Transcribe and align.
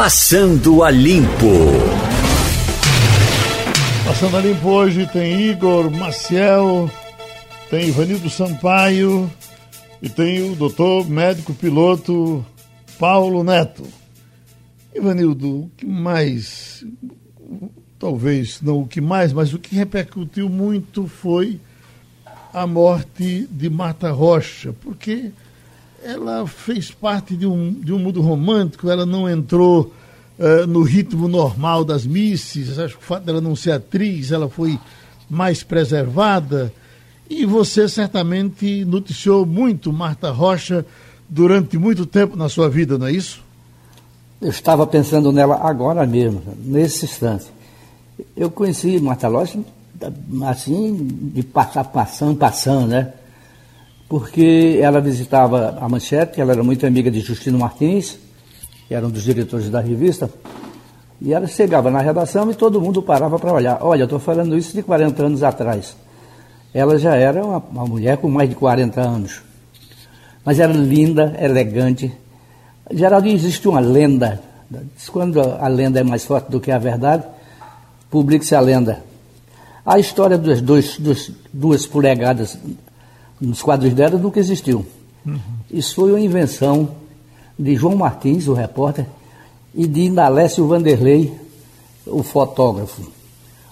Passando 0.00 0.84
a 0.84 0.92
Limpo. 0.92 1.56
Passando 4.06 4.36
a 4.36 4.40
Limpo 4.40 4.68
hoje 4.68 5.08
tem 5.08 5.50
Igor 5.50 5.90
Maciel, 5.90 6.88
tem 7.68 7.88
Ivanildo 7.88 8.30
Sampaio 8.30 9.28
e 10.00 10.08
tem 10.08 10.52
o 10.52 10.54
doutor 10.54 11.10
médico 11.10 11.52
piloto 11.52 12.46
Paulo 12.96 13.42
Neto. 13.42 13.82
Ivanildo, 14.94 15.62
o 15.62 15.70
que 15.76 15.84
mais, 15.84 16.86
talvez 17.98 18.62
não 18.62 18.82
o 18.82 18.86
que 18.86 19.00
mais, 19.00 19.32
mas 19.32 19.52
o 19.52 19.58
que 19.58 19.74
repercutiu 19.74 20.48
muito 20.48 21.08
foi 21.08 21.60
a 22.54 22.68
morte 22.68 23.48
de 23.50 23.68
Marta 23.68 24.12
Rocha, 24.12 24.72
porque 24.80 25.32
ela 26.02 26.46
fez 26.46 26.90
parte 26.90 27.36
de 27.36 27.46
um, 27.46 27.72
de 27.72 27.92
um 27.92 27.98
mundo 27.98 28.20
romântico, 28.20 28.90
ela 28.90 29.04
não 29.04 29.28
entrou 29.28 29.92
uh, 30.38 30.66
no 30.66 30.82
ritmo 30.82 31.28
normal 31.28 31.84
das 31.84 32.06
misses, 32.06 32.78
acho 32.78 32.96
que 32.96 33.02
o 33.02 33.06
fato 33.06 33.24
dela 33.24 33.40
não 33.40 33.56
ser 33.56 33.72
atriz, 33.72 34.32
ela 34.32 34.48
foi 34.48 34.78
mais 35.28 35.62
preservada. 35.62 36.72
E 37.28 37.44
você 37.44 37.88
certamente 37.88 38.84
noticiou 38.84 39.44
muito 39.44 39.92
Marta 39.92 40.30
Rocha 40.30 40.84
durante 41.28 41.76
muito 41.76 42.06
tempo 42.06 42.36
na 42.36 42.48
sua 42.48 42.70
vida, 42.70 42.96
não 42.96 43.06
é 43.06 43.12
isso? 43.12 43.42
Eu 44.40 44.48
estava 44.48 44.86
pensando 44.86 45.30
nela 45.30 45.56
agora 45.56 46.06
mesmo, 46.06 46.42
nesse 46.64 47.04
instante. 47.04 47.46
Eu 48.36 48.50
conheci 48.50 48.98
Marta 49.00 49.28
Rocha 49.28 49.58
assim, 50.46 51.08
de 51.34 51.42
passar, 51.42 51.84
passando, 51.84 52.36
passando, 52.36 52.86
né? 52.86 53.12
Porque 54.08 54.80
ela 54.82 55.00
visitava 55.00 55.76
a 55.78 55.88
Manchete, 55.88 56.40
ela 56.40 56.52
era 56.52 56.62
muito 56.62 56.86
amiga 56.86 57.10
de 57.10 57.20
Justino 57.20 57.58
Martins, 57.58 58.18
que 58.86 58.94
era 58.94 59.06
um 59.06 59.10
dos 59.10 59.22
diretores 59.22 59.68
da 59.68 59.80
revista, 59.80 60.30
e 61.20 61.34
ela 61.34 61.46
chegava 61.46 61.90
na 61.90 62.00
redação 62.00 62.50
e 62.50 62.54
todo 62.54 62.80
mundo 62.80 63.02
parava 63.02 63.38
para 63.38 63.52
olhar. 63.52 63.78
Olha, 63.82 64.02
eu 64.02 64.04
estou 64.04 64.18
falando 64.18 64.56
isso 64.56 64.74
de 64.74 64.82
40 64.82 65.26
anos 65.26 65.42
atrás. 65.42 65.94
Ela 66.72 66.96
já 66.98 67.16
era 67.16 67.44
uma, 67.44 67.58
uma 67.58 67.84
mulher 67.84 68.16
com 68.16 68.28
mais 68.28 68.48
de 68.48 68.54
40 68.54 69.00
anos. 69.00 69.42
Mas 70.44 70.58
era 70.58 70.72
linda, 70.72 71.36
elegante. 71.38 72.10
Geraldo, 72.90 73.28
existe 73.28 73.68
uma 73.68 73.80
lenda. 73.80 74.40
Quando 75.10 75.40
a 75.40 75.68
lenda 75.68 76.00
é 76.00 76.02
mais 76.02 76.24
forte 76.24 76.50
do 76.50 76.60
que 76.60 76.70
a 76.70 76.78
verdade, 76.78 77.24
publique-se 78.10 78.54
a 78.54 78.60
lenda. 78.60 79.02
A 79.84 79.98
história 79.98 80.38
das 80.38 80.60
dois, 80.60 80.98
duas 81.52 81.84
polegadas 81.84 82.58
nos 83.40 83.62
quadros 83.62 83.94
dela 83.94 84.18
nunca 84.18 84.40
existiu. 84.40 84.84
Uhum. 85.24 85.38
Isso 85.70 85.94
foi 85.94 86.10
uma 86.10 86.20
invenção 86.20 86.88
de 87.58 87.74
João 87.74 87.96
Martins, 87.96 88.46
o 88.46 88.52
repórter, 88.52 89.06
e 89.74 89.86
de 89.86 90.02
Indalécio 90.04 90.66
Vanderlei, 90.66 91.32
o 92.06 92.22
fotógrafo. 92.22 93.02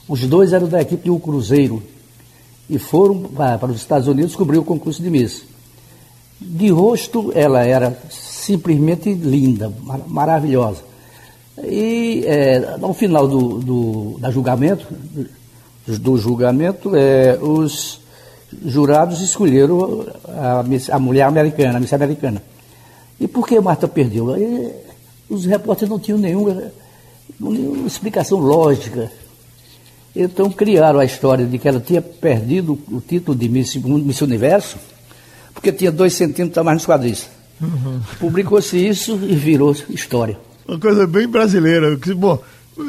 Os 0.09 0.27
dois 0.27 0.53
eram 0.53 0.69
da 0.69 0.81
equipe 0.81 1.09
do 1.09 1.19
Cruzeiro 1.19 1.83
e 2.69 2.79
foram 2.79 3.23
para, 3.23 3.67
os 3.67 3.77
Estados 3.77 4.09
Unidos 4.09 4.37
cobrir 4.37 4.59
o 4.59 4.65
concurso 4.65 5.03
de 5.03 5.11
Miss. 5.11 5.45
De 6.41 6.69
rosto, 6.69 7.33
ela 7.35 7.65
era 7.65 7.97
simplesmente 8.11 9.13
linda, 9.13 9.73
mar 9.83 10.01
maravilhosa. 10.07 10.83
E 11.65 12.23
é, 12.27 12.77
ao 12.81 12.93
final 12.93 13.27
do, 13.27 13.59
do 13.59 14.19
da 14.19 14.31
julgamento, 14.31 14.87
do 15.87 16.19
julgamento, 16.19 16.95
é, 16.95 17.39
os 17.41 18.01
jurados 18.65 19.21
escolheram 19.21 20.07
a, 20.29 20.65
a, 20.93 20.99
mulher 20.99 21.25
americana, 21.25 21.77
a 21.77 21.81
Miss 21.81 21.93
Americana. 21.93 22.43
E 23.19 23.27
por 23.27 23.47
que 23.47 23.59
Marta 23.61 23.89
perdeu? 23.89 24.37
E, 24.37 24.73
os 25.29 25.45
repórteres 25.45 25.91
não 25.91 25.99
tinham 25.99 26.19
nenhuma, 26.19 26.71
nenhuma 27.41 27.87
explicação 27.87 28.39
lógica. 28.39 29.11
Então 30.15 30.51
criaram 30.51 30.99
a 30.99 31.05
história 31.05 31.45
de 31.45 31.59
que 31.59 31.69
ela 31.69 31.81
tinha 31.81 32.01
perdido 32.01 32.79
o 32.91 33.01
título 33.01 33.37
de 33.37 33.49
Miss, 33.49 33.75
Miss 33.77 34.21
Universo, 34.23 34.79
porque 35.53 35.73
tinha 35.73 35.93
dois 35.93 36.15
centímetros 36.15 36.57
a 36.59 36.65
mais 36.65 36.77
nos 36.77 36.87
quadris. 36.87 37.29
Uhum. 37.61 38.01
Publicou-se 38.19 38.77
isso 38.77 39.19
e 39.23 39.35
virou 39.35 39.75
história. 39.91 40.39
Uma 40.67 40.79
coisa 40.79 41.07
bem 41.07 41.27
brasileira. 41.27 41.99
Bom, 42.17 42.39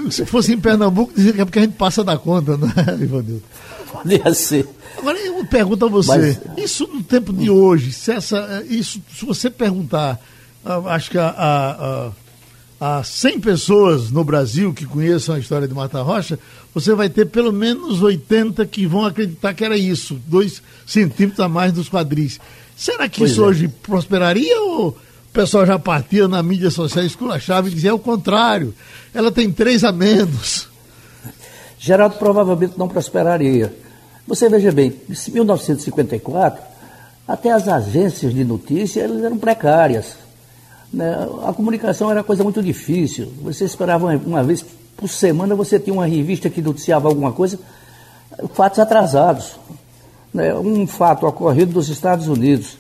se 0.09 0.25
fosse 0.25 0.53
em 0.53 0.59
Pernambuco, 0.59 1.13
dizia 1.15 1.33
que 1.33 1.41
é 1.41 1.45
porque 1.45 1.59
a 1.59 1.61
gente 1.63 1.75
passa 1.75 2.03
da 2.03 2.17
conta, 2.17 2.57
né, 2.57 2.73
Ivanildo? 3.01 3.43
Podia 3.91 4.33
ser. 4.33 4.67
Agora 4.97 5.17
eu 5.19 5.45
pergunto 5.45 5.85
a 5.85 5.89
você, 5.89 6.37
Mas... 6.45 6.57
isso 6.57 6.87
no 6.87 7.03
tempo 7.03 7.31
de 7.31 7.49
hoje, 7.49 7.91
se 7.91 8.11
essa, 8.11 8.63
isso, 8.67 9.01
se 9.15 9.25
você 9.25 9.49
perguntar, 9.49 10.19
ah, 10.65 10.81
acho 10.87 11.11
que 11.11 11.17
a, 11.17 12.11
a, 12.79 12.97
a 12.99 13.03
100 13.03 13.39
pessoas 13.39 14.11
no 14.11 14.23
Brasil 14.23 14.73
que 14.73 14.85
conheçam 14.85 15.35
a 15.35 15.39
história 15.39 15.67
de 15.67 15.73
Mata 15.73 16.01
Rocha, 16.01 16.39
você 16.73 16.93
vai 16.93 17.09
ter 17.09 17.25
pelo 17.25 17.51
menos 17.51 18.01
80 18.01 18.65
que 18.65 18.85
vão 18.85 19.05
acreditar 19.05 19.53
que 19.53 19.63
era 19.63 19.77
isso, 19.77 20.19
dois 20.25 20.61
centímetros 20.85 21.39
a 21.39 21.47
mais 21.47 21.73
dos 21.73 21.89
quadris. 21.89 22.39
Será 22.75 23.07
que 23.07 23.19
pois 23.19 23.31
isso 23.31 23.43
é. 23.43 23.45
hoje 23.45 23.67
prosperaria 23.67 24.61
ou 24.61 24.97
pessoal 25.37 25.67
já 25.67 25.77
partia 25.77 26.27
na 26.27 26.41
mídia 26.41 26.71
social, 26.71 27.05
esculachava 27.05 27.67
e 27.67 27.71
dizia 27.71 27.91
é 27.91 27.93
o 27.93 27.99
contrário. 27.99 28.73
Ela 29.13 29.31
tem 29.31 29.51
três 29.51 29.83
a 29.83 29.91
menos. 29.91 30.67
Geraldo 31.79 32.15
provavelmente 32.17 32.77
não 32.77 32.87
prosperaria. 32.87 33.73
Você 34.27 34.49
veja 34.49 34.71
bem, 34.71 34.93
em 35.09 35.31
1954, 35.31 36.61
até 37.27 37.51
as 37.51 37.67
agências 37.67 38.33
de 38.33 38.43
notícia 38.43 39.01
elas 39.01 39.23
eram 39.23 39.37
precárias. 39.37 40.15
Né? 40.91 41.15
A 41.45 41.53
comunicação 41.53 42.09
era 42.09 42.23
coisa 42.23 42.43
muito 42.43 42.61
difícil. 42.61 43.31
Você 43.41 43.65
esperava 43.65 44.07
uma 44.17 44.43
vez 44.43 44.65
por 44.95 45.07
semana, 45.07 45.55
você 45.55 45.79
tinha 45.79 45.93
uma 45.93 46.05
revista 46.05 46.49
que 46.49 46.61
noticiava 46.61 47.07
alguma 47.07 47.31
coisa, 47.31 47.59
fatos 48.53 48.79
atrasados. 48.79 49.57
Né? 50.33 50.53
Um 50.55 50.87
fato 50.87 51.25
ocorrido 51.27 51.73
nos 51.73 51.89
Estados 51.89 52.27
Unidos 52.27 52.77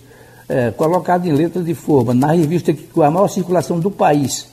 é, 0.49 0.71
colocado 0.71 1.25
em 1.25 1.33
letra 1.33 1.61
de 1.61 1.73
forma 1.73 2.13
na 2.13 2.31
revista 2.31 2.73
com 2.93 3.01
a 3.01 3.11
maior 3.11 3.27
circulação 3.27 3.79
do 3.79 3.91
país, 3.91 4.47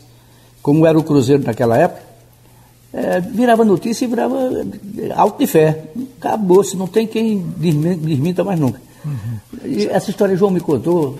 como 0.63 0.87
era 0.87 0.99
o 0.99 1.03
Cruzeiro 1.03 1.45
naquela 1.45 1.79
época, 1.79 2.03
é, 2.95 3.21
virava 3.21 3.65
notícia 3.65 4.05
e 4.05 4.09
virava 4.09 4.37
é, 4.99 5.13
alto 5.15 5.39
de 5.39 5.47
fé. 5.49 5.85
Acabou-se, 6.21 6.77
não 6.77 6.87
tem 6.87 7.07
quem 7.07 7.39
desminta 7.39 8.45
mais 8.45 8.59
nunca. 8.59 8.81
Uhum. 9.05 9.39
E 9.65 9.87
essa 9.87 10.11
história 10.11 10.37
João 10.37 10.53
me 10.53 10.61
contou, 10.61 11.19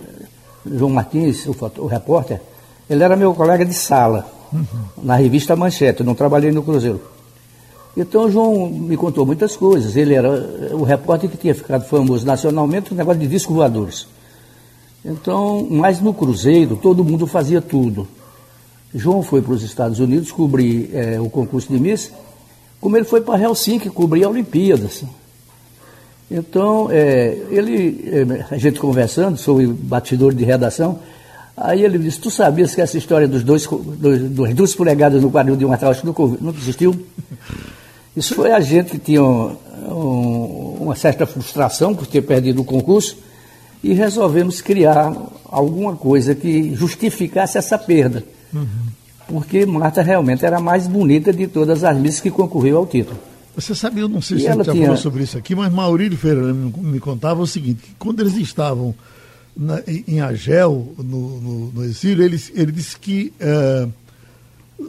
João 0.65 0.91
Martins, 0.91 1.47
o, 1.47 1.57
o 1.79 1.87
repórter, 1.87 2.41
ele 2.89 3.03
era 3.03 3.17
meu 3.17 3.35
colega 3.35 3.65
de 3.65 3.75
sala, 3.75 4.27
uhum. 4.53 4.65
na 5.03 5.17
revista 5.17 5.57
Manchete, 5.57 6.01
eu 6.01 6.07
não 6.07 6.15
trabalhei 6.15 6.53
no 6.53 6.63
Cruzeiro. 6.63 7.01
Então 7.97 8.25
o 8.25 8.31
João 8.31 8.69
me 8.69 8.97
contou 8.97 9.25
muitas 9.25 9.57
coisas. 9.57 9.97
Ele 9.97 10.15
era 10.15 10.31
o 10.73 10.83
repórter 10.83 11.31
que 11.31 11.37
tinha 11.37 11.55
ficado 11.55 11.85
famoso 11.85 12.27
nacionalmente 12.27 12.91
no 12.91 12.97
negócio 12.97 13.21
de 13.21 13.27
discos 13.29 13.55
voadores. 13.55 14.07
Então, 15.05 15.67
mas 15.71 16.01
no 16.01 16.15
Cruzeiro, 16.15 16.77
todo 16.77 17.05
mundo 17.05 17.27
fazia 17.27 17.61
tudo. 17.61 18.09
João 18.95 19.23
foi 19.23 19.43
para 19.43 19.53
os 19.53 19.63
Estados 19.63 19.99
Unidos 19.99 20.31
cobrir 20.31 20.91
é, 20.95 21.21
o 21.21 21.29
concurso 21.29 21.73
de 21.73 21.81
Miss, 21.81 22.13
como 22.81 22.97
ele 22.97 23.05
foi 23.05 23.21
para 23.21 23.43
Helsinki 23.43 23.91
cobrir 23.91 24.25
a 24.25 24.29
Olimpíadas. 24.29 25.03
Então, 26.31 26.89
é, 26.91 27.37
ele, 27.51 28.05
é, 28.07 28.55
a 28.55 28.59
gente 28.59 28.79
conversando 28.79 29.37
sobre 29.37 29.67
batidor 29.67 30.33
de 30.33 30.45
redação, 30.45 30.99
aí 31.57 31.83
ele 31.83 31.99
disse, 31.99 32.21
tu 32.21 32.31
sabias 32.31 32.75
que 32.75 32.81
essa 32.81 32.97
história 32.97 33.27
dos 33.27 33.43
dois, 33.43 33.67
dos, 33.67 34.21
dos 34.31 34.55
duas 34.55 34.75
polegadas 34.75 35.23
no 35.23 35.31
quadril 35.31 35.57
de 35.57 35.65
uma 35.65 35.77
tal 35.77 35.93
não, 36.05 36.39
não 36.41 36.51
existiu? 36.53 36.95
Isso 38.17 38.35
foi 38.35 38.53
a 38.53 38.61
gente 38.61 38.93
que 38.93 38.99
tinha 38.99 39.25
um, 39.25 39.57
um, 39.89 40.77
uma 40.83 40.95
certa 40.95 41.27
frustração 41.27 41.95
por 41.95 42.07
ter 42.07 42.23
perdido 42.23 42.63
o 42.63 42.65
concurso, 42.65 43.17
e 43.83 43.93
resolvemos 43.93 44.63
criar 44.63 45.15
alguma 45.45 45.95
coisa 45.95 46.35
que 46.35 46.75
justificasse 46.75 47.59
essa 47.59 47.77
perda. 47.77 48.25
Uhum. 48.55 48.67
Porque 49.27 49.65
Marta 49.67 50.03
realmente 50.03 50.45
era 50.45 50.59
a 50.59 50.61
mais 50.61 50.87
bonita 50.87 51.33
de 51.33 51.47
todas 51.47 51.83
as 51.83 51.97
missas 51.99 52.21
que 52.21 52.31
concorreu 52.31 52.77
ao 52.77 52.87
título. 52.87 53.19
Você 53.57 53.75
sabe, 53.75 54.01
eu 54.01 54.09
não 54.09 54.21
sei 54.21 54.39
se 54.39 54.49
a 54.49 54.53
gente 54.53 54.67
já 54.67 54.73
tinha... 54.73 54.87
falou 54.87 55.01
sobre 55.01 55.23
isso 55.23 55.39
aqui, 55.39 55.55
mas 55.55 55.73
Maurílio 55.73 56.19
Ferreira 56.19 56.53
me 56.53 56.99
contava 56.99 57.41
o 57.41 57.47
seguinte, 57.47 57.83
que 57.83 57.95
quando 57.99 58.21
eles 58.21 58.35
estavam 58.35 58.95
na, 59.57 59.81
em 59.87 60.21
Agel, 60.21 60.93
no, 60.99 61.41
no, 61.41 61.73
no, 61.73 61.85
exílio, 61.85 62.25
ele, 62.25 62.43
ele 62.55 62.73
disse 62.73 62.99
que 62.99 63.33
uh, 63.41 63.91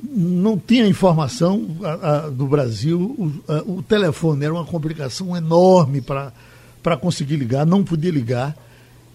não 0.04 0.58
tinha 0.58 0.88
informação 0.88 1.58
uh, 1.58 2.28
uh, 2.28 2.32
do 2.32 2.48
Brasil, 2.48 3.00
o, 3.00 3.78
o 3.78 3.84
telefone 3.84 4.46
era 4.46 4.54
uma 4.54 4.66
complicação 4.66 5.38
enorme 5.38 6.02
para 6.02 6.98
conseguir 7.00 7.36
ligar, 7.36 7.68
não 7.68 7.84
podia 7.84 8.12
ligar, 8.12 8.58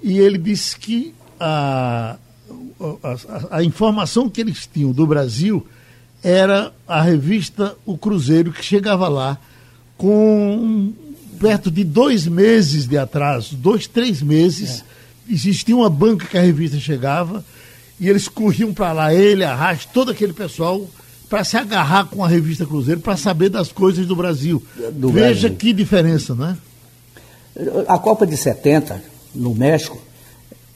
e 0.00 0.18
ele 0.18 0.38
disse 0.38 0.78
que 0.78 1.12
a, 1.40 2.16
a, 3.02 3.58
a, 3.58 3.64
informação 3.64 4.28
que 4.28 4.40
eles 4.40 4.68
tinham 4.72 4.92
do 4.92 5.06
Brasil 5.06 5.66
era 6.22 6.72
a 6.86 7.00
revista 7.02 7.76
O 7.84 7.96
Cruzeiro, 7.96 8.52
que 8.52 8.64
chegava 8.64 9.08
lá 9.08 9.38
com 9.96 10.92
perto 11.38 11.70
de 11.70 11.84
dois 11.84 12.26
meses 12.26 12.86
de 12.86 12.98
atraso, 12.98 13.56
dois, 13.56 13.86
três 13.86 14.22
meses. 14.22 14.84
É. 15.28 15.32
Existia 15.32 15.76
uma 15.76 15.88
banca 15.88 16.26
que 16.26 16.36
a 16.36 16.42
revista 16.42 16.78
chegava 16.78 17.44
e 17.98 18.08
eles 18.08 18.28
corriam 18.28 18.72
para 18.72 18.92
lá, 18.92 19.14
ele, 19.14 19.44
Arraste, 19.44 19.88
todo 19.92 20.10
aquele 20.10 20.32
pessoal, 20.32 20.86
para 21.28 21.44
se 21.44 21.56
agarrar 21.56 22.06
com 22.06 22.24
a 22.24 22.28
revista 22.28 22.66
Cruzeiro, 22.66 23.00
para 23.00 23.16
saber 23.16 23.50
das 23.50 23.70
coisas 23.70 24.06
do 24.06 24.16
Brasil. 24.16 24.62
Do 24.92 25.10
Veja 25.10 25.48
Brasil. 25.48 25.56
que 25.56 25.72
diferença, 25.72 26.34
não 26.34 26.48
é? 26.48 26.56
A 27.86 27.98
Copa 27.98 28.26
de 28.26 28.36
70, 28.36 29.02
no 29.34 29.54
México, 29.54 30.00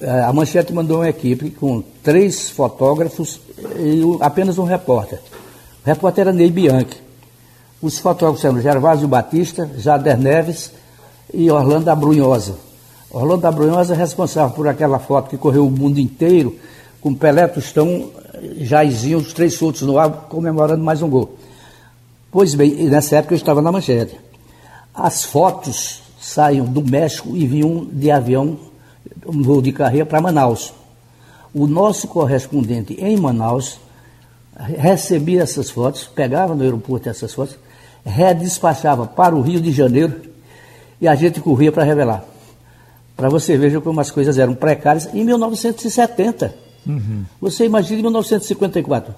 a 0.07 0.33
Manchete 0.33 0.73
mandou 0.73 0.99
uma 0.99 1.09
equipe 1.09 1.51
com 1.51 1.83
três 2.03 2.51
fotógrafos 2.51 3.41
e 3.79 4.03
apenas 4.21 4.59
um 4.59 4.65
repórter. 4.65 5.19
O 5.85 5.87
repórter 5.87 6.23
era 6.23 6.33
Ney 6.33 6.51
Bianchi. 6.51 7.03
Os 7.81 7.99
fotógrafos 7.99 8.45
eram 8.45 8.61
Gervásio 8.61 9.09
Batista, 9.09 9.71
Jader 9.77 10.19
Neves 10.19 10.73
e 11.33 11.51
Orlando 11.51 11.91
Abrunhosa. 11.91 12.57
Orlando 13.11 13.47
Abrunhosa 13.47 13.95
é 13.95 13.97
responsável 13.97 14.55
por 14.55 14.67
aquela 14.67 14.99
foto 14.99 15.31
que 15.31 15.37
correu 15.37 15.67
o 15.67 15.71
mundo 15.71 15.99
inteiro, 16.01 16.57
com 17.01 17.15
Pelé, 17.15 17.47
Tostão, 17.47 18.11
Jairzinho, 18.57 19.19
os 19.19 19.33
três 19.33 19.55
soltos 19.55 19.83
no 19.83 19.99
ar, 19.99 20.11
comemorando 20.29 20.83
mais 20.83 21.03
um 21.03 21.09
gol. 21.09 21.37
Pois 22.33 22.55
bem, 22.55 22.89
nessa 22.89 23.17
época 23.17 23.35
eu 23.35 23.39
estava 23.39 23.63
na 23.63 23.71
manchete. 23.71 24.19
As 24.93 25.25
fotos 25.25 26.03
saíam 26.21 26.65
do 26.65 26.83
México 26.83 27.37
e 27.37 27.47
vinham 27.47 27.87
de 27.93 28.11
avião, 28.11 28.59
um 29.27 29.43
voo 29.43 29.63
de 29.63 29.73
carreira, 29.73 30.07
para 30.07 30.21
Manaus. 30.21 30.73
O 31.53 31.67
nosso 31.67 32.09
correspondente 32.09 32.95
em 32.95 33.17
Manaus 33.17 33.79
recebia 34.57 35.43
essas 35.43 35.71
fotos, 35.71 36.05
pegava 36.05 36.55
no 36.55 36.63
aeroporto 36.63 37.09
essas 37.09 37.33
fotos, 37.33 37.57
redespachava 38.05 39.07
para 39.07 39.35
o 39.35 39.41
Rio 39.41 39.61
de 39.61 39.73
Janeiro 39.73 40.21
e 41.01 41.09
a 41.09 41.15
gente 41.15 41.41
corria 41.41 41.73
para 41.73 41.85
revelar. 41.85 42.25
Para 43.17 43.29
você 43.29 43.57
ver 43.57 43.81
como 43.81 44.01
as 44.01 44.11
coisas 44.11 44.39
eram 44.39 44.55
precárias 44.55 45.09
em 45.15 45.25
1970. 45.25 46.55
Uhum. 46.87 47.25
Você 47.41 47.65
imagina 47.65 48.01
em 48.01 48.03
1954. 48.03 49.15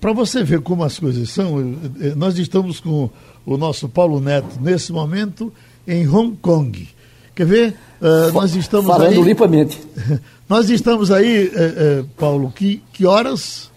Para 0.00 0.12
você 0.12 0.42
ver 0.42 0.60
como 0.60 0.82
as 0.84 0.98
coisas 0.98 1.30
são, 1.30 1.58
nós 2.16 2.38
estamos 2.38 2.80
com 2.80 3.10
o 3.44 3.56
nosso 3.56 3.88
Paulo 3.88 4.20
Neto 4.20 4.58
nesse 4.60 4.92
momento 4.92 5.52
em 5.86 6.08
Hong 6.08 6.36
Kong. 6.40 6.88
Quer 7.36 7.44
ver? 7.44 7.74
Uh, 8.00 8.32
nós 8.32 8.56
estamos 8.56 8.86
Falando 8.86 9.12
aí, 9.12 9.22
limpamente. 9.22 9.78
Nós 10.48 10.70
estamos 10.70 11.10
aí, 11.10 11.48
uh, 11.48 12.00
uh, 12.00 12.08
Paulo, 12.16 12.50
que, 12.50 12.82
que 12.94 13.04
horas? 13.04 13.70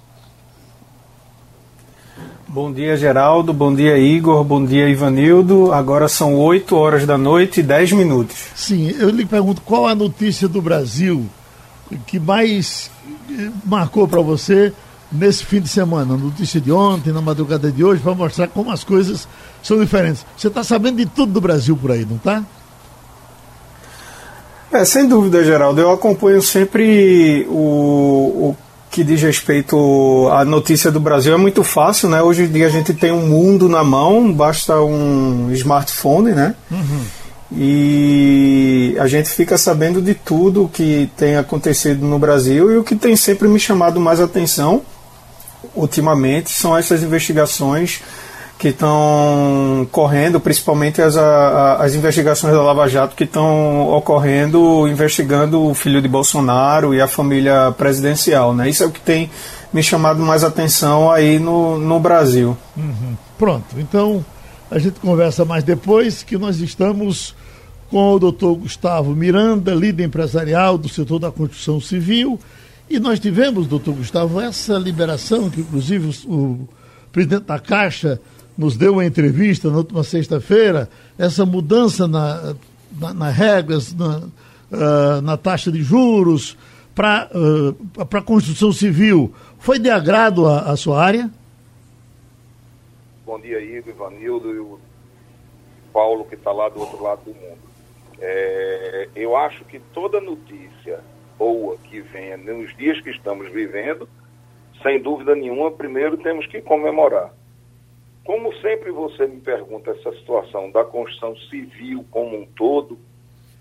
Bom 2.48 2.72
dia, 2.72 2.96
Geraldo. 2.96 3.52
Bom 3.52 3.76
dia, 3.76 3.98
Igor. 3.98 4.46
Bom 4.46 4.64
dia, 4.64 4.88
Ivanildo. 4.88 5.74
Agora 5.74 6.08
são 6.08 6.38
8 6.38 6.74
horas 6.74 7.06
da 7.06 7.18
noite 7.18 7.60
e 7.60 7.64
10 7.64 7.92
minutos. 7.94 8.38
Sim, 8.56 8.92
eu 8.98 9.10
lhe 9.10 9.26
pergunto 9.26 9.62
qual 9.62 9.88
a 9.88 9.94
notícia 9.94 10.48
do 10.48 10.62
Brasil 10.62 11.26
que 12.08 12.18
mais 12.18 12.90
marcou 13.66 14.08
para 14.08 14.22
você 14.22 14.72
nesse 15.12 15.44
fim 15.44 15.60
de 15.60 15.68
semana? 15.68 16.16
Notícia 16.16 16.62
de 16.62 16.72
ontem, 16.72 17.12
na 17.12 17.22
madrugada 17.22 17.70
de 17.70 17.84
hoje, 17.84 18.02
para 18.02 18.16
mostrar 18.16 18.48
como 18.48 18.72
as 18.72 18.86
coisas 18.86 19.28
são 19.62 19.78
diferentes. 19.78 20.26
Você 20.38 20.48
está 20.48 20.64
sabendo 20.64 20.96
de 20.98 21.06
tudo 21.06 21.34
do 21.34 21.42
Brasil 21.42 21.76
por 21.76 21.92
aí, 21.92 22.06
não 22.06 22.16
está? 22.16 22.46
É, 24.72 24.86
sem 24.86 25.08
dúvida, 25.08 25.44
Geraldo. 25.44 25.82
Eu 25.82 25.92
acompanho 25.92 26.42
sempre 26.42 27.46
o, 27.50 28.50
o 28.50 28.58
que 28.92 29.04
diz 29.04 29.22
respeito 29.22 30.30
à 30.32 30.46
notícia 30.46 30.92
do 30.92 31.00
Brasil. 31.00 31.34
É 31.34 31.38
muito 31.38 31.64
fácil, 31.64 32.10
né? 32.10 32.22
Hoje 32.22 32.44
em 32.44 32.48
dia 32.48 32.68
a 32.68 32.70
gente 32.70 32.94
tem 32.94 33.12
um 33.12 33.28
mundo 33.28 33.68
na 33.68 33.84
mão, 33.84 34.32
basta 34.32 34.80
um 34.82 35.52
smartphone, 35.52 36.32
né? 36.32 36.56
Uhum. 36.72 37.02
E 37.52 38.96
a 39.00 39.08
gente 39.08 39.30
fica 39.30 39.58
sabendo 39.58 40.02
de 40.02 40.14
tudo 40.14 40.70
que 40.72 41.10
tem 41.18 41.36
acontecido 41.36 42.06
no 42.06 42.20
Brasil 42.20 42.72
e 42.72 42.78
o 42.78 42.84
que 42.84 42.96
tem 42.96 43.16
sempre 43.16 43.48
me 43.48 43.60
chamado 43.60 44.00
mais 44.00 44.20
atenção 44.20 44.84
ultimamente 45.76 46.52
são 46.52 46.78
essas 46.78 47.02
investigações 47.02 48.02
que 48.60 48.68
estão 48.68 49.88
correndo, 49.90 50.38
principalmente 50.38 51.02
as, 51.02 51.16
as 51.16 51.96
investigações 51.96 52.54
da 52.54 52.62
Lava 52.62 52.90
Jato 52.90 53.16
que 53.16 53.24
estão 53.24 53.90
ocorrendo, 53.90 54.86
investigando 54.86 55.66
o 55.66 55.74
filho 55.74 56.02
de 56.02 56.10
Bolsonaro 56.10 56.94
e 56.94 57.00
a 57.00 57.08
família 57.08 57.74
presidencial. 57.78 58.54
Né? 58.54 58.70
Isso 58.70 58.84
é 58.84 58.86
o 58.86 58.92
que 58.92 59.00
tem 59.00 59.32
me 59.72 59.82
chamado 59.82 60.20
mais 60.22 60.44
atenção 60.44 61.10
aí 61.10 61.40
no, 61.40 61.80
no 61.80 62.02
Brasil. 62.02 62.58
Uhum. 62.76 63.16
Pronto, 63.38 63.80
então 63.80 64.26
a 64.70 64.78
gente 64.78 65.00
conversa 65.00 65.46
mais 65.46 65.64
depois, 65.64 66.22
que 66.22 66.38
nós 66.38 66.60
estamos 66.60 67.34
com 67.90 68.16
o 68.16 68.20
doutor 68.20 68.56
Gustavo 68.56 69.16
Miranda, 69.16 69.74
líder 69.74 70.04
empresarial 70.04 70.78
do 70.78 70.90
setor 70.90 71.18
da 71.18 71.32
construção 71.32 71.80
civil. 71.80 72.38
E 72.90 73.00
nós 73.00 73.22
tivemos, 73.22 73.68
doutor 73.68 73.96
Gustavo, 73.96 74.42
essa 74.42 74.74
liberação, 74.74 75.50
que 75.50 75.62
inclusive 75.62 76.14
o 76.28 76.68
presidente 77.10 77.46
da 77.46 77.58
Caixa 77.58 78.20
nos 78.60 78.76
deu 78.76 78.92
uma 78.92 79.06
entrevista 79.06 79.70
na 79.70 79.78
última 79.78 80.04
sexta-feira, 80.04 80.90
essa 81.18 81.46
mudança 81.46 82.10
na, 82.10 82.54
na, 83.00 83.14
na 83.14 83.30
regras, 83.30 83.96
na, 83.96 84.18
uh, 84.18 85.22
na 85.24 85.38
taxa 85.38 85.72
de 85.72 85.82
juros 85.82 86.58
para 86.94 87.30
uh, 87.34 87.76
a 87.98 88.22
construção 88.22 88.74
civil, 88.74 89.34
foi 89.60 89.80
de 89.80 89.90
agrado 89.90 90.46
a, 90.46 90.76
sua 90.76 91.02
área? 91.02 91.32
Bom 93.26 93.40
dia, 93.40 93.62
Igor, 93.62 93.94
Ivanildo 93.94 94.54
e 94.54 94.60
o 94.60 94.78
Paulo, 95.94 96.26
que 96.26 96.36
está 96.36 96.52
lá 96.52 96.68
do 96.68 96.82
outro 96.82 97.02
lado 97.02 97.22
do 97.24 97.34
mundo. 97.34 97.60
É, 98.20 99.08
eu 99.16 99.38
acho 99.38 99.64
que 99.64 99.80
toda 99.94 100.20
notícia 100.20 101.00
boa 101.38 101.78
que 101.86 102.02
venha 102.02 102.36
nos 102.36 102.76
dias 102.76 103.00
que 103.00 103.10
estamos 103.10 103.50
vivendo, 103.54 104.10
sem 104.84 105.02
dúvida 105.02 105.34
nenhuma, 105.34 105.72
primeiro 105.72 106.18
temos 106.18 106.46
que 106.46 106.62
comemorar. 106.62 107.39
Como 108.30 108.54
sempre 108.58 108.92
você 108.92 109.26
me 109.26 109.42
pergunta 109.42 109.90
essa 109.90 110.12
situação 110.12 110.70
da 110.70 110.86
construção 110.86 111.36
civil 111.50 112.06
como 112.12 112.38
um 112.38 112.46
todo, 112.46 113.00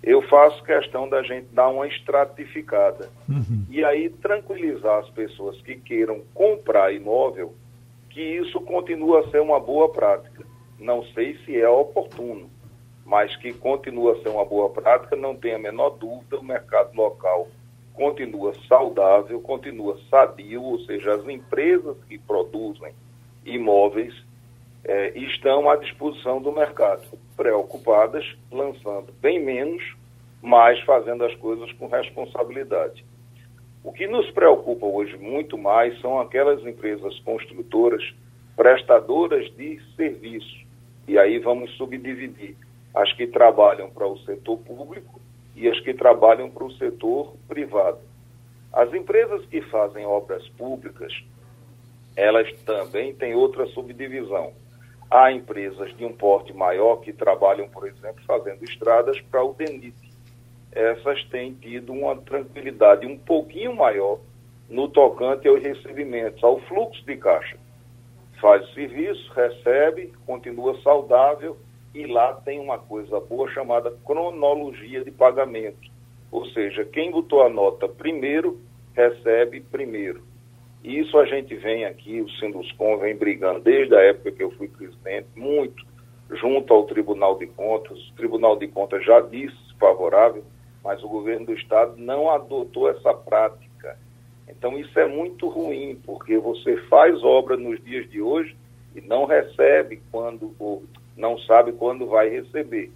eu 0.02 0.20
faço 0.20 0.62
questão 0.62 1.08
da 1.08 1.22
gente 1.22 1.46
dar 1.54 1.70
uma 1.70 1.86
estratificada. 1.86 3.08
Uhum. 3.26 3.64
E 3.70 3.82
aí 3.82 4.10
tranquilizar 4.10 4.98
as 4.98 5.08
pessoas 5.08 5.58
que 5.62 5.74
queiram 5.74 6.20
comprar 6.34 6.92
imóvel 6.92 7.54
que 8.10 8.20
isso 8.20 8.60
continua 8.60 9.20
a 9.20 9.30
ser 9.30 9.40
uma 9.40 9.58
boa 9.58 9.90
prática. 9.90 10.44
Não 10.78 11.02
sei 11.14 11.38
se 11.46 11.58
é 11.58 11.66
oportuno, 11.66 12.50
mas 13.06 13.34
que 13.36 13.54
continua 13.54 14.18
a 14.18 14.22
ser 14.22 14.28
uma 14.28 14.44
boa 14.44 14.68
prática, 14.68 15.16
não 15.16 15.34
tem 15.34 15.54
a 15.54 15.58
menor 15.58 15.96
dúvida, 15.96 16.38
o 16.38 16.44
mercado 16.44 16.94
local 16.94 17.48
continua 17.94 18.52
saudável, 18.68 19.40
continua 19.40 19.98
sadio, 20.10 20.62
ou 20.62 20.78
seja, 20.80 21.14
as 21.14 21.26
empresas 21.26 21.96
que 22.06 22.18
produzem 22.18 22.92
imóveis 23.46 24.27
é, 24.88 25.10
estão 25.18 25.68
à 25.68 25.76
disposição 25.76 26.40
do 26.40 26.50
mercado, 26.50 27.06
preocupadas, 27.36 28.24
lançando 28.50 29.12
bem 29.20 29.38
menos, 29.38 29.82
mas 30.40 30.80
fazendo 30.80 31.24
as 31.26 31.34
coisas 31.34 31.70
com 31.72 31.86
responsabilidade. 31.88 33.04
O 33.84 33.92
que 33.92 34.06
nos 34.06 34.30
preocupa 34.30 34.86
hoje 34.86 35.14
muito 35.18 35.58
mais 35.58 36.00
são 36.00 36.18
aquelas 36.18 36.64
empresas 36.64 37.20
construtoras 37.20 38.02
prestadoras 38.56 39.54
de 39.56 39.78
serviço. 39.94 40.66
E 41.06 41.18
aí 41.18 41.38
vamos 41.38 41.70
subdividir 41.76 42.56
as 42.94 43.12
que 43.12 43.26
trabalham 43.26 43.90
para 43.90 44.06
o 44.06 44.18
setor 44.20 44.56
público 44.58 45.20
e 45.54 45.68
as 45.68 45.78
que 45.80 45.92
trabalham 45.92 46.48
para 46.50 46.64
o 46.64 46.72
setor 46.72 47.34
privado. 47.46 47.98
As 48.72 48.92
empresas 48.94 49.44
que 49.46 49.60
fazem 49.62 50.06
obras 50.06 50.48
públicas, 50.50 51.12
elas 52.16 52.50
também 52.62 53.14
têm 53.14 53.34
outra 53.34 53.66
subdivisão 53.66 54.52
Há 55.10 55.32
empresas 55.32 55.96
de 55.96 56.04
um 56.04 56.12
porte 56.12 56.52
maior 56.52 56.96
que 56.96 57.12
trabalham, 57.12 57.68
por 57.68 57.86
exemplo, 57.86 58.22
fazendo 58.26 58.62
estradas 58.64 59.18
para 59.22 59.42
o 59.42 59.54
DENIT. 59.54 59.96
Essas 60.70 61.24
têm 61.24 61.54
tido 61.54 61.92
uma 61.92 62.14
tranquilidade 62.16 63.06
um 63.06 63.16
pouquinho 63.16 63.74
maior 63.74 64.20
no 64.68 64.86
tocante 64.86 65.48
aos 65.48 65.62
recebimentos, 65.62 66.44
ao 66.44 66.60
fluxo 66.60 67.02
de 67.06 67.16
caixa. 67.16 67.56
Faz 68.38 68.68
o 68.68 68.74
serviço, 68.74 69.32
recebe, 69.32 70.12
continua 70.26 70.78
saudável 70.82 71.56
e 71.94 72.06
lá 72.06 72.34
tem 72.34 72.60
uma 72.60 72.78
coisa 72.78 73.18
boa 73.18 73.50
chamada 73.50 73.90
cronologia 74.04 75.02
de 75.02 75.10
pagamento. 75.10 75.90
Ou 76.30 76.44
seja, 76.50 76.84
quem 76.84 77.10
botou 77.10 77.42
a 77.42 77.48
nota 77.48 77.88
primeiro, 77.88 78.60
recebe 78.94 79.60
primeiro. 79.60 80.27
Isso 80.82 81.18
a 81.18 81.24
gente 81.26 81.54
vem 81.56 81.84
aqui, 81.84 82.20
o 82.20 82.30
Sinduscom 82.30 82.98
vem 82.98 83.16
brigando 83.16 83.60
desde 83.60 83.94
a 83.94 84.00
época 84.00 84.32
que 84.32 84.42
eu 84.42 84.50
fui 84.52 84.68
presidente, 84.68 85.26
muito 85.34 85.84
junto 86.30 86.72
ao 86.72 86.84
Tribunal 86.84 87.38
de 87.38 87.46
Contas. 87.46 87.98
O 88.08 88.14
Tribunal 88.14 88.56
de 88.56 88.68
Contas 88.68 89.04
já 89.04 89.20
disse 89.20 89.56
favorável, 89.78 90.44
mas 90.84 91.02
o 91.02 91.08
governo 91.08 91.46
do 91.46 91.54
Estado 91.54 91.94
não 91.96 92.30
adotou 92.30 92.88
essa 92.88 93.12
prática. 93.14 93.98
Então 94.48 94.78
isso 94.78 94.98
é 94.98 95.06
muito 95.06 95.48
ruim, 95.48 96.00
porque 96.04 96.38
você 96.38 96.76
faz 96.88 97.22
obra 97.22 97.56
nos 97.56 97.82
dias 97.84 98.08
de 98.10 98.20
hoje 98.20 98.56
e 98.94 99.00
não 99.00 99.24
recebe 99.24 100.00
quando, 100.10 100.54
ou 100.58 100.82
não 101.16 101.38
sabe 101.38 101.72
quando 101.72 102.06
vai 102.06 102.28
receber. 102.28 102.90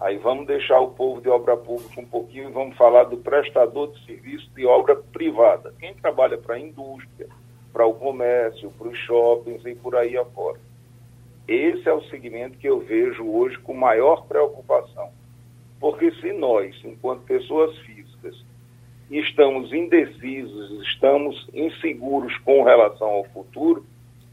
Aí 0.00 0.16
vamos 0.16 0.46
deixar 0.46 0.80
o 0.80 0.92
povo 0.92 1.20
de 1.20 1.28
obra 1.28 1.56
pública 1.58 2.00
um 2.00 2.06
pouquinho 2.06 2.48
e 2.48 2.52
vamos 2.52 2.74
falar 2.76 3.04
do 3.04 3.18
prestador 3.18 3.92
de 3.92 4.02
serviço 4.06 4.50
de 4.56 4.64
obra 4.64 4.96
privada. 4.96 5.74
Quem 5.78 5.92
trabalha 5.94 6.38
para 6.38 6.54
a 6.54 6.58
indústria, 6.58 7.28
para 7.70 7.86
o 7.86 7.92
comércio, 7.92 8.70
para 8.70 8.88
os 8.88 8.98
shoppings 8.98 9.62
e 9.66 9.74
por 9.74 9.94
aí 9.94 10.16
afora. 10.16 10.58
Esse 11.46 11.86
é 11.86 11.92
o 11.92 12.02
segmento 12.04 12.56
que 12.56 12.66
eu 12.66 12.80
vejo 12.80 13.28
hoje 13.30 13.58
com 13.58 13.74
maior 13.74 14.26
preocupação. 14.26 15.10
Porque 15.78 16.10
se 16.12 16.32
nós, 16.32 16.74
enquanto 16.82 17.22
pessoas 17.24 17.76
físicas, 17.78 18.42
estamos 19.10 19.70
indecisos, 19.72 20.82
estamos 20.86 21.46
inseguros 21.52 22.36
com 22.38 22.62
relação 22.62 23.08
ao 23.08 23.24
futuro, 23.24 23.84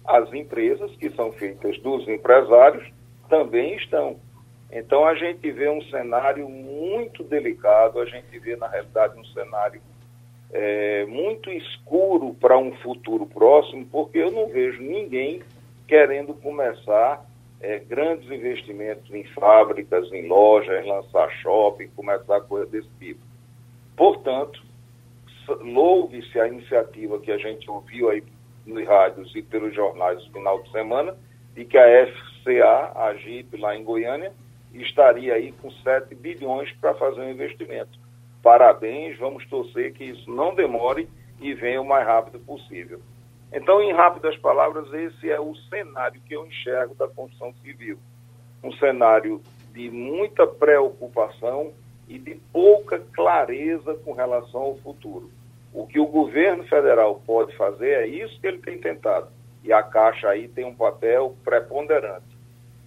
as 0.05 0.31
empresas, 0.33 0.95
que 0.95 1.09
são 1.09 1.33
feitas 1.33 1.77
dos 1.79 2.07
empresários, 2.07 2.89
também 3.27 3.75
estão. 3.75 4.17
Então 4.71 5.05
a 5.05 5.15
gente 5.15 5.49
vê 5.51 5.69
um 5.69 5.81
cenário 5.83 6.47
muito 6.49 7.23
delicado, 7.23 7.99
a 7.99 8.05
gente 8.05 8.37
vê, 8.39 8.55
na 8.55 8.67
realidade, 8.67 9.17
um 9.17 9.25
cenário 9.25 9.81
é, 10.51 11.05
muito 11.05 11.49
escuro 11.51 12.33
para 12.33 12.57
um 12.57 12.75
futuro 12.77 13.25
próximo, 13.25 13.85
porque 13.85 14.17
eu 14.17 14.31
não 14.31 14.47
vejo 14.47 14.81
ninguém 14.81 15.41
querendo 15.87 16.33
começar 16.33 17.25
é, 17.61 17.79
grandes 17.79 18.29
investimentos 18.29 19.09
em 19.13 19.23
fábricas, 19.25 20.11
em 20.11 20.27
lojas, 20.27 20.85
lançar 20.85 21.29
shopping, 21.41 21.87
começar 21.95 22.41
coisa 22.41 22.69
desse 22.69 22.89
tipo. 22.99 23.21
Portanto, 23.95 24.61
louve-se 25.61 26.39
a 26.39 26.47
iniciativa 26.47 27.19
que 27.19 27.31
a 27.31 27.37
gente 27.37 27.69
ouviu 27.69 28.09
aí 28.09 28.23
nos 28.65 28.85
rádios 28.85 29.33
e 29.33 29.41
pelos 29.41 29.73
jornais 29.73 30.23
no 30.25 30.33
final 30.33 30.61
de 30.61 30.71
semana, 30.71 31.15
de 31.55 31.65
que 31.65 31.77
a 31.77 32.07
FCA, 32.07 32.91
a 32.95 33.13
GIP 33.15 33.57
lá 33.57 33.75
em 33.75 33.83
Goiânia, 33.83 34.33
estaria 34.73 35.33
aí 35.33 35.51
com 35.51 35.71
7 35.71 36.13
bilhões 36.15 36.71
para 36.73 36.93
fazer 36.93 37.21
um 37.21 37.31
investimento. 37.31 37.99
Parabéns, 38.41 39.17
vamos 39.17 39.45
torcer 39.47 39.93
que 39.93 40.03
isso 40.03 40.29
não 40.29 40.53
demore 40.53 41.09
e 41.39 41.53
venha 41.53 41.81
o 41.81 41.85
mais 41.85 42.05
rápido 42.05 42.39
possível. 42.39 43.01
Então, 43.51 43.81
em 43.81 43.93
rápidas 43.93 44.35
palavras, 44.37 44.91
esse 44.93 45.29
é 45.29 45.39
o 45.39 45.55
cenário 45.69 46.21
que 46.21 46.35
eu 46.35 46.45
enxergo 46.45 46.95
da 46.95 47.07
construção 47.07 47.53
civil. 47.63 47.97
Um 48.63 48.71
cenário 48.73 49.41
de 49.73 49.89
muita 49.89 50.45
preocupação 50.45 51.73
e 52.07 52.17
de 52.17 52.35
pouca 52.51 52.99
clareza 53.13 53.95
com 53.95 54.13
relação 54.13 54.61
ao 54.61 54.77
futuro. 54.77 55.29
O 55.73 55.85
que 55.85 55.99
o 55.99 56.07
governo 56.07 56.63
federal 56.63 57.21
pode 57.25 57.55
fazer 57.55 57.89
é 57.89 58.07
isso 58.07 58.39
que 58.39 58.47
ele 58.47 58.59
tem 58.59 58.79
tentado. 58.79 59.29
E 59.63 59.71
a 59.71 59.83
Caixa 59.83 60.29
aí 60.29 60.47
tem 60.47 60.65
um 60.65 60.75
papel 60.75 61.35
preponderante. 61.43 62.36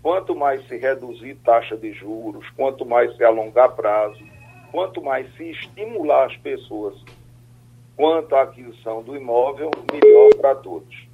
Quanto 0.02 0.34
mais 0.34 0.66
se 0.66 0.76
reduzir 0.76 1.36
taxa 1.44 1.76
de 1.76 1.92
juros, 1.92 2.48
quanto 2.56 2.86
mais 2.86 3.14
se 3.16 3.24
alongar 3.24 3.72
prazo, 3.72 4.18
quanto 4.72 5.02
mais 5.02 5.26
se 5.36 5.50
estimular 5.50 6.26
as 6.26 6.36
pessoas 6.38 6.94
quanto 7.96 8.34
à 8.34 8.42
aquisição 8.44 9.02
do 9.02 9.14
imóvel, 9.14 9.70
melhor 9.92 10.30
para 10.40 10.54
todos. 10.54 11.10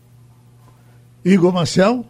Igor 1.24 1.52
Marcel? 1.52 2.04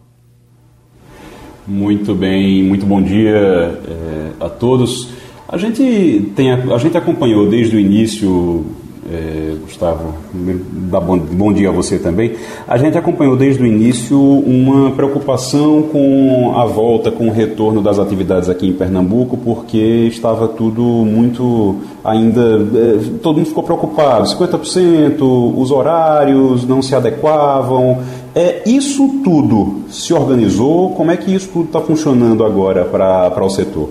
Muito 1.65 2.13
bem, 2.13 2.63
muito 2.63 2.85
bom 2.85 3.01
dia 3.01 3.35
é, 3.35 4.45
a 4.45 4.47
todos. 4.47 5.09
A 5.47 5.57
gente, 5.57 6.31
tem, 6.35 6.51
a 6.51 6.77
gente 6.77 6.95
acompanhou 6.95 7.49
desde 7.49 7.75
o 7.75 7.79
início 7.79 8.65
é, 9.09 9.55
Gustavo, 9.61 10.13
dá 10.33 10.99
bom, 10.99 11.17
bom 11.17 11.53
dia 11.53 11.69
a 11.69 11.71
você 11.71 11.97
também. 11.97 12.35
A 12.67 12.77
gente 12.77 12.97
acompanhou 12.97 13.37
desde 13.37 13.63
o 13.63 13.65
início 13.65 14.19
uma 14.19 14.91
preocupação 14.91 15.83
com 15.83 16.53
a 16.57 16.65
volta, 16.65 17.09
com 17.09 17.27
o 17.27 17.31
retorno 17.31 17.81
das 17.81 17.99
atividades 17.99 18.49
aqui 18.49 18.67
em 18.67 18.73
Pernambuco, 18.73 19.37
porque 19.37 19.77
estava 19.77 20.47
tudo 20.49 20.81
muito 20.81 21.77
ainda. 22.03 22.41
É, 22.41 23.19
todo 23.21 23.37
mundo 23.37 23.47
ficou 23.47 23.63
preocupado: 23.63 24.25
50%, 24.25 25.21
os 25.57 25.71
horários 25.71 26.67
não 26.67 26.81
se 26.81 26.93
adequavam. 26.93 28.03
É, 28.35 28.67
isso 28.69 29.21
tudo 29.23 29.85
se 29.87 30.13
organizou? 30.13 30.93
Como 30.95 31.11
é 31.11 31.17
que 31.17 31.33
isso 31.33 31.49
tudo 31.51 31.65
está 31.65 31.79
funcionando 31.79 32.43
agora 32.43 32.83
para 32.83 33.43
o 33.43 33.49
setor? 33.49 33.89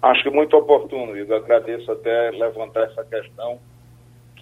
Acho 0.00 0.22
que 0.24 0.30
muito 0.30 0.56
oportuno, 0.56 1.16
Igor. 1.16 1.36
Agradeço 1.36 1.92
até 1.92 2.30
levantar 2.30 2.84
essa 2.84 3.04
questão 3.04 3.58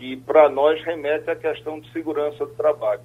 que 0.01 0.17
para 0.17 0.49
nós 0.49 0.83
remete 0.83 1.29
à 1.31 1.37
questão 1.37 1.79
de 1.79 1.93
segurança 1.93 2.47
do 2.47 2.55
trabalho. 2.55 3.03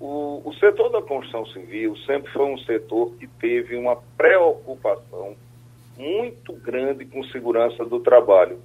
O, 0.00 0.40
o, 0.42 0.54
setor 0.54 0.88
da 0.88 1.02
construção 1.02 1.44
civil 1.52 1.94
sempre 1.98 2.32
foi 2.32 2.46
um 2.46 2.56
setor 2.60 3.14
que 3.16 3.26
teve 3.26 3.76
uma 3.76 3.96
preocupação 4.16 5.36
muito 5.98 6.54
grande 6.54 7.04
com 7.04 7.22
segurança 7.24 7.84
do 7.84 8.00
trabalho. 8.00 8.58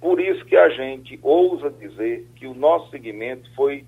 Por 0.00 0.20
isso 0.20 0.44
que 0.44 0.56
a 0.56 0.68
gente 0.68 1.16
ousa 1.22 1.70
dizer 1.70 2.26
que 2.34 2.48
o 2.48 2.54
nosso 2.54 2.90
segmento 2.90 3.48
foi, 3.54 3.84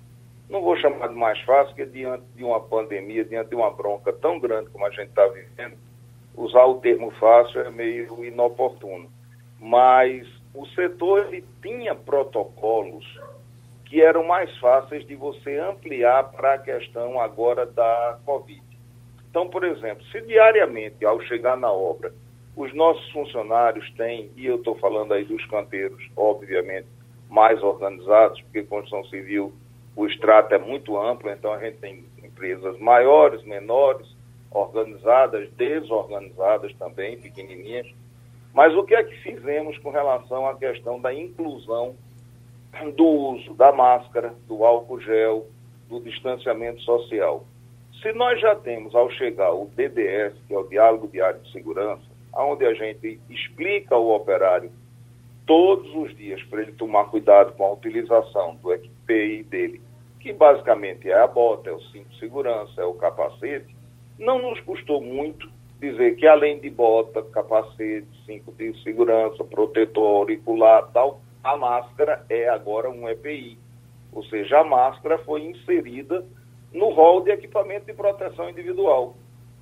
não 0.49 0.61
vou 0.61 0.77
chamar 0.77 1.09
de 1.09 1.15
mais 1.15 1.39
fácil, 1.41 1.75
que 1.75 1.85
diante 1.85 2.23
de 2.37 2.43
uma 2.45 2.61
pandemia, 2.61 3.25
diante 3.25 3.49
de 3.49 3.55
uma 3.55 3.69
bronca 3.69 4.13
tão 4.13 4.39
grande 4.39 4.69
como 4.69 4.85
a 4.85 4.89
gente 4.91 5.09
está 5.09 5.27
vivendo, 5.27 5.75
usar 6.37 6.63
o 6.63 6.79
termo 6.79 7.11
fácil 7.11 7.59
é 7.61 7.69
meio 7.69 8.23
inoportuno. 8.23 9.09
Mas 9.59 10.25
o 10.53 10.65
setor 10.67 11.27
ele 11.27 11.43
tinha 11.61 11.95
protocolos 11.95 13.05
que 13.85 14.01
eram 14.01 14.23
mais 14.23 14.55
fáceis 14.57 15.05
de 15.05 15.15
você 15.15 15.57
ampliar 15.57 16.31
para 16.31 16.55
a 16.55 16.59
questão 16.59 17.19
agora 17.19 17.65
da 17.65 18.19
Covid. 18.25 18.63
Então, 19.29 19.49
por 19.49 19.63
exemplo, 19.63 20.03
se 20.05 20.21
diariamente, 20.21 21.03
ao 21.05 21.19
chegar 21.21 21.57
na 21.57 21.71
obra, 21.71 22.13
os 22.55 22.73
nossos 22.73 23.09
funcionários 23.11 23.89
têm, 23.95 24.29
e 24.35 24.45
eu 24.45 24.57
estou 24.57 24.75
falando 24.75 25.13
aí 25.13 25.25
dos 25.25 25.43
canteiros, 25.47 26.07
obviamente, 26.15 26.87
mais 27.29 27.61
organizados, 27.63 28.39
porque 28.41 28.63
construção 28.63 29.03
civil, 29.05 29.53
o 29.95 30.05
extrato 30.05 30.53
é 30.53 30.59
muito 30.59 30.97
amplo, 30.99 31.31
então 31.31 31.51
a 31.51 31.59
gente 31.59 31.77
tem 31.77 32.03
empresas 32.23 32.79
maiores, 32.79 33.43
menores, 33.43 34.07
organizadas, 34.51 35.51
desorganizadas 35.53 36.71
também, 36.75 37.17
pequenininhas, 37.17 37.87
mas 38.53 38.75
o 38.75 38.83
que 38.83 38.93
é 38.93 39.03
que 39.03 39.15
fizemos 39.17 39.77
com 39.79 39.89
relação 39.89 40.47
à 40.47 40.55
questão 40.55 40.99
da 41.01 41.13
inclusão 41.13 41.95
do 42.95 43.05
uso 43.05 43.53
da 43.55 43.71
máscara, 43.71 44.33
do 44.47 44.63
álcool 44.63 44.99
gel, 44.99 45.47
do 45.89 45.99
distanciamento 45.99 46.81
social? 46.81 47.45
Se 48.01 48.11
nós 48.13 48.39
já 48.39 48.55
temos, 48.55 48.93
ao 48.93 49.09
chegar, 49.11 49.53
o 49.53 49.65
DDS, 49.75 50.33
que 50.47 50.53
é 50.53 50.57
o 50.57 50.67
Diálogo 50.67 51.07
Diário 51.07 51.39
de 51.41 51.51
Segurança, 51.51 52.03
onde 52.35 52.65
a 52.65 52.73
gente 52.73 53.19
explica 53.29 53.95
ao 53.95 54.09
operário 54.09 54.71
todos 55.45 55.93
os 55.95 56.15
dias 56.15 56.41
para 56.43 56.61
ele 56.61 56.73
tomar 56.73 57.05
cuidado 57.05 57.53
com 57.53 57.65
a 57.65 57.73
utilização 57.73 58.55
do 58.55 58.73
EQPI 58.73 59.43
dele, 59.43 59.81
que 60.19 60.31
basicamente 60.31 61.09
é 61.09 61.19
a 61.19 61.27
bota, 61.27 61.69
é 61.69 61.73
o 61.73 61.81
cinto 61.81 62.09
de 62.09 62.19
segurança, 62.19 62.81
é 62.81 62.85
o 62.85 62.93
capacete, 62.93 63.75
não 64.17 64.41
nos 64.41 64.59
custou 64.61 65.01
muito 65.01 65.49
dizer 65.83 66.15
que 66.15 66.25
além 66.25 66.59
de 66.59 66.69
bota, 66.69 67.21
capacete, 67.23 68.07
cinco 68.25 68.53
de 68.53 68.73
segurança, 68.83 69.43
protetor 69.43 70.17
auricular 70.19 70.89
tal, 70.93 71.19
a 71.43 71.57
máscara 71.57 72.25
é 72.29 72.47
agora 72.47 72.89
um 72.89 73.09
EPI. 73.09 73.57
Ou 74.13 74.23
seja, 74.25 74.59
a 74.59 74.63
máscara 74.63 75.17
foi 75.19 75.41
inserida 75.41 76.25
no 76.71 76.89
rol 76.89 77.21
de 77.21 77.31
equipamento 77.31 77.85
de 77.85 77.93
proteção 77.93 78.49
individual. 78.49 79.15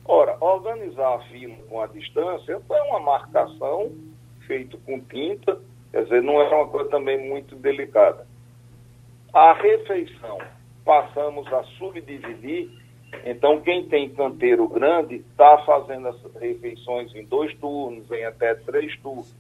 Ora, 0.06 0.38
organizar 0.40 1.16
a 1.16 1.20
fila 1.24 1.56
com 1.68 1.82
a 1.82 1.88
distância 1.88 2.60
foi 2.68 2.80
uma 2.82 3.00
marcação 3.00 3.92
feita 4.46 4.78
com 4.86 5.00
tinta, 5.00 5.60
quer 5.92 6.04
dizer, 6.04 6.22
não 6.22 6.40
era 6.40 6.56
uma 6.56 6.68
coisa 6.68 6.90
também 6.90 7.18
muito 7.30 7.56
delicada. 7.56 8.28
A 9.34 9.54
refeição 9.54 10.38
passamos 10.86 11.52
a 11.52 11.64
subdividir 11.80 12.70
então, 13.26 13.62
quem 13.62 13.86
tem 13.88 14.10
canteiro 14.10 14.68
grande 14.68 15.16
está 15.16 15.58
fazendo 15.60 16.08
essas 16.08 16.34
refeições 16.36 17.14
em 17.14 17.26
dois 17.26 17.54
turnos, 17.58 18.10
em 18.12 18.24
até 18.24 18.56
três 18.56 18.98
turnos. 19.00 19.34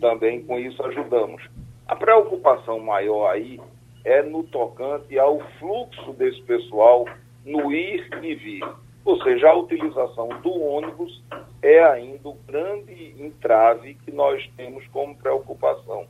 Também 0.00 0.42
com 0.42 0.58
isso 0.58 0.82
ajudamos. 0.84 1.42
A 1.86 1.94
preocupação 1.94 2.80
maior 2.80 3.30
aí 3.30 3.60
é 4.04 4.22
no 4.22 4.42
tocante 4.44 5.18
ao 5.18 5.38
fluxo 5.58 6.12
desse 6.14 6.40
pessoal 6.42 7.06
no 7.44 7.70
ir 7.72 8.08
e 8.22 8.34
vir. 8.34 8.64
Ou 9.04 9.20
seja, 9.22 9.48
a 9.48 9.56
utilização 9.56 10.28
do 10.42 10.62
ônibus 10.62 11.22
é 11.62 11.82
ainda 11.82 12.28
o 12.28 12.36
grande 12.46 13.14
entrave 13.18 13.94
que 13.94 14.10
nós 14.10 14.48
temos 14.56 14.86
como 14.88 15.16
preocupação. 15.16 16.06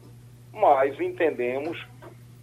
Mas 0.52 0.98
entendemos 1.00 1.78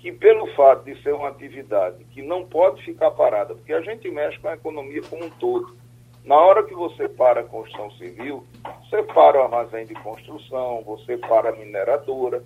que 0.07 0.11
pelo 0.13 0.47
fato 0.55 0.85
de 0.85 1.03
ser 1.03 1.13
uma 1.13 1.27
atividade 1.27 2.01
que 2.05 2.21
não 2.21 2.45
pode 2.45 2.81
ficar 2.81 3.11
parada, 3.11 3.53
porque 3.53 3.73
a 3.73 3.81
gente 3.81 4.09
mexe 4.09 4.39
com 4.39 4.47
a 4.47 4.53
economia 4.53 5.01
como 5.01 5.25
um 5.25 5.29
todo. 5.31 5.75
Na 6.23 6.37
hora 6.37 6.63
que 6.63 6.73
você 6.73 7.09
para 7.09 7.41
a 7.41 7.43
construção 7.43 7.91
civil, 7.91 8.45
você 8.83 9.03
para 9.03 9.37
o 9.37 9.43
armazém 9.43 9.85
de 9.85 9.93
construção, 9.95 10.81
você 10.85 11.17
para 11.17 11.49
a 11.49 11.51
mineradora, 11.51 12.41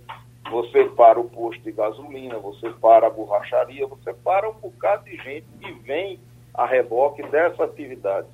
você 0.49 0.85
para 0.85 1.19
o 1.19 1.29
posto 1.29 1.61
de 1.61 1.71
gasolina, 1.71 2.39
você 2.39 2.71
para 2.71 3.05
a 3.05 3.11
borracharia, 3.11 3.85
você 3.85 4.11
para 4.11 4.49
um 4.49 4.53
bocado 4.53 5.05
de 5.05 5.15
gente 5.17 5.45
que 5.59 5.71
vem 5.83 6.19
a 6.55 6.65
reboque 6.65 7.21
dessa 7.27 7.65
atividade. 7.65 8.27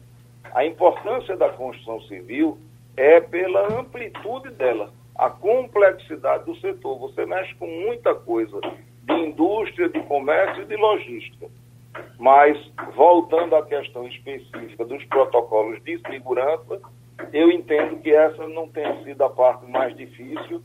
A 0.54 0.64
importância 0.64 1.36
da 1.36 1.50
construção 1.50 2.00
civil 2.04 2.58
é 2.96 3.20
pela 3.20 3.78
amplitude 3.78 4.52
dela, 4.52 4.90
a 5.14 5.30
complexidade 5.30 6.46
do 6.46 6.56
setor. 6.62 6.98
Você 7.00 7.26
mexe 7.26 7.54
com 7.56 7.68
muita 7.68 8.16
coisa 8.16 8.58
de 9.08 9.14
indústria, 9.14 9.90
de 9.90 10.02
comércio 10.04 10.64
e 10.64 10.66
de 10.66 10.76
logística. 10.76 11.48
Mas, 12.20 12.58
voltando 12.96 13.56
à 13.56 13.66
questão 13.66 14.06
específica 14.08 14.86
dos 14.86 15.04
protocolos 15.06 15.82
de 15.84 16.00
segurança, 16.00 16.80
eu 17.34 17.50
entendo 17.50 18.00
que 18.02 18.12
essa 18.12 18.48
não 18.48 18.68
tenha 18.68 19.04
sido 19.04 19.24
a 19.24 19.30
parte 19.30 19.66
mais 19.70 19.96
difícil, 19.96 20.62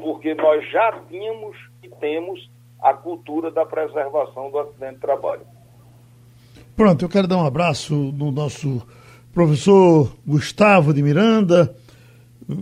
porque 0.00 0.34
nós 0.34 0.68
já 0.70 1.00
tínhamos 1.08 1.56
e 1.82 1.88
temos 1.88 2.48
a 2.80 2.92
cultura 2.92 3.50
da 3.50 3.64
preservação 3.64 4.50
do 4.50 4.58
acidente 4.58 4.94
de 4.94 5.00
trabalho. 5.00 5.42
Pronto, 6.76 7.04
eu 7.04 7.08
quero 7.08 7.26
dar 7.26 7.38
um 7.38 7.46
abraço 7.46 7.94
no 7.94 8.30
nosso 8.30 8.86
professor 9.32 10.12
Gustavo 10.26 10.92
de 10.92 11.02
Miranda, 11.02 11.74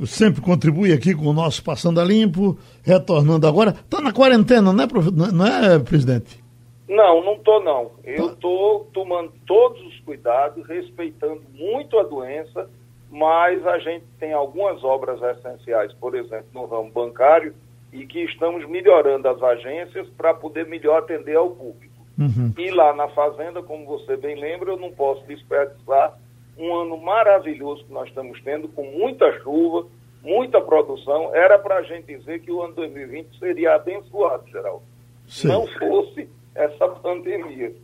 sempre 0.06 0.40
contribui 0.40 0.92
aqui 0.92 1.14
com 1.14 1.26
o 1.26 1.32
nosso 1.32 1.62
Passando 1.62 2.00
a 2.00 2.04
Limpo, 2.04 2.58
retornando 2.82 3.46
agora. 3.46 3.70
Está 3.70 4.00
na 4.00 4.12
quarentena, 4.12 4.72
não 4.72 4.84
é, 4.84 5.32
não 5.32 5.46
é, 5.46 5.78
presidente? 5.78 6.42
Não, 6.88 7.24
não 7.24 7.34
estou 7.34 7.62
não. 7.62 7.90
Eu 8.04 8.32
estou 8.32 8.88
tomando 8.92 9.32
todos 9.46 9.80
os 9.86 9.98
cuidados, 10.00 10.66
respeitando 10.66 11.42
muito 11.54 11.98
a 11.98 12.02
doença, 12.02 12.68
mas 13.10 13.66
a 13.66 13.78
gente 13.78 14.04
tem 14.18 14.32
algumas 14.32 14.82
obras 14.84 15.20
essenciais, 15.22 15.92
por 15.94 16.14
exemplo, 16.14 16.46
no 16.52 16.66
ramo 16.66 16.90
bancário, 16.90 17.54
e 17.92 18.06
que 18.06 18.24
estamos 18.24 18.68
melhorando 18.68 19.28
as 19.28 19.42
agências 19.42 20.08
para 20.16 20.34
poder 20.34 20.66
melhor 20.66 20.98
atender 20.98 21.36
ao 21.36 21.50
público. 21.50 21.94
Uhum. 22.18 22.52
E 22.58 22.70
lá 22.70 22.94
na 22.94 23.08
fazenda, 23.08 23.62
como 23.62 23.86
você 23.86 24.16
bem 24.16 24.38
lembra, 24.38 24.70
eu 24.70 24.76
não 24.76 24.92
posso 24.92 25.24
desperdiçar 25.26 26.18
um 26.58 26.74
ano 26.74 26.96
maravilhoso 26.96 27.84
que 27.84 27.92
nós 27.92 28.08
estamos 28.08 28.40
tendo, 28.42 28.68
com 28.68 28.84
muita 28.84 29.30
chuva, 29.40 29.86
muita 30.22 30.60
produção. 30.60 31.34
Era 31.34 31.58
para 31.58 31.76
a 31.76 31.82
gente 31.82 32.16
dizer 32.16 32.40
que 32.40 32.50
o 32.50 32.62
ano 32.62 32.74
2020 32.74 33.38
seria 33.38 33.74
abençoado, 33.74 34.48
Geraldo. 34.50 34.82
Sim. 35.26 35.48
Não 35.48 35.66
fosse 35.66 36.28
essa 36.54 36.88
pandemia, 36.88 37.74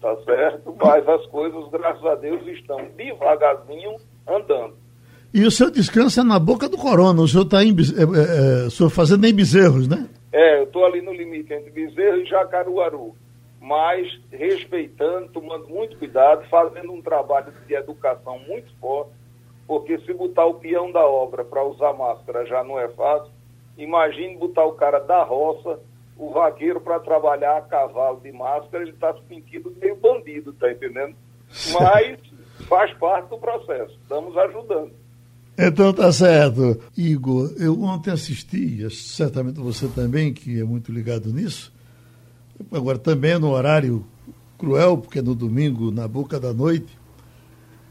tá 0.00 0.16
certo? 0.24 0.74
Mas 0.80 1.08
as 1.08 1.26
coisas, 1.26 1.68
graças 1.70 2.04
a 2.04 2.14
Deus, 2.14 2.46
estão 2.46 2.80
devagarzinho 2.96 3.96
andando. 4.26 4.74
E 5.32 5.44
o 5.44 5.50
seu 5.50 5.70
descanso 5.70 6.20
é 6.20 6.24
na 6.24 6.38
boca 6.38 6.68
do 6.68 6.76
corona, 6.76 7.22
o 7.22 7.28
senhor 7.28 7.44
está 7.44 7.62
em, 7.62 7.70
é, 7.70 7.72
é, 7.72 8.66
é 8.66 8.90
fazendo 8.90 9.26
em 9.26 9.34
Bezerros, 9.34 9.88
né? 9.88 10.08
É, 10.32 10.60
eu 10.60 10.64
estou 10.64 10.84
ali 10.84 11.00
no 11.00 11.12
limite 11.12 11.52
entre 11.52 11.70
Bezerro 11.70 12.18
e 12.18 12.26
Jacaruaru 12.26 13.14
mas 13.60 14.08
respeitando, 14.32 15.28
tomando 15.32 15.68
muito 15.68 15.98
cuidado, 15.98 16.48
fazendo 16.48 16.92
um 16.92 17.02
trabalho 17.02 17.52
de 17.66 17.74
educação 17.74 18.38
muito 18.48 18.72
forte, 18.80 19.12
porque 19.66 19.98
se 20.00 20.12
botar 20.14 20.46
o 20.46 20.54
peão 20.54 20.90
da 20.90 21.06
obra 21.06 21.44
para 21.44 21.64
usar 21.64 21.92
máscara 21.92 22.46
já 22.46 22.64
não 22.64 22.78
é 22.78 22.88
fácil, 22.88 23.30
imagine 23.76 24.38
botar 24.38 24.64
o 24.64 24.72
cara 24.72 24.98
da 24.98 25.22
roça, 25.22 25.78
o 26.16 26.30
vaqueiro 26.30 26.80
para 26.80 26.98
trabalhar 27.00 27.58
a 27.58 27.62
cavalo 27.62 28.20
de 28.20 28.32
máscara, 28.32 28.82
ele 28.82 28.92
está 28.92 29.12
se 29.14 29.20
sentindo 29.28 29.74
meio 29.80 29.96
bandido, 29.96 30.52
tá 30.54 30.72
entendendo? 30.72 31.14
Mas 31.78 32.18
faz 32.66 32.92
parte 32.94 33.28
do 33.28 33.38
processo, 33.38 33.96
estamos 34.02 34.36
ajudando. 34.36 34.92
Então 35.58 35.92
tá 35.92 36.10
certo. 36.10 36.80
Igor, 36.96 37.52
eu 37.58 37.80
ontem 37.82 38.10
assisti, 38.10 38.88
certamente 38.90 39.60
você 39.60 39.86
também, 39.88 40.32
que 40.32 40.60
é 40.60 40.64
muito 40.64 40.90
ligado 40.90 41.30
nisso, 41.32 41.72
agora 42.72 42.98
também 42.98 43.38
no 43.38 43.50
horário 43.50 44.04
cruel, 44.58 44.98
porque 44.98 45.18
é 45.18 45.22
no 45.22 45.34
domingo, 45.34 45.90
na 45.90 46.06
boca 46.06 46.38
da 46.38 46.52
noite, 46.52 46.98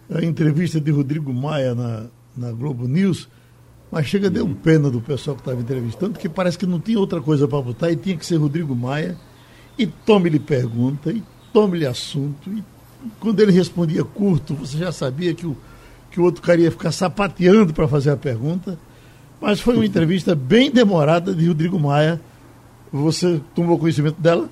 a 0.10 0.24
entrevista 0.24 0.80
de 0.80 0.92
Rodrigo 0.92 1.34
Maia 1.34 1.74
na, 1.74 2.06
na 2.38 2.52
Globo 2.52 2.88
News, 2.88 3.28
mas 3.92 4.06
chega 4.06 4.30
deu 4.30 4.46
um 4.46 4.54
pena 4.54 4.90
do 4.90 5.02
pessoal 5.02 5.36
que 5.36 5.42
estava 5.42 5.60
entrevistando, 5.60 6.20
que 6.20 6.30
parece 6.30 6.58
que 6.58 6.66
não 6.66 6.80
tinha 6.80 7.00
outra 7.00 7.20
coisa 7.20 7.48
para 7.48 7.62
botar 7.62 7.92
e 7.92 7.96
tinha 7.96 8.16
que 8.16 8.26
ser 8.26 8.38
Rodrigo 8.38 8.76
Maia, 8.76 9.18
e 9.78 9.88
tome-lhe 9.88 10.40
pergunta, 10.40 11.12
e 11.12 11.24
tome-lhe 11.52 11.86
assunto, 11.86 12.52
e 12.52 12.64
quando 13.20 13.40
ele 13.40 13.52
respondia 13.52 14.04
curto, 14.04 14.54
você 14.54 14.78
já 14.78 14.92
sabia 14.92 15.34
que 15.34 15.48
o, 15.48 15.56
que 16.12 16.20
o 16.20 16.24
outro 16.24 16.42
cara 16.42 16.62
ia 16.62 16.72
ficar 16.72 16.92
sapateando 16.92 17.74
para 17.74 17.88
fazer 17.88 18.12
a 18.12 18.18
pergunta, 18.18 18.78
mas 19.42 19.60
foi 19.60 19.76
uma 19.76 19.86
entrevista 19.88 20.36
bem 20.36 20.70
demorada 20.70 21.34
de 21.34 21.48
Rodrigo 21.48 21.80
Maia. 21.80 22.22
Você 22.92 23.40
tomou 23.54 23.78
conhecimento 23.78 24.20
dela? 24.20 24.50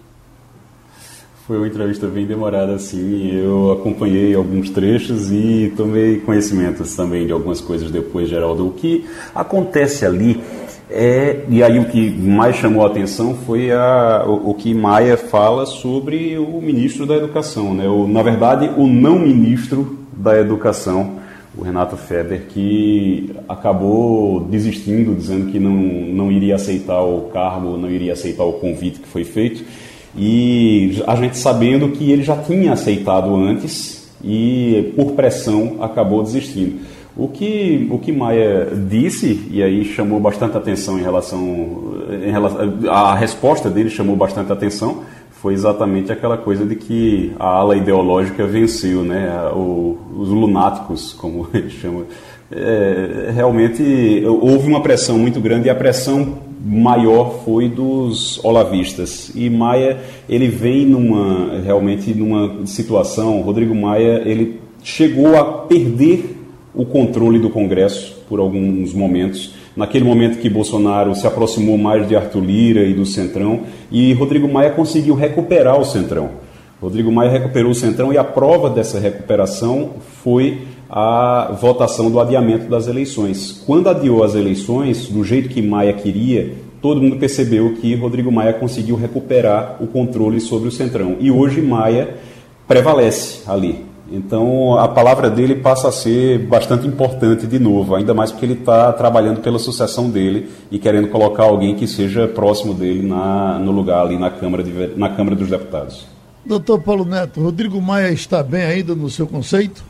Foi 1.48 1.56
uma 1.56 1.68
entrevista 1.68 2.08
bem 2.08 2.26
demorada, 2.26 2.74
assim. 2.74 3.32
Eu 3.34 3.72
acompanhei 3.72 4.36
alguns 4.36 4.70
trechos 4.70 5.32
e 5.32 5.72
tomei 5.78 6.18
conhecimentos 6.20 6.94
também 6.94 7.26
de 7.26 7.32
algumas 7.32 7.62
coisas 7.62 7.90
depois, 7.90 8.28
Geraldo. 8.28 8.68
O 8.68 8.74
que 8.74 9.06
acontece 9.34 10.06
ali 10.06 10.42
é, 10.90 11.46
e 11.48 11.64
aí 11.64 11.80
o 11.80 11.86
que 11.86 12.12
mais 12.12 12.58
chamou 12.58 12.84
a 12.84 12.88
atenção 12.88 13.34
foi 13.46 13.72
a, 13.72 14.26
o, 14.28 14.50
o, 14.50 14.54
que 14.56 14.74
Maia 14.74 15.16
fala 15.16 15.66
sobre 15.66 16.38
o 16.38 16.62
ministro 16.62 17.06
da 17.06 17.16
Educação, 17.16 17.74
né? 17.74 17.88
O, 17.88 18.06
na 18.10 18.22
verdade, 18.22 18.70
o 18.76 18.86
não 18.86 19.18
ministro 19.18 20.00
da 20.12 20.38
Educação, 20.38 21.14
o 21.58 21.64
Renato 21.64 21.96
Feber, 21.96 22.48
que 22.50 23.34
acabou 23.48 24.42
desistindo, 24.42 25.16
dizendo 25.16 25.50
que 25.50 25.60
não, 25.60 25.72
não 25.72 26.30
iria 26.30 26.56
aceitar 26.56 27.02
o 27.02 27.30
cargo, 27.34 27.78
não 27.78 27.90
iria 27.90 28.12
aceitar 28.12 28.44
o 28.44 28.54
convite 28.54 29.00
que 29.00 29.08
foi 29.08 29.24
feito 29.24 29.64
e 30.18 31.04
a 31.06 31.16
gente 31.16 31.38
sabendo 31.38 31.90
que 31.90 32.12
ele 32.12 32.24
já 32.24 32.36
tinha 32.38 32.74
aceitado 32.74 33.36
antes 33.36 34.10
e 34.24 34.92
por 34.96 35.12
pressão 35.12 35.78
acabou 35.82 36.24
desistindo. 36.24 36.80
O 37.16 37.28
que, 37.28 37.88
o 37.90 37.98
que 37.98 38.12
Maia 38.12 38.70
disse, 38.88 39.48
e 39.50 39.62
aí 39.64 39.84
chamou 39.86 40.20
bastante 40.20 40.56
atenção 40.56 41.00
em 41.00 41.02
relação, 41.02 41.96
em 42.12 42.30
relação. 42.30 42.60
A 42.90 43.16
resposta 43.16 43.70
dele 43.70 43.90
chamou 43.90 44.16
bastante 44.16 44.52
atenção, 44.52 45.04
foi 45.32 45.54
exatamente 45.54 46.12
aquela 46.12 46.38
coisa 46.38 46.66
de 46.66 46.76
que 46.76 47.34
a 47.40 47.48
ala 47.48 47.76
ideológica 47.76 48.46
venceu, 48.46 49.04
né? 49.04 49.50
O, 49.54 49.98
os 50.16 50.30
lunáticos, 50.30 51.14
como 51.14 51.48
ele 51.54 51.70
chama. 51.70 52.06
É, 52.52 53.32
realmente 53.36 54.24
houve 54.26 54.68
uma 54.68 54.82
pressão 54.82 55.18
muito 55.18 55.42
grande 55.42 55.68
e 55.68 55.70
a 55.70 55.76
pressão 55.76 56.38
maior 56.64 57.42
foi 57.44 57.70
dos 57.70 58.44
olavistas. 58.44 59.32
E 59.36 59.50
Maia, 59.50 59.98
ele 60.30 60.48
vem 60.48 60.86
numa 60.86 61.60
realmente 61.60 62.14
numa 62.14 62.66
situação, 62.66 63.42
Rodrigo 63.42 63.76
Maia, 63.76 64.22
ele 64.26 64.60
chegou 64.84 65.36
a 65.36 65.44
perder 65.44 66.38
o 66.74 66.86
controle 66.86 67.40
do 67.40 67.50
Congresso 67.50 68.18
por 68.30 68.40
alguns 68.40 68.94
momentos. 68.94 69.54
Naquele 69.76 70.06
momento 70.06 70.40
que 70.40 70.50
Bolsonaro 70.50 71.14
se 71.16 71.28
aproximou 71.28 71.78
mais 71.78 72.08
de 72.08 72.16
Arthur 72.16 72.44
Lira 72.44 72.84
e 72.84 72.94
do 72.94 73.06
Centrão, 73.06 73.62
e 73.92 74.14
Rodrigo 74.14 74.48
Maia 74.48 74.72
conseguiu 74.72 75.16
recuperar 75.16 75.80
o 75.80 75.86
Centrão. 75.86 76.30
Rodrigo 76.82 77.12
Maia 77.12 77.32
recuperou 77.32 77.72
o 77.72 77.76
Centrão 77.76 78.14
e 78.14 78.18
a 78.18 78.24
prova 78.24 78.70
dessa 78.70 79.00
recuperação 79.00 79.92
foi 80.24 80.62
a 80.90 81.56
votação 81.60 82.10
do 82.10 82.20
adiamento 82.20 82.70
das 82.70 82.88
eleições. 82.88 83.64
Quando 83.66 83.90
adiou 83.90 84.24
as 84.24 84.36
eleições, 84.36 85.08
do 85.08 85.24
jeito 85.24 85.50
que 85.50 85.62
Maia 85.62 85.94
queria, 85.94 86.54
todo 86.82 87.02
mundo 87.02 87.18
percebeu 87.18 87.74
que 87.76 87.96
Rodrigo 87.96 88.32
Maia 88.32 88.54
conseguiu 88.54 88.96
recuperar 88.96 89.78
o 89.82 89.88
controle 89.88 90.40
sobre 90.40 90.70
o 90.70 90.72
Centrão. 90.72 91.18
E 91.20 91.30
hoje 91.32 91.62
Maia 91.62 92.16
prevalece 92.68 93.42
ali. 93.48 93.86
Então 94.10 94.78
a 94.78 94.88
palavra 94.88 95.30
dele 95.30 95.56
passa 95.56 95.90
a 95.90 95.92
ser 95.92 96.40
bastante 96.40 96.88
importante 96.88 97.46
de 97.46 97.60
novo, 97.60 97.94
ainda 97.94 98.14
mais 98.14 98.32
porque 98.32 98.46
ele 98.46 98.54
está 98.54 98.94
trabalhando 98.94 99.42
pela 99.42 99.60
sucessão 99.60 100.10
dele 100.10 100.50
e 100.72 100.80
querendo 100.80 101.10
colocar 101.10 101.44
alguém 101.44 101.76
que 101.76 101.86
seja 101.86 102.28
próximo 102.28 102.74
dele 102.74 103.06
na, 103.06 103.60
no 103.60 103.72
lugar 103.72 104.06
ali 104.06 104.18
na 104.18 104.30
Câmara, 104.30 104.64
de, 104.64 104.94
na 104.96 105.10
Câmara 105.10 105.36
dos 105.36 105.50
Deputados. 105.50 106.08
Doutor 106.46 106.82
Paulo 106.82 107.04
Neto, 107.04 107.42
Rodrigo 107.42 107.82
Maia 107.82 108.10
está 108.10 108.42
bem 108.42 108.64
ainda 108.64 108.96
no 108.96 109.10
seu 109.10 109.28
conceito? 109.28 109.84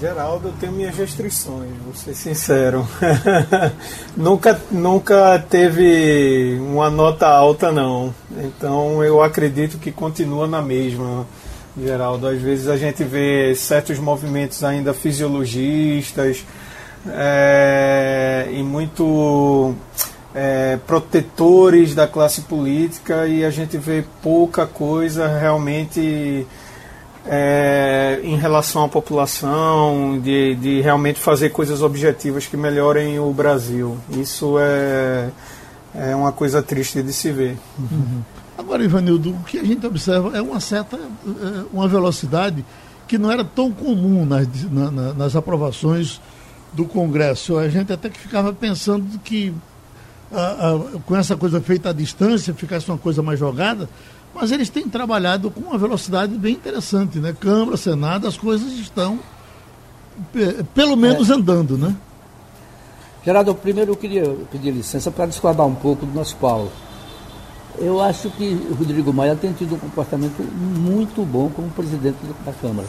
Geraldo, 0.00 0.48
eu 0.48 0.54
tenho 0.60 0.72
minhas 0.72 0.96
restrições, 0.96 1.70
vou 1.84 1.92
ser 1.92 2.14
sincero. 2.14 2.86
nunca, 4.16 4.60
nunca 4.70 5.44
teve 5.50 6.56
uma 6.60 6.88
nota 6.88 7.26
alta, 7.26 7.72
não. 7.72 8.14
Então 8.36 9.02
eu 9.02 9.20
acredito 9.20 9.76
que 9.76 9.90
continua 9.90 10.46
na 10.46 10.62
mesma, 10.62 11.26
Geraldo. 11.76 12.28
Às 12.28 12.40
vezes 12.40 12.68
a 12.68 12.76
gente 12.76 13.02
vê 13.02 13.52
certos 13.56 13.98
movimentos 13.98 14.62
ainda 14.62 14.94
fisiologistas 14.94 16.44
é, 17.08 18.48
e 18.52 18.62
muito 18.62 19.74
é, 20.32 20.78
protetores 20.86 21.92
da 21.92 22.06
classe 22.06 22.42
política 22.42 23.26
e 23.26 23.44
a 23.44 23.50
gente 23.50 23.76
vê 23.76 24.04
pouca 24.22 24.64
coisa 24.64 25.26
realmente 25.26 26.46
é, 27.30 28.20
em 28.24 28.36
relação 28.36 28.84
à 28.84 28.88
população, 28.88 30.18
de, 30.18 30.54
de 30.54 30.80
realmente 30.80 31.20
fazer 31.20 31.50
coisas 31.50 31.82
objetivas 31.82 32.46
que 32.46 32.56
melhorem 32.56 33.18
o 33.18 33.30
Brasil. 33.32 33.98
Isso 34.10 34.56
é, 34.58 35.28
é 35.94 36.16
uma 36.16 36.32
coisa 36.32 36.62
triste 36.62 37.02
de 37.02 37.12
se 37.12 37.30
ver. 37.30 37.58
Uhum. 37.78 38.22
Agora, 38.56 38.82
Ivanildo, 38.82 39.30
o 39.30 39.44
que 39.44 39.58
a 39.58 39.64
gente 39.64 39.86
observa 39.86 40.36
é 40.36 40.40
uma 40.40 40.58
certa, 40.58 40.96
é, 40.96 41.00
uma 41.70 41.86
velocidade 41.86 42.64
que 43.06 43.18
não 43.18 43.30
era 43.30 43.44
tão 43.44 43.70
comum 43.70 44.24
nas, 44.24 44.48
na, 44.70 44.90
na, 44.90 45.14
nas 45.14 45.36
aprovações 45.36 46.20
do 46.72 46.86
Congresso. 46.86 47.58
A 47.58 47.68
gente 47.68 47.92
até 47.92 48.08
que 48.08 48.18
ficava 48.18 48.52
pensando 48.54 49.18
que 49.20 49.54
a, 50.32 50.70
a, 50.70 50.80
com 51.04 51.14
essa 51.14 51.36
coisa 51.36 51.60
feita 51.60 51.90
à 51.90 51.92
distância 51.92 52.54
ficasse 52.54 52.88
uma 52.88 52.98
coisa 52.98 53.22
mais 53.22 53.38
jogada, 53.38 53.88
mas 54.40 54.52
eles 54.52 54.70
têm 54.70 54.88
trabalhado 54.88 55.50
com 55.50 55.60
uma 55.60 55.76
velocidade 55.76 56.38
bem 56.38 56.54
interessante, 56.54 57.18
né? 57.18 57.34
Câmara, 57.38 57.76
Senado, 57.76 58.28
as 58.28 58.36
coisas 58.36 58.72
estão 58.74 59.18
pelo 60.72 60.96
menos 60.96 61.28
é. 61.28 61.34
andando, 61.34 61.76
né? 61.76 61.94
Geraldo, 63.24 63.52
primeiro 63.56 63.92
eu 63.92 63.96
queria 63.96 64.36
pedir 64.50 64.70
licença 64.70 65.10
para 65.10 65.26
discordar 65.26 65.66
um 65.66 65.74
pouco 65.74 66.06
do 66.06 66.14
nosso 66.14 66.36
Paulo. 66.36 66.70
Eu 67.78 68.00
acho 68.00 68.30
que 68.30 68.44
o 68.70 68.74
Rodrigo 68.74 69.12
Maia 69.12 69.34
tem 69.34 69.52
tido 69.52 69.74
um 69.74 69.78
comportamento 69.78 70.40
muito 70.40 71.24
bom 71.24 71.50
como 71.50 71.68
presidente 71.70 72.16
da 72.46 72.52
Câmara. 72.52 72.86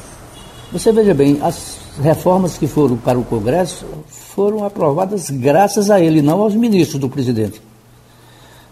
Você 0.71 0.91
veja 0.91 1.15
bem, 1.15 1.39
as 1.41 1.77
reformas 1.99 2.59
que 2.59 2.67
foram 2.67 2.95
para 2.95 3.17
o 3.17 3.23
Congresso 3.23 3.85
foram 4.07 4.63
aprovadas 4.63 5.31
graças 5.31 5.89
a 5.89 5.99
ele, 5.99 6.21
não 6.21 6.41
aos 6.41 6.53
ministros 6.53 7.01
do 7.01 7.09
presidente. 7.09 7.59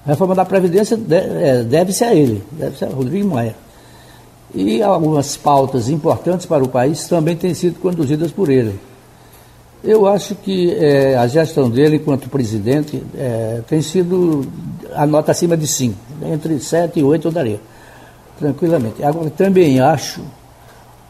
A 0.08 0.12
reforma 0.12 0.34
da 0.34 0.46
Previdência 0.46 0.98
é, 1.12 1.64
deve-se 1.64 2.02
a 2.06 2.16
ele, 2.16 2.42
deve-se 2.54 2.86
a 2.86 2.88
Rodrigo 2.88 3.28
Maia. 3.28 3.54
E 4.56 4.82
algumas 4.82 5.36
pautas 5.36 5.90
importantes 5.90 6.46
para 6.46 6.64
o 6.64 6.70
país 6.70 7.06
também 7.10 7.36
têm 7.36 7.54
sido 7.54 7.78
conduzidas 7.82 8.32
por 8.32 8.50
ele. 8.50 8.80
Eu 9.84 10.08
acho 10.08 10.34
que 10.34 10.74
é, 10.74 11.18
a 11.18 11.28
gestão 11.28 11.70
dele, 11.70 11.98
enquanto 11.98 12.30
presidente, 12.30 13.04
é, 13.18 13.62
tem 13.68 13.82
sido 13.82 14.48
a 14.96 15.06
nota 15.06 15.34
acima 15.34 15.58
de 15.58 15.68
5. 15.68 16.00
Entre 16.24 16.58
7 16.58 17.02
e 17.02 17.04
8 17.04 17.28
eu 17.28 17.32
daria, 17.32 17.60
tranquilamente. 18.40 19.04
Agora, 19.04 19.30
também 19.30 19.82
acho 19.82 20.22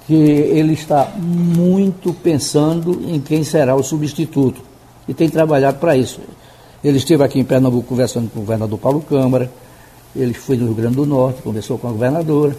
que 0.07 0.15
ele 0.15 0.73
está 0.73 1.13
muito 1.15 2.11
pensando 2.13 2.99
em 3.07 3.19
quem 3.19 3.43
será 3.43 3.75
o 3.75 3.83
substituto 3.83 4.59
e 5.07 5.13
tem 5.13 5.29
trabalhado 5.29 5.77
para 5.77 5.95
isso. 5.95 6.19
Ele 6.83 6.97
esteve 6.97 7.23
aqui 7.23 7.39
em 7.39 7.43
Pernambuco 7.43 7.87
conversando 7.87 8.29
com 8.29 8.39
o 8.39 8.41
governador 8.41 8.77
Paulo 8.77 9.01
Câmara, 9.01 9.51
ele 10.15 10.33
foi 10.33 10.57
no 10.57 10.65
Rio 10.65 10.75
Grande 10.75 10.95
do 10.95 11.05
Norte, 11.05 11.41
conversou 11.41 11.77
com 11.77 11.87
a 11.87 11.91
governadora. 11.91 12.55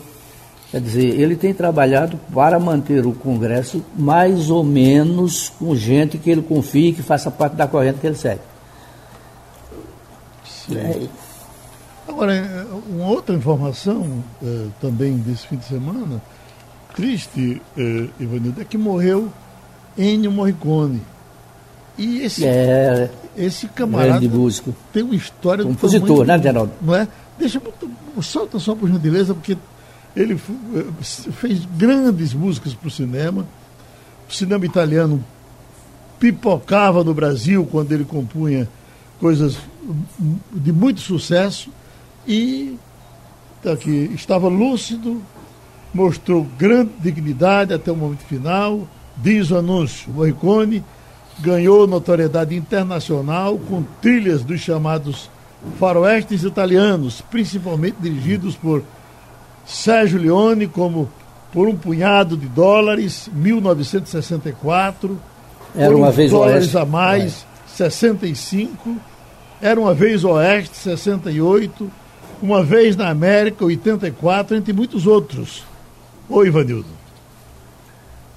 Quer 0.71 0.81
dizer, 0.81 1.19
ele 1.19 1.35
tem 1.35 1.55
trabalhado 1.55 2.19
para 2.33 2.59
manter 2.59 3.07
o 3.07 3.13
Congresso 3.13 3.83
mais 3.97 4.51
ou 4.51 4.63
menos 4.63 5.49
com 5.59 5.75
gente 5.75 6.19
que 6.19 6.31
ele 6.31 6.43
confie 6.43 6.93
que 6.93 7.03
faça 7.03 7.31
parte 7.31 7.57
da 7.57 7.67
corrente 7.67 8.01
que 8.01 8.07
ele 8.07 8.17
segue. 8.17 8.43
É. 10.71 11.07
Agora, 12.07 12.67
uma 12.87 13.09
outra 13.09 13.35
informação 13.35 14.23
é, 14.43 14.67
também 14.81 15.17
desse 15.17 15.47
fim 15.47 15.57
de 15.57 15.65
semana, 15.65 16.21
triste, 16.95 17.63
é, 17.77 18.09
Ivanildo, 18.21 18.61
é 18.61 18.65
que 18.65 18.77
morreu 18.77 19.33
Ennio 19.97 20.31
Morricone. 20.31 21.03
E 21.97 22.23
esse, 22.23 22.45
é, 22.45 23.11
esse 23.39 23.69
camarada 23.69 24.21
tem 24.93 25.03
uma 25.03 25.15
história... 25.15 25.65
Compositor, 25.65 26.27
né, 26.27 26.39
Geraldo? 26.41 26.73
Não 26.83 26.95
é? 26.95 27.07
Deixa, 27.39 27.63
solta 28.21 28.59
só 28.59 28.75
por 28.75 28.89
gentileza, 28.89 29.33
porque 29.33 29.57
ele 30.17 30.35
eh, 30.35 30.85
fez 31.03 31.65
grandes 31.77 32.35
músicas 32.35 32.75
para 32.75 32.89
o 32.89 32.91
cinema. 32.91 33.47
O 34.29 34.33
cinema 34.33 34.67
italiano 34.67 35.25
pipocava 36.19 37.05
no 37.05 37.15
Brasil 37.15 37.67
quando 37.71 37.93
ele 37.93 38.05
compunha 38.05 38.69
coisas 39.21 39.57
de 40.53 40.73
muito 40.73 41.01
sucesso 41.01 41.71
e 42.27 42.77
tá 43.63 43.73
aqui, 43.73 44.11
estava 44.15 44.49
lúcido, 44.49 45.23
mostrou 45.95 46.47
grande 46.59 46.91
dignidade 47.01 47.73
até 47.73 47.91
o 47.91 47.97
momento 47.97 48.25
final. 48.25 48.87
Diz 49.17 49.51
o 49.51 49.57
anúncio: 49.57 50.13
Morricone 50.13 50.85
ganhou 51.41 51.87
notoriedade 51.87 52.57
internacional 52.57 53.59
com 53.59 53.83
trilhas 54.01 54.43
dos 54.43 54.61
chamados 54.61 55.31
faroestes 55.79 56.43
italianos, 56.43 57.21
principalmente 57.21 57.97
dirigidos 58.01 58.57
por 58.57 58.83
Sérgio 59.67 60.21
Leone 60.21 60.67
como 60.67 61.09
por 61.53 61.69
um 61.69 61.77
punhado 61.77 62.37
de 62.37 62.47
dólares, 62.47 63.31
1964. 63.33 65.19
Era 65.75 65.97
uma 65.97 66.11
vez 66.11 66.31
dólares 66.31 66.65
oeste. 66.65 66.79
a 66.79 66.85
mais, 66.85 67.47
é. 67.67 67.69
65. 67.77 68.97
Era 69.61 69.81
uma 69.81 69.95
vez 69.95 70.25
oeste, 70.25 70.77
68. 70.77 71.91
Uma 72.41 72.63
vez 72.63 72.97
na 72.97 73.09
América, 73.09 73.65
84, 73.65 74.57
entre 74.57 74.73
muitos 74.73 75.07
outros. 75.07 75.65
Oi, 76.29 76.47
Ivanildo. 76.47 76.87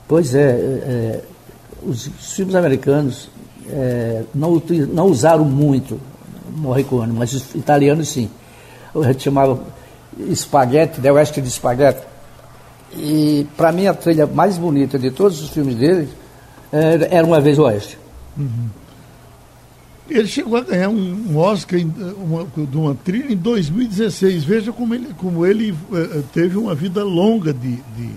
Pois 0.08 0.34
é, 0.34 0.50
é 0.50 1.24
os 1.84 2.10
filmes 2.36 2.56
americanos 2.56 3.30
é, 3.70 4.24
não, 4.34 4.62
não 4.94 5.06
usaram 5.08 5.46
muito 5.46 6.00
Morricone, 6.56 7.14
mas 7.14 7.34
os 7.34 7.56
italianos 7.56 8.10
sim. 8.10 8.30
A 8.94 9.12
gente 9.12 9.24
chamava 9.24 9.62
Espaguete, 10.18 11.00
The 11.00 11.12
West 11.12 11.36
de 11.36 11.48
Espaguete. 11.48 12.02
E 12.94 13.48
para 13.56 13.72
mim 13.72 13.88
a 13.88 13.94
trilha 13.94 14.28
mais 14.28 14.58
bonita 14.58 15.00
de 15.00 15.12
todos 15.12 15.42
os 15.42 15.50
filmes 15.50 15.76
dele 15.76 16.10
era 16.72 17.26
Uma 17.26 17.40
Vez 17.40 17.58
Oeste. 17.58 17.98
Uhum. 18.38 18.70
Ele 20.10 20.28
chegou 20.28 20.58
a 20.58 20.62
ganhar 20.62 20.90
um, 20.90 21.38
Oscar 21.38 21.80
uma, 22.18 22.46
de 22.46 22.78
uma 22.78 22.96
trilha 22.96 23.32
em 23.32 23.38
2016. 23.38 24.44
Veja 24.44 24.72
como 24.74 24.94
ele, 24.94 25.14
como 25.18 25.46
ele 25.46 25.72
uh, 25.72 26.24
teve 26.34 26.58
uma 26.58 26.76
vida 26.76 27.02
longa 27.04 27.54
de, 27.54 27.78
de, 27.96 28.10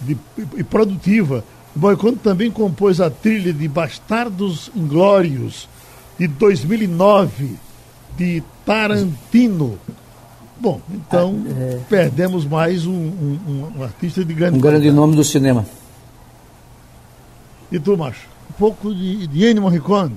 de, 0.00 0.18
e 0.56 0.64
produtiva. 0.64 1.44
Boicondo 1.74 2.16
também 2.16 2.50
compôs 2.50 3.00
a 3.00 3.08
trilha 3.08 3.52
de 3.52 3.68
Bastardos 3.68 4.70
Inglórios, 4.74 5.68
de 6.18 6.26
2009, 6.26 7.56
de 8.16 8.42
Tarantino. 8.66 9.78
Bom, 10.58 10.80
então 10.90 11.42
ah, 11.46 11.62
é... 11.62 11.80
perdemos 11.88 12.44
mais 12.44 12.86
um, 12.86 12.92
um, 12.92 13.72
um, 13.78 13.82
artista 13.82 14.24
de 14.24 14.34
grande 14.34 14.58
Um 14.58 14.60
grande 14.60 14.90
nome 14.90 15.16
do 15.16 15.24
cinema. 15.24 15.64
E 17.72 17.78
tu, 17.78 17.96
macho? 17.96 18.28
Um 18.50 18.52
pouco 18.54 18.94
de, 18.94 19.26
de 19.26 19.46
Ennio 19.46 19.62
Morricone. 19.62 20.16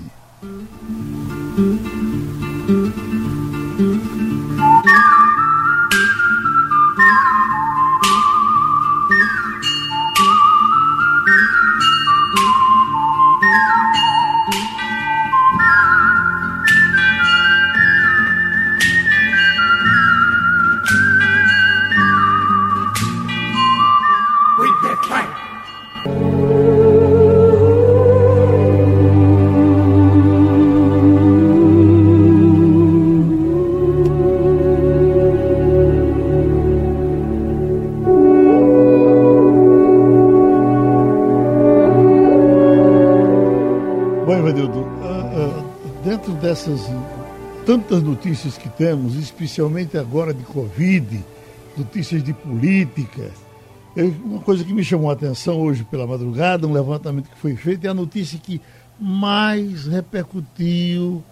Tantas 47.65 48.03
notícias 48.03 48.57
que 48.57 48.69
temos, 48.69 49.15
especialmente 49.15 49.97
agora 49.97 50.33
de 50.33 50.43
Covid, 50.43 51.23
notícias 51.77 52.23
de 52.23 52.33
política. 52.33 53.31
Eu, 53.95 54.13
uma 54.23 54.39
coisa 54.39 54.63
que 54.63 54.73
me 54.73 54.83
chamou 54.83 55.09
a 55.09 55.13
atenção 55.13 55.59
hoje 55.61 55.83
pela 55.83 56.05
madrugada, 56.05 56.67
um 56.67 56.73
levantamento 56.73 57.29
que 57.29 57.37
foi 57.37 57.55
feito, 57.55 57.85
é 57.85 57.89
a 57.89 57.93
notícia 57.93 58.37
que 58.37 58.61
mais 58.99 59.85
repercutiu 59.87 61.23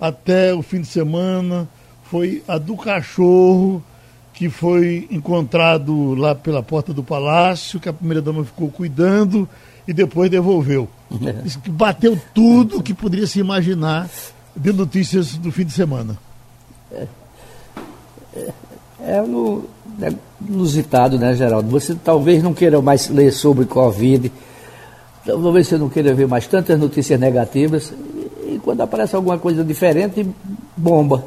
até 0.00 0.54
o 0.54 0.62
fim 0.62 0.80
de 0.80 0.86
semana 0.86 1.68
foi 2.04 2.42
a 2.48 2.58
do 2.58 2.76
cachorro 2.76 3.82
que 4.32 4.48
foi 4.48 5.06
encontrado 5.10 6.14
lá 6.14 6.34
pela 6.34 6.62
porta 6.62 6.94
do 6.94 7.02
palácio, 7.02 7.78
que 7.78 7.88
a 7.88 7.92
primeira 7.92 8.22
dama 8.22 8.42
ficou 8.42 8.70
cuidando 8.70 9.46
e 9.86 9.92
depois 9.92 10.30
devolveu. 10.30 10.88
É. 11.12 11.70
Bateu 11.70 12.18
tudo 12.32 12.82
que 12.82 12.94
poderia 12.94 13.26
se 13.26 13.38
imaginar 13.38 14.08
de 14.60 14.72
notícias 14.72 15.36
do 15.36 15.50
fim 15.50 15.64
de 15.64 15.72
semana. 15.72 16.18
É, 16.92 17.06
é, 18.36 18.52
é 19.00 19.22
no, 19.22 19.64
é 20.02 20.12
inusitado, 20.46 21.18
né, 21.18 21.34
Geraldo? 21.34 21.70
Você 21.70 21.94
talvez 21.94 22.42
não 22.42 22.52
queira 22.52 22.80
mais 22.82 23.08
ler 23.08 23.32
sobre 23.32 23.64
Covid, 23.64 24.30
talvez 25.24 25.66
você 25.66 25.78
não 25.78 25.88
queira 25.88 26.12
ver 26.12 26.28
mais 26.28 26.46
tantas 26.46 26.78
notícias 26.78 27.18
negativas, 27.18 27.90
e, 28.46 28.54
e 28.54 28.60
quando 28.62 28.82
aparece 28.82 29.16
alguma 29.16 29.38
coisa 29.38 29.64
diferente, 29.64 30.28
bomba. 30.76 31.24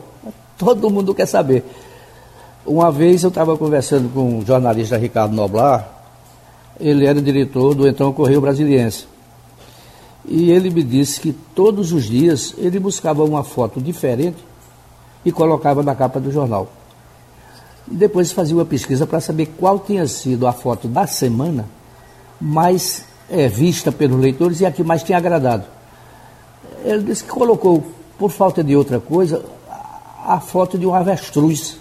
Todo 0.57 0.91
mundo 0.91 1.15
quer 1.15 1.25
saber. 1.25 1.63
Uma 2.65 2.91
vez 2.91 3.23
eu 3.23 3.29
estava 3.29 3.57
conversando 3.57 4.13
com 4.13 4.39
o 4.39 4.45
jornalista 4.45 4.95
Ricardo 4.95 5.35
Noblar, 5.35 5.89
ele 6.79 7.05
era 7.05 7.19
diretor 7.19 7.73
do 7.73 7.87
então 7.87 8.13
Correio 8.13 8.39
Brasiliense. 8.39 9.12
E 10.25 10.51
ele 10.51 10.69
me 10.69 10.83
disse 10.83 11.19
que 11.19 11.33
todos 11.53 11.91
os 11.91 12.05
dias 12.05 12.53
ele 12.57 12.79
buscava 12.79 13.23
uma 13.23 13.43
foto 13.43 13.81
diferente 13.81 14.37
e 15.25 15.31
colocava 15.31 15.83
na 15.83 15.95
capa 15.95 16.19
do 16.19 16.31
jornal. 16.31 16.69
Depois 17.85 18.31
fazia 18.31 18.55
uma 18.55 18.65
pesquisa 18.65 19.05
para 19.05 19.19
saber 19.19 19.47
qual 19.57 19.79
tinha 19.79 20.07
sido 20.07 20.47
a 20.47 20.53
foto 20.53 20.87
da 20.87 21.05
semana 21.05 21.65
mais 22.39 23.05
é, 23.29 23.47
vista 23.47 23.91
pelos 23.91 24.19
leitores 24.19 24.61
e 24.61 24.65
a 24.65 24.71
que 24.71 24.83
mais 24.83 25.03
tinha 25.03 25.17
agradado. 25.17 25.65
Ele 26.85 27.03
disse 27.03 27.23
que 27.23 27.29
colocou, 27.29 27.83
por 28.17 28.31
falta 28.31 28.63
de 28.63 28.75
outra 28.75 28.99
coisa, 28.99 29.43
a 30.25 30.39
foto 30.39 30.77
de 30.77 30.85
um 30.85 30.93
avestruz 30.93 31.77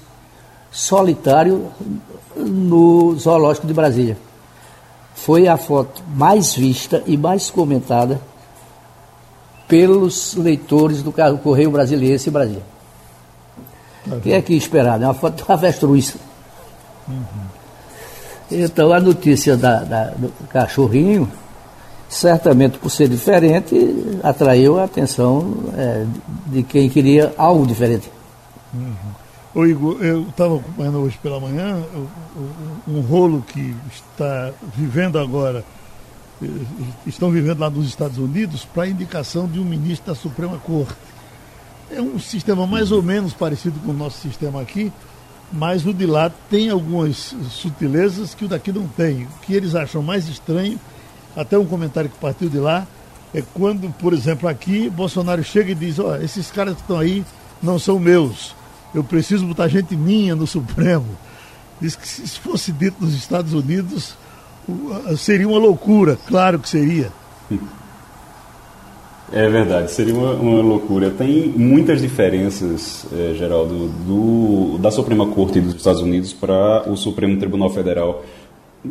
solitário 0.71 1.67
no 2.37 3.15
Zoológico 3.17 3.67
de 3.67 3.75
Brasília. 3.75 4.17
Foi 5.15 5.47
a 5.47 5.57
foto 5.57 6.03
mais 6.15 6.55
vista 6.55 7.03
e 7.07 7.17
mais 7.17 7.51
comentada 7.51 8.21
pelos 9.73 10.35
leitores 10.35 11.03
do 11.03 11.11
Correio 11.43 11.71
Brasiliense 11.71 12.31
Brasil. 12.31 12.61
Uhum. 14.07 14.21
Quem 14.21 14.35
é 14.35 14.43
que 14.43 14.53
esperar? 14.53 15.01
É 15.01 15.07
uma 15.07 15.15
foto 15.15 15.47
do 15.47 15.51
avestruz. 15.51 16.15
Uhum. 17.09 17.25
Então 18.51 18.93
a 18.93 19.01
notícia 19.01 19.57
da, 19.57 19.83
da, 19.83 20.05
do 20.11 20.31
cachorrinho, 20.51 21.27
certamente 22.07 22.77
por 22.77 22.91
ser 22.91 23.09
diferente, 23.09 24.21
atraiu 24.23 24.79
a 24.79 24.85
atenção 24.85 25.55
é, 25.75 26.05
de 26.49 26.63
quem 26.65 26.91
queria 26.91 27.33
algo 27.39 27.67
diferente. 27.67 28.13
Uhum. 28.75 28.93
Ô 29.55 29.65
Igor, 29.65 29.97
eu 30.05 30.25
estava 30.29 30.57
acompanhando 30.57 30.99
hoje 30.99 31.19
pela 31.23 31.41
manhã 31.41 31.83
um 32.87 33.01
rolo 33.01 33.43
que 33.49 33.75
está 33.91 34.51
vivendo 34.77 35.19
agora, 35.19 35.65
estão 37.07 37.31
vivendo 37.31 37.61
lá 37.61 37.71
nos 37.71 37.87
Estados 37.87 38.19
Unidos, 38.19 38.65
para 38.65 38.89
indicação 38.89 39.47
de 39.47 39.61
um 39.61 39.65
ministro 39.65 40.13
da 40.13 40.19
Suprema 40.19 40.59
Corte. 40.59 40.95
É 41.91 42.01
um 42.01 42.19
sistema 42.19 42.67
mais 42.67 42.91
ou 42.91 43.03
menos 43.03 43.33
parecido 43.33 43.79
com 43.81 43.91
o 43.91 43.95
nosso 43.95 44.19
sistema 44.21 44.61
aqui, 44.61 44.93
mas 45.53 45.87
o 45.87 45.93
de 45.93 46.07
lá 46.07 46.31
tem 46.51 46.71
algumas 46.71 47.35
sutilezas 47.51 48.35
que 48.35 48.45
o 48.45 48.49
daqui 48.49 48.73
não 48.73 48.89
tem. 48.89 49.25
O 49.25 49.41
que 49.43 49.55
eles 49.55 49.75
acham 49.75 50.03
mais 50.03 50.29
estranho, 50.29 50.81
até 51.37 51.59
um 51.59 51.67
comentário 51.67 52.11
que 52.11 52.19
partiu 52.19 52.49
de 52.49 52.59
lá, 52.59 52.87
é 53.35 53.43
quando, 53.55 53.93
por 53.99 54.13
exemplo, 54.13 54.49
aqui, 54.49 54.89
Bolsonaro 54.91 55.45
chega 55.45 55.73
e 55.73 55.75
diz, 55.75 55.99
ó, 55.99 56.13
oh, 56.13 56.17
esses 56.17 56.51
caras 56.51 56.75
que 56.75 56.81
estão 56.81 56.99
aí 56.99 57.25
não 57.63 57.79
são 57.79 57.99
meus 57.99 58.55
eu 58.95 59.03
preciso 59.03 59.47
botar 59.47 59.69
gente 59.69 59.97
minha 59.97 60.35
no 60.37 60.47
Supremo. 60.47 61.07
Diz 61.81 61.97
que 61.97 62.07
se 62.07 62.39
fosse 62.39 62.71
dito 62.73 62.97
nos 63.01 63.15
Estados 63.15 63.53
Unidos, 63.53 64.15
seria 65.17 65.49
uma 65.49 65.59
loucura, 65.59 66.19
claro 66.27 66.59
que 66.59 66.69
seria. 66.69 67.11
É 69.33 69.49
verdade, 69.49 69.91
seria 69.91 70.15
uma, 70.15 70.33
uma 70.35 70.61
loucura. 70.61 71.11
Tem 71.11 71.49
muitas 71.49 72.03
diferenças, 72.03 73.07
é, 73.13 73.35
Geraldo, 73.35 73.89
do, 74.07 74.79
da 74.79 74.91
Suprema 74.91 75.27
Corte 75.27 75.61
dos 75.61 75.75
Estados 75.75 76.03
Unidos 76.03 76.33
para 76.33 76.89
o 76.89 76.97
Supremo 76.97 77.39
Tribunal 77.39 77.71
Federal 77.71 78.25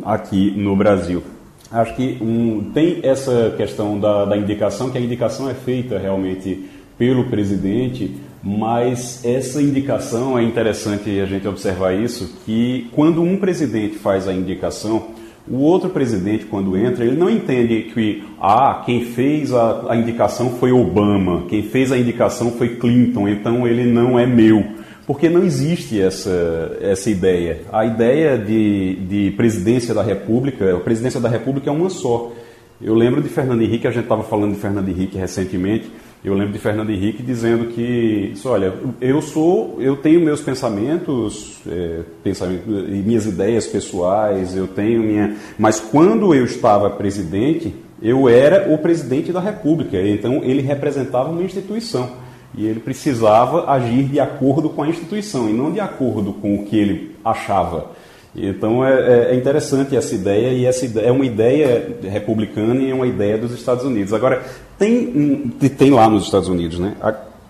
aqui 0.04 0.50
no 0.56 0.74
Brasil. 0.74 1.22
Acho 1.70 1.94
que 1.94 2.18
um, 2.20 2.70
tem 2.74 3.00
essa 3.02 3.54
questão 3.56 3.98
da, 3.98 4.24
da 4.24 4.36
indicação, 4.36 4.90
que 4.90 4.98
a 4.98 5.00
indicação 5.00 5.48
é 5.48 5.54
feita 5.54 5.98
realmente 5.98 6.68
pelo 6.98 7.24
presidente 7.30 8.20
mas 8.42 9.24
essa 9.24 9.62
indicação 9.62 10.36
é 10.36 10.42
interessante 10.42 11.20
a 11.20 11.26
gente 11.26 11.46
observar 11.46 11.94
isso, 11.94 12.40
que 12.44 12.88
quando 12.92 13.22
um 13.22 13.36
presidente 13.36 13.96
faz 13.96 14.26
a 14.26 14.32
indicação, 14.32 15.10
o 15.48 15.56
outro 15.56 15.90
presidente, 15.90 16.44
quando 16.44 16.76
entra, 16.76 17.04
ele 17.04 17.16
não 17.16 17.28
entende 17.28 17.90
que 17.92 18.22
ah, 18.40 18.82
quem 18.86 19.04
fez 19.04 19.52
a, 19.52 19.92
a 19.92 19.96
indicação 19.96 20.50
foi 20.50 20.70
Obama, 20.70 21.44
quem 21.48 21.62
fez 21.62 21.90
a 21.90 21.98
indicação 21.98 22.52
foi 22.52 22.76
Clinton, 22.76 23.28
então 23.28 23.66
ele 23.66 23.84
não 23.84 24.18
é 24.18 24.26
meu. 24.26 24.64
Porque 25.04 25.28
não 25.28 25.42
existe 25.42 26.00
essa, 26.00 26.76
essa 26.80 27.10
ideia. 27.10 27.62
A 27.72 27.84
ideia 27.84 28.38
de, 28.38 28.96
de 29.08 29.30
presidência 29.32 29.92
da 29.92 30.02
República, 30.02 30.76
a 30.76 30.80
presidência 30.80 31.20
da 31.20 31.28
República 31.28 31.68
é 31.70 31.72
uma 31.72 31.90
só. 31.90 32.32
Eu 32.80 32.94
lembro 32.94 33.20
de 33.20 33.28
Fernando 33.28 33.62
Henrique, 33.62 33.86
a 33.86 33.90
gente 33.90 34.04
estava 34.04 34.22
falando 34.22 34.54
de 34.54 34.60
Fernando 34.60 34.88
Henrique 34.88 35.18
recentemente, 35.18 35.90
eu 36.24 36.34
lembro 36.34 36.52
de 36.52 36.58
Fernando 36.58 36.90
Henrique 36.90 37.20
dizendo 37.20 37.66
que, 37.66 38.32
olha, 38.44 38.72
eu 39.00 39.20
sou, 39.20 39.76
eu 39.80 39.96
tenho 39.96 40.20
meus 40.20 40.40
pensamentos, 40.40 41.60
é, 41.66 42.02
pensamentos 42.22 42.64
e 42.66 43.02
minhas 43.04 43.26
ideias 43.26 43.66
pessoais, 43.66 44.56
eu 44.56 44.68
tenho 44.68 45.02
minha, 45.02 45.36
mas 45.58 45.80
quando 45.80 46.32
eu 46.32 46.44
estava 46.44 46.88
presidente, 46.90 47.74
eu 48.00 48.28
era 48.28 48.72
o 48.72 48.78
presidente 48.78 49.32
da 49.32 49.40
República, 49.40 50.00
então 50.00 50.44
ele 50.44 50.62
representava 50.62 51.28
uma 51.28 51.42
instituição 51.42 52.22
e 52.56 52.66
ele 52.66 52.80
precisava 52.80 53.70
agir 53.70 54.04
de 54.04 54.20
acordo 54.20 54.70
com 54.70 54.82
a 54.82 54.88
instituição 54.88 55.48
e 55.48 55.52
não 55.52 55.72
de 55.72 55.80
acordo 55.80 56.32
com 56.34 56.54
o 56.54 56.66
que 56.66 56.76
ele 56.76 57.16
achava. 57.24 57.90
Então 58.34 58.84
é, 58.84 58.92
é, 58.92 59.32
é, 59.32 59.34
interessante 59.36 59.94
essa 59.94 60.14
ideia 60.14 60.52
e 60.52 60.64
essa 60.64 60.86
ideia, 60.86 61.06
é 61.06 61.12
uma 61.12 61.26
ideia 61.26 61.96
republicana 62.02 62.80
e 62.82 62.90
é 62.90 62.94
uma 62.94 63.06
ideia 63.06 63.36
dos 63.36 63.52
Estados 63.52 63.84
Unidos. 63.84 64.12
Agora 64.14 64.42
tem 64.78 65.52
tem 65.76 65.90
lá 65.90 66.08
nos 66.08 66.24
Estados 66.24 66.48
Unidos, 66.48 66.78
né? 66.78 66.94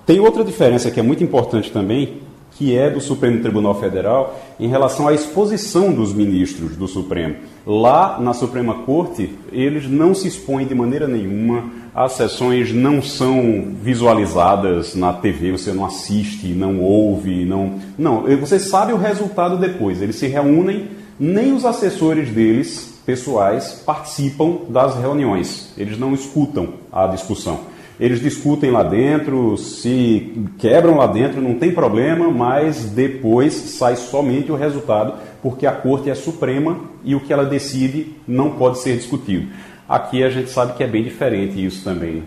Tem 0.05 0.19
outra 0.19 0.43
diferença 0.43 0.91
que 0.91 0.99
é 0.99 1.03
muito 1.03 1.23
importante 1.23 1.71
também, 1.71 2.21
que 2.63 2.79
é 2.79 2.89
do 2.89 3.01
Supremo 3.01 3.41
Tribunal 3.41 3.75
Federal 3.81 4.41
em 4.61 4.69
relação 4.69 5.09
à 5.09 5.13
exposição 5.13 5.93
dos 5.93 6.15
ministros 6.15 6.77
do 6.77 6.87
Supremo. 6.87 7.35
Lá 7.67 8.21
na 8.21 8.33
Suprema 8.33 8.85
Corte, 8.85 9.37
eles 9.51 9.91
não 9.91 10.15
se 10.15 10.29
expõem 10.29 10.65
de 10.65 10.73
maneira 10.73 11.09
nenhuma, 11.09 11.65
as 11.93 12.13
sessões 12.13 12.73
não 12.73 13.03
são 13.03 13.75
visualizadas 13.83 14.95
na 14.95 15.13
TV, 15.13 15.51
você 15.51 15.73
não 15.73 15.85
assiste, 15.85 16.47
não 16.51 16.79
ouve, 16.81 17.45
não. 17.45 17.81
Não, 17.99 18.23
você 18.39 18.61
sabe 18.61 18.93
o 18.93 18.97
resultado 18.97 19.59
depois. 19.59 20.01
Eles 20.01 20.15
se 20.15 20.29
reúnem, 20.29 20.91
nem 21.19 21.53
os 21.53 21.65
assessores 21.65 22.31
deles, 22.31 23.01
pessoais, 23.05 23.83
participam 23.85 24.59
das 24.69 24.95
reuniões. 24.95 25.73
Eles 25.77 25.99
não 25.99 26.15
escutam 26.15 26.75
a 26.93 27.09
discussão. 27.09 27.72
Eles 28.03 28.21
discutem 28.21 28.73
lá 28.73 28.83
dentro, 28.83 29.57
se 29.57 30.45
quebram 30.59 30.97
lá 30.97 31.07
dentro, 31.07 31.41
não 31.41 31.55
tem 31.55 31.73
problema, 31.73 32.29
mas 32.33 32.87
depois 32.87 33.55
sai 33.55 33.95
somente 33.95 34.51
o 34.51 34.57
resultado, 34.57 35.15
porque 35.41 35.69
a 35.69 35.73
corte 35.73 36.11
é 36.11 36.15
suprema 36.17 36.81
e 37.05 37.15
o 37.15 37.21
que 37.21 37.33
ela 37.33 37.45
decide 37.45 38.17
não 38.27 38.57
pode 38.57 38.81
ser 38.81 38.97
discutido. 38.97 39.53
Aqui 39.89 40.25
a 40.25 40.31
gente 40.31 40.51
sabe 40.51 40.73
que 40.73 40.83
é 40.83 40.89
bem 40.89 41.05
diferente 41.05 41.65
isso 41.65 41.85
também. 41.85 42.25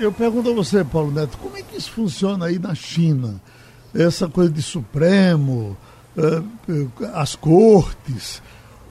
Eu 0.00 0.10
pergunto 0.10 0.50
a 0.50 0.52
você, 0.52 0.82
Paulo 0.82 1.12
Neto, 1.12 1.38
como 1.38 1.56
é 1.56 1.62
que 1.62 1.76
isso 1.76 1.92
funciona 1.92 2.46
aí 2.46 2.58
na 2.58 2.74
China? 2.74 3.40
Essa 3.94 4.26
coisa 4.26 4.50
de 4.50 4.62
Supremo, 4.62 5.76
é, 6.18 6.42
as 7.14 7.36
cortes, 7.36 8.42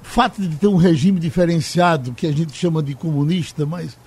o 0.02 0.06
fato 0.06 0.41
de 0.41 0.56
ter 0.56 0.67
um 0.67 0.78
regime 0.78 1.19
diferenciado, 1.19 2.13
que 2.13 2.28
a 2.28 2.32
gente 2.32 2.54
chama 2.54 2.82
de 2.82 2.95
comunista, 2.95 3.65
mas 3.65 3.97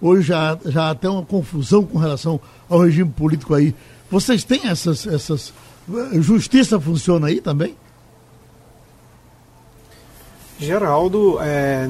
Hoje 0.00 0.22
já, 0.22 0.58
já 0.64 0.84
há 0.84 0.90
até 0.90 1.08
uma 1.08 1.24
confusão 1.24 1.84
com 1.84 1.98
relação 1.98 2.40
ao 2.68 2.80
regime 2.80 3.10
político 3.10 3.54
aí. 3.54 3.74
Vocês 4.10 4.44
têm 4.44 4.66
essas. 4.66 5.06
essas 5.06 5.52
justiça 6.20 6.78
funciona 6.80 7.26
aí 7.26 7.40
também? 7.40 7.76
Geraldo, 10.58 11.38
é, 11.40 11.88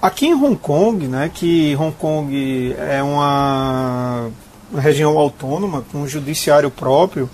aqui 0.00 0.26
em 0.26 0.34
Hong 0.34 0.56
Kong, 0.56 1.08
né, 1.08 1.28
que 1.32 1.74
Hong 1.76 1.94
Kong 1.96 2.72
é 2.78 3.02
uma 3.02 4.30
região 4.76 5.18
autônoma 5.18 5.84
com 5.90 6.02
um 6.02 6.08
judiciário 6.08 6.70
próprio, 6.70 7.28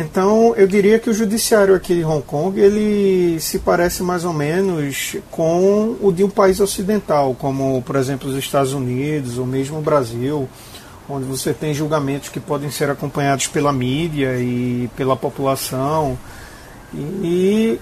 então, 0.00 0.54
eu 0.56 0.68
diria 0.68 0.96
que 1.00 1.10
o 1.10 1.12
judiciário 1.12 1.74
aqui 1.74 1.92
de 1.92 2.04
Hong 2.04 2.22
Kong 2.22 2.60
ele 2.60 3.40
se 3.40 3.58
parece 3.58 4.00
mais 4.00 4.24
ou 4.24 4.32
menos 4.32 5.16
com 5.28 5.96
o 6.00 6.12
de 6.12 6.22
um 6.22 6.30
país 6.30 6.60
ocidental, 6.60 7.34
como, 7.36 7.82
por 7.82 7.96
exemplo, 7.96 8.30
os 8.30 8.36
Estados 8.36 8.72
Unidos 8.72 9.38
ou 9.38 9.44
mesmo 9.44 9.78
o 9.78 9.82
Brasil, 9.82 10.48
onde 11.08 11.24
você 11.24 11.52
tem 11.52 11.74
julgamentos 11.74 12.28
que 12.28 12.38
podem 12.38 12.70
ser 12.70 12.88
acompanhados 12.88 13.48
pela 13.48 13.72
mídia 13.72 14.38
e 14.38 14.88
pela 14.96 15.16
população, 15.16 16.16
e 16.94 17.80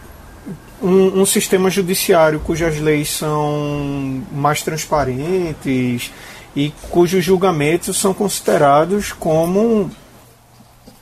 um, 0.82 1.20
um 1.20 1.26
sistema 1.26 1.68
judiciário 1.68 2.40
cujas 2.40 2.80
leis 2.80 3.10
são 3.10 4.22
mais 4.32 4.62
transparentes 4.62 6.10
e 6.56 6.72
cujos 6.88 7.22
julgamentos 7.22 8.00
são 8.00 8.14
considerados 8.14 9.12
como 9.12 9.90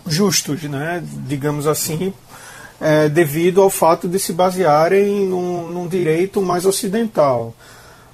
justos, 0.06 0.62
né, 0.64 1.02
digamos 1.26 1.66
assim, 1.66 2.12
é, 2.80 3.08
devido 3.08 3.62
ao 3.62 3.70
fato 3.70 4.08
de 4.08 4.18
se 4.18 4.32
basearem 4.32 5.26
num, 5.26 5.68
num 5.68 5.88
direito 5.88 6.42
mais 6.42 6.66
ocidental. 6.66 7.54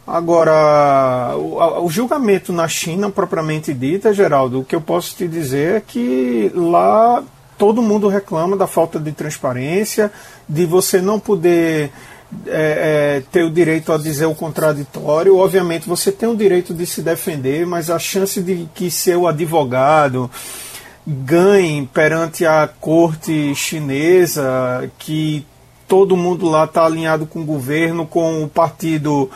Agora, 0.07 1.35
o, 1.37 1.85
o, 1.85 1.91
julgamento 1.91 2.53
na 2.53 2.67
China, 2.67 3.11
propriamente 3.11 3.73
dita, 3.73 4.13
Geraldo, 4.13 4.61
o 4.61 4.65
que 4.65 4.75
eu 4.75 4.81
posso 4.81 5.15
te 5.15 5.29
dizer 5.29 5.77
é 5.77 5.81
que 5.81 6.51
lá 6.55 7.23
todo 7.57 7.83
mundo 7.83 8.09
reclama 8.09 8.57
da 8.57 8.67
falta 8.67 8.99
de 8.99 9.13
transparência, 9.13 10.11
de 10.49 10.67
você 10.67 11.01
não 11.01 11.21
poder 11.21 11.93
é, 12.47 13.21
é, 13.21 13.23
ter 13.31 13.45
o 13.45 13.51
direito 13.51 13.93
a 13.93 13.99
dizer 13.99 14.27
o 14.27 14.35
contraditório. 14.35 15.37
Obviamente, 15.37 15.89
você 15.89 16.11
tem 16.11 16.29
o 16.29 16.37
direito 16.37 16.73
de 16.73 16.87
se 16.87 17.03
defender, 17.03 17.67
mas 17.67 17.91
a 17.91 17.99
chance 17.99 18.41
de 18.41 18.69
que 18.75 18.91
seu 18.91 19.27
advogado 19.27 20.31
ganhe 21.07 21.87
perante 21.87 22.45
a 22.45 22.69
corte 22.69 23.55
chinesa, 23.55 24.91
que 24.99 25.45
todo 25.89 26.17
mundo 26.17 26.49
lá 26.49 26.65
está 26.65 26.85
alinhado 26.85 27.27
com 27.27 27.41
o 27.41 27.45
governo, 27.45 28.07
com 28.07 28.45
o 28.45 28.49
partido 28.49 29.31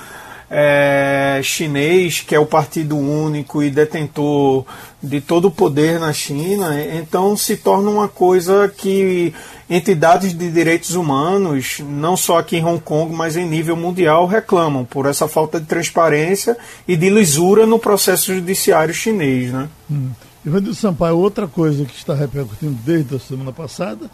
é, 0.51 1.41
chinês, 1.43 2.21
que 2.21 2.35
é 2.35 2.39
o 2.39 2.47
partido 2.47 2.97
único 2.97 3.63
e 3.63 3.71
detentor 3.71 4.65
de 5.03 5.21
todo 5.21 5.49
o 5.49 5.51
poder 5.51 5.99
na 5.99 6.13
China, 6.13 6.81
então 6.81 7.37
se 7.37 7.57
torna 7.57 7.91
uma 7.91 8.09
coisa 8.09 8.73
que 8.75 9.35
entidades 9.69 10.37
de 10.37 10.51
direitos 10.51 10.95
humanos, 10.95 11.81
não 11.81 12.17
só 12.17 12.39
aqui 12.39 12.59
em 12.59 12.65
Hong 12.65 12.81
Kong, 12.81 13.13
mas 13.13 13.37
em 13.37 13.47
nível 13.47 13.77
mundial, 13.77 14.27
reclamam 14.27 14.85
por 14.85 15.07
essa 15.07 15.27
falta 15.27 15.59
de 15.59 15.67
transparência 15.67 16.57
e 16.87 16.97
de 16.97 17.11
lisura 17.11 17.67
no 17.67 17.79
processo 17.79 18.33
judiciário 18.33 18.95
chinês. 18.95 19.53
Né? 19.53 19.69
Hum. 19.91 20.11
Ivanildo 20.45 20.75
Sampaio, 20.75 21.17
outra 21.19 21.47
coisa 21.47 21.85
que 21.85 21.97
está 21.97 22.15
repercutindo 22.15 22.77
desde 22.85 23.17
a 23.17 23.19
semana 23.19 23.53
passada 23.53 24.11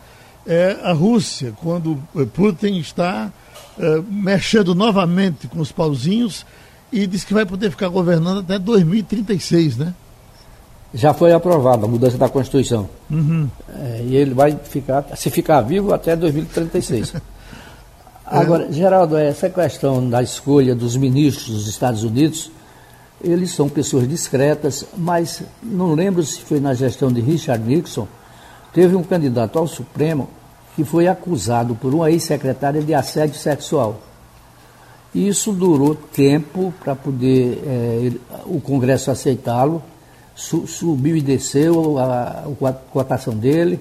é 0.46 0.78
a 0.82 0.92
Rússia, 0.92 1.52
quando 1.60 1.98
Putin 2.34 2.78
está 2.78 3.30
uh, 3.76 4.02
mexendo 4.08 4.74
novamente 4.74 5.48
com 5.48 5.60
os 5.60 5.72
pauzinhos 5.72 6.46
e 6.92 7.06
diz 7.06 7.24
que 7.24 7.34
vai 7.34 7.44
poder 7.44 7.70
ficar 7.70 7.88
governando 7.88 8.40
até 8.40 8.58
2036, 8.58 9.76
né? 9.76 9.94
Já 10.92 11.14
foi 11.14 11.32
aprovada 11.32 11.84
a 11.84 11.88
mudança 11.88 12.18
da 12.18 12.28
Constituição. 12.28 12.88
Uhum. 13.08 13.48
É, 13.68 14.02
e 14.04 14.16
ele 14.16 14.34
vai 14.34 14.56
ficar, 14.56 15.04
se 15.16 15.30
ficar 15.30 15.60
vivo, 15.60 15.94
até 15.94 16.16
2036. 16.16 17.14
Agora, 18.26 18.66
é. 18.66 18.72
Geraldo, 18.72 19.16
essa 19.16 19.48
questão 19.48 20.08
da 20.08 20.22
escolha 20.22 20.74
dos 20.74 20.96
ministros 20.96 21.48
dos 21.48 21.68
Estados 21.68 22.02
Unidos, 22.02 22.50
eles 23.22 23.52
são 23.52 23.68
pessoas 23.68 24.08
discretas, 24.08 24.86
mas 24.96 25.42
não 25.62 25.92
lembro 25.92 26.22
se 26.22 26.40
foi 26.40 26.58
na 26.58 26.74
gestão 26.74 27.12
de 27.12 27.20
Richard 27.20 27.62
Nixon, 27.62 28.08
teve 28.72 28.96
um 28.96 29.02
candidato 29.02 29.58
ao 29.58 29.66
Supremo 29.66 30.28
que 30.74 30.84
foi 30.84 31.06
acusado 31.06 31.74
por 31.74 31.92
uma 31.92 32.10
ex-secretária 32.10 32.80
de 32.80 32.94
assédio 32.94 33.36
sexual. 33.36 34.00
E 35.14 35.28
isso 35.28 35.52
durou 35.52 35.94
tempo 35.94 36.72
para 36.82 36.94
poder 36.94 37.62
é, 37.66 38.12
o 38.46 38.60
Congresso 38.60 39.10
aceitá-lo, 39.10 39.82
su, 40.34 40.66
subiu 40.66 41.16
e 41.16 41.20
desceu 41.20 41.98
a, 41.98 42.44
a 42.62 42.72
cotação 42.72 43.34
dele. 43.34 43.80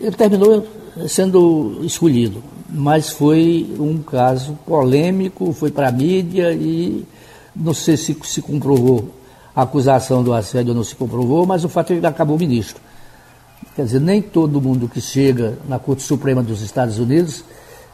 Ele 0.00 0.16
terminou 0.16 0.66
sendo 1.08 1.80
escolhido, 1.84 2.42
mas 2.68 3.10
foi 3.10 3.72
um 3.78 4.02
caso 4.02 4.58
polêmico, 4.66 5.52
foi 5.52 5.70
para 5.70 5.88
a 5.88 5.92
mídia 5.92 6.52
e 6.52 7.06
não 7.54 7.74
sei 7.74 7.96
se 7.96 8.16
se 8.24 8.42
comprovou 8.42 9.14
a 9.54 9.62
acusação 9.62 10.22
do 10.22 10.32
assédio 10.32 10.70
ou 10.70 10.76
não 10.76 10.84
se 10.84 10.94
comprovou, 10.94 11.44
mas 11.46 11.64
o 11.64 11.68
fato 11.68 11.90
é 11.90 11.94
que 11.94 12.00
ele 12.00 12.06
acabou 12.06 12.38
ministro. 12.38 12.80
Quer 13.74 13.84
dizer, 13.84 14.00
nem 14.00 14.22
todo 14.22 14.60
mundo 14.60 14.88
que 14.88 15.00
chega 15.00 15.58
na 15.68 15.78
Corte 15.78 16.02
Suprema 16.02 16.42
dos 16.42 16.62
Estados 16.62 16.98
Unidos 16.98 17.44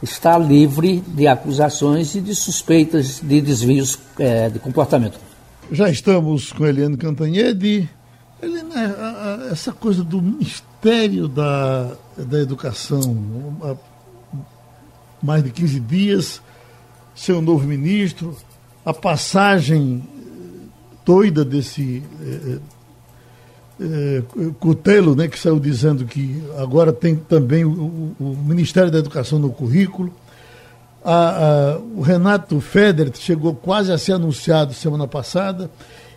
está 0.01 0.37
livre 0.37 1.03
de 1.07 1.27
acusações 1.27 2.15
e 2.15 2.21
de 2.21 2.35
suspeitas 2.35 3.19
de 3.21 3.41
desvios 3.41 3.97
é, 4.19 4.49
de 4.49 4.59
comportamento. 4.59 5.19
Já 5.71 5.89
estamos 5.89 6.51
com 6.51 6.65
Eliane 6.65 6.97
Cantanhede. 6.97 7.89
Eliane, 8.41 8.71
essa 9.51 9.73
coisa 9.73 10.03
do 10.03 10.21
Ministério 10.21 11.27
da, 11.27 11.91
da 12.17 12.39
Educação, 12.39 13.17
há 13.61 13.75
mais 15.21 15.43
de 15.43 15.49
15 15.49 15.79
dias, 15.79 16.41
seu 17.15 17.41
novo 17.41 17.65
ministro, 17.65 18.35
a 18.87 18.93
passagem 18.93 20.01
doida 21.05 21.43
desse 21.43 22.01
eh, 22.21 22.59
é, 23.81 24.23
Cutelo, 24.61 25.13
né, 25.13 25.27
que 25.27 25.37
saiu 25.37 25.59
dizendo 25.59 26.05
que 26.05 26.41
agora 26.57 26.93
tem 26.93 27.13
também 27.13 27.65
o, 27.65 28.15
o 28.17 28.37
Ministério 28.45 28.89
da 28.89 28.99
Educação 28.99 29.39
no 29.39 29.49
currículo. 29.49 30.13
A, 31.03 31.75
a, 31.75 31.77
o 31.79 31.99
Renato 31.99 32.61
Federer 32.61 33.11
chegou 33.13 33.53
quase 33.53 33.91
a 33.91 33.97
ser 33.97 34.13
anunciado 34.13 34.73
semana 34.73 35.05
passada. 35.05 35.69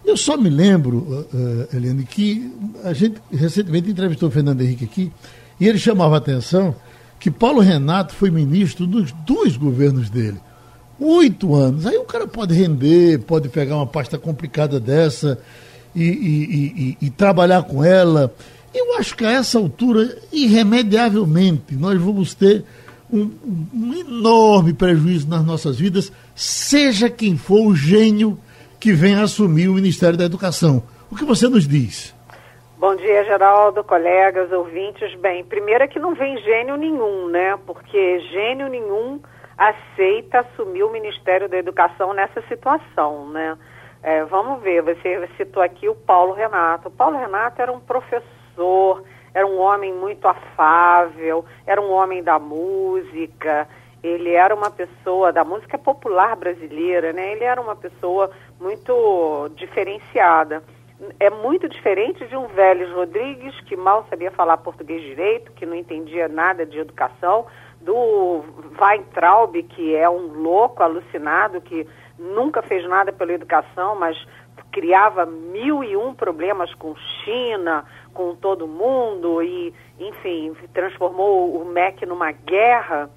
Eu 0.05 0.17
só 0.17 0.37
me 0.37 0.49
lembro, 0.49 1.27
uh, 1.35 1.77
Eliane, 1.77 2.05
que 2.05 2.55
a 2.85 2.93
gente 2.93 3.21
recentemente 3.33 3.91
entrevistou 3.91 4.29
o 4.29 4.33
Fernando 4.33 4.61
Henrique 4.61 4.85
aqui 4.85 5.13
e 5.59 5.67
ele 5.67 5.79
chamava 5.79 6.15
a 6.15 6.19
atenção 6.19 6.73
que 7.19 7.33
Paulo 7.33 7.61
Renato 7.61 8.15
foi 8.15 8.31
ministro 8.31 8.87
dos 8.87 9.11
dois 9.27 9.57
governos 9.57 10.09
dele. 10.09 10.39
Oito 11.01 11.55
anos. 11.55 11.87
Aí 11.87 11.97
o 11.97 12.05
cara 12.05 12.27
pode 12.27 12.53
render, 12.53 13.21
pode 13.21 13.49
pegar 13.49 13.77
uma 13.77 13.87
pasta 13.87 14.19
complicada 14.19 14.79
dessa 14.79 15.39
e, 15.97 16.05
e, 16.05 16.97
e, 17.01 17.07
e 17.07 17.11
trabalhar 17.11 17.63
com 17.63 17.83
ela. 17.83 18.35
Eu 18.75 18.97
acho 18.99 19.17
que 19.17 19.25
a 19.25 19.33
essa 19.33 19.59
altura, 19.59 20.17
irremediavelmente, 20.31 21.75
nós 21.75 21.99
vamos 21.99 22.35
ter 22.35 22.65
um, 23.13 23.31
um, 23.75 23.95
enorme 23.95 24.73
prejuízo 24.73 25.29
nas 25.29 25.45
nossas 25.45 25.79
vidas, 25.79 26.13
seja 26.35 27.11
quem 27.11 27.37
for 27.37 27.67
o 27.67 27.75
gênio 27.75 28.39
que 28.79 28.93
venha 28.93 29.23
assumir 29.23 29.69
o 29.69 29.75
Ministério 29.75 30.17
da 30.17 30.25
Educação. 30.25 30.83
O 31.11 31.17
que 31.17 31.25
você 31.25 31.49
nos 31.49 31.67
diz? 31.67 32.15
Bom 32.79 32.95
dia, 32.95 33.25
Geraldo, 33.25 33.83
colegas, 33.85 34.51
ouvintes. 34.53 35.15
Bem, 35.17 35.45
primeiro 35.45 35.85
é 35.85 35.89
que 35.89 35.99
não 35.99 36.15
vem 36.15 36.39
gênio 36.39 36.77
nenhum, 36.77 37.29
né? 37.29 37.59
Porque 37.67 38.21
gênio 38.33 38.69
nenhum 38.69 39.21
aceita 39.61 40.41
assumir 40.41 40.83
o 40.83 40.91
Ministério 40.91 41.47
da 41.47 41.59
Educação 41.59 42.15
nessa 42.15 42.41
situação, 42.49 43.29
né? 43.29 43.59
É, 44.03 44.25
vamos 44.25 44.63
ver, 44.63 44.83
você 44.83 45.29
citou 45.37 45.63
aqui 45.63 45.87
o 45.87 45.95
Paulo 45.95 46.33
Renato. 46.33 46.89
O 46.89 46.91
Paulo 46.91 47.19
Renato 47.19 47.61
era 47.61 47.71
um 47.71 47.79
professor, 47.79 49.05
era 49.35 49.47
um 49.47 49.59
homem 49.59 49.93
muito 49.93 50.27
afável, 50.27 51.45
era 51.67 51.79
um 51.79 51.91
homem 51.91 52.23
da 52.23 52.39
música, 52.39 53.69
ele 54.03 54.31
era 54.31 54.55
uma 54.55 54.71
pessoa 54.71 55.31
da 55.31 55.45
música 55.45 55.77
popular 55.77 56.35
brasileira, 56.37 57.13
né? 57.13 57.33
Ele 57.33 57.45
era 57.45 57.61
uma 57.61 57.77
pessoa 57.77 58.31
muito 58.59 59.51
diferenciada. 59.57 60.63
É 61.19 61.29
muito 61.29 61.69
diferente 61.69 62.27
de 62.27 62.37
um 62.37 62.47
Vélez 62.47 62.91
Rodrigues, 62.93 63.59
que 63.63 63.77
mal 63.77 64.07
sabia 64.09 64.31
falar 64.31 64.57
português 64.57 65.03
direito, 65.03 65.53
que 65.53 65.67
não 65.67 65.75
entendia 65.75 66.29
nada 66.29 66.65
de 66.65 66.79
educação, 66.79 67.47
do 67.81 68.45
Weintraub, 68.79 69.55
que 69.63 69.95
é 69.95 70.09
um 70.09 70.29
louco 70.43 70.83
alucinado, 70.83 71.61
que 71.61 71.87
nunca 72.19 72.63
fez 72.63 72.87
nada 72.89 73.13
pela 73.13 73.33
educação, 73.33 73.97
mas 73.97 74.17
criava 74.71 75.27
mil 75.27 75.83
e 75.83 75.97
um 75.97 76.15
problemas 76.15 76.73
com 76.75 76.95
China, 77.25 77.85
com 78.13 78.35
todo 78.35 78.69
mundo 78.69 79.43
e, 79.43 79.75
enfim, 79.99 80.55
transformou 80.73 81.61
o 81.61 81.65
MEC 81.65 82.07
numa 82.07 82.33
guerra. 82.33 83.11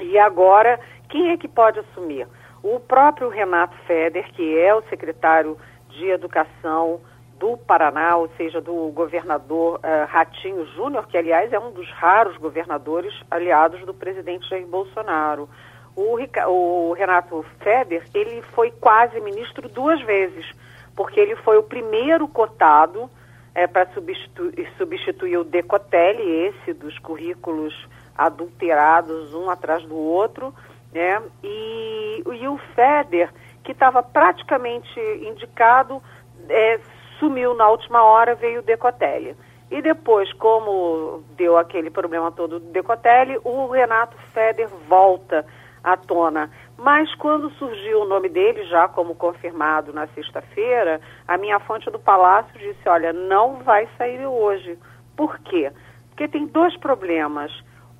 E 0.00 0.18
agora, 0.18 0.80
quem 1.08 1.30
é 1.30 1.36
que 1.36 1.48
pode 1.48 1.78
assumir? 1.78 2.26
O 2.62 2.80
próprio 2.80 3.28
Renato 3.28 3.76
Feder, 3.86 4.32
que 4.32 4.58
é 4.58 4.74
o 4.74 4.82
secretário 4.88 5.56
de 5.90 6.08
Educação 6.08 7.00
do 7.38 7.56
Paraná, 7.56 8.16
ou 8.16 8.28
seja, 8.36 8.60
do 8.60 8.90
governador 8.92 9.76
uh, 9.76 10.06
Ratinho 10.08 10.66
Júnior, 10.74 11.06
que, 11.06 11.18
aliás, 11.18 11.52
é 11.52 11.58
um 11.58 11.70
dos 11.70 11.90
raros 11.92 12.36
governadores 12.36 13.12
aliados 13.30 13.84
do 13.84 13.92
presidente 13.92 14.48
Jair 14.48 14.66
Bolsonaro. 14.66 15.48
O, 15.94 16.18
o 16.48 16.92
Renato 16.92 17.44
Feder, 17.60 18.04
ele 18.14 18.42
foi 18.54 18.70
quase 18.70 19.20
ministro 19.20 19.68
duas 19.68 20.00
vezes, 20.02 20.46
porque 20.94 21.20
ele 21.20 21.36
foi 21.36 21.58
o 21.58 21.62
primeiro 21.62 22.26
cotado 22.28 23.10
é, 23.54 23.66
para 23.66 23.86
substituir, 23.92 24.70
substituir 24.76 25.38
o 25.38 25.44
Decotelli, 25.44 26.46
esse 26.46 26.74
dos 26.74 26.98
currículos 26.98 27.74
adulterados 28.16 29.34
um 29.34 29.48
atrás 29.50 29.82
do 29.84 29.96
outro, 29.96 30.54
né? 30.92 31.22
E, 31.42 32.22
e 32.26 32.48
o 32.48 32.58
Feder, 32.74 33.30
que 33.62 33.72
estava 33.72 34.02
praticamente 34.02 35.00
indicado, 35.22 36.02
é, 36.48 36.78
sumiu 37.18 37.54
na 37.54 37.68
última 37.68 38.02
hora, 38.02 38.34
veio 38.34 38.60
o 38.60 38.64
Decotelli. 38.64 39.36
E 39.70 39.82
depois, 39.82 40.32
como 40.34 41.24
deu 41.36 41.56
aquele 41.56 41.90
problema 41.90 42.30
todo 42.30 42.60
do 42.60 42.66
Decotelli, 42.70 43.38
o 43.42 43.66
Renato 43.68 44.16
Feder 44.32 44.68
volta 44.88 45.44
à 45.82 45.96
tona. 45.96 46.50
Mas 46.76 47.12
quando 47.16 47.50
surgiu 47.50 48.02
o 48.02 48.04
nome 48.04 48.28
dele, 48.28 48.64
já 48.64 48.88
como 48.88 49.14
confirmado 49.14 49.92
na 49.92 50.06
sexta-feira, 50.08 51.00
a 51.26 51.36
minha 51.36 51.58
fonte 51.60 51.90
do 51.90 51.98
Palácio 51.98 52.58
disse: 52.58 52.88
olha, 52.88 53.12
não 53.12 53.56
vai 53.58 53.88
sair 53.98 54.24
hoje. 54.26 54.78
Por 55.16 55.38
quê? 55.40 55.72
Porque 56.10 56.28
tem 56.28 56.46
dois 56.46 56.76
problemas. 56.76 57.52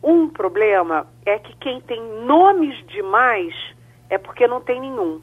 Um 0.03 0.29
problema 0.29 1.07
é 1.25 1.39
que 1.39 1.57
quem 1.57 1.81
tem 1.81 2.01
nomes 2.25 2.77
demais 2.87 3.55
é 4.09 4.19
porque 4.19 4.47
não 4.47 4.61
tem 4.61 4.81
nenhum. 4.81 5.21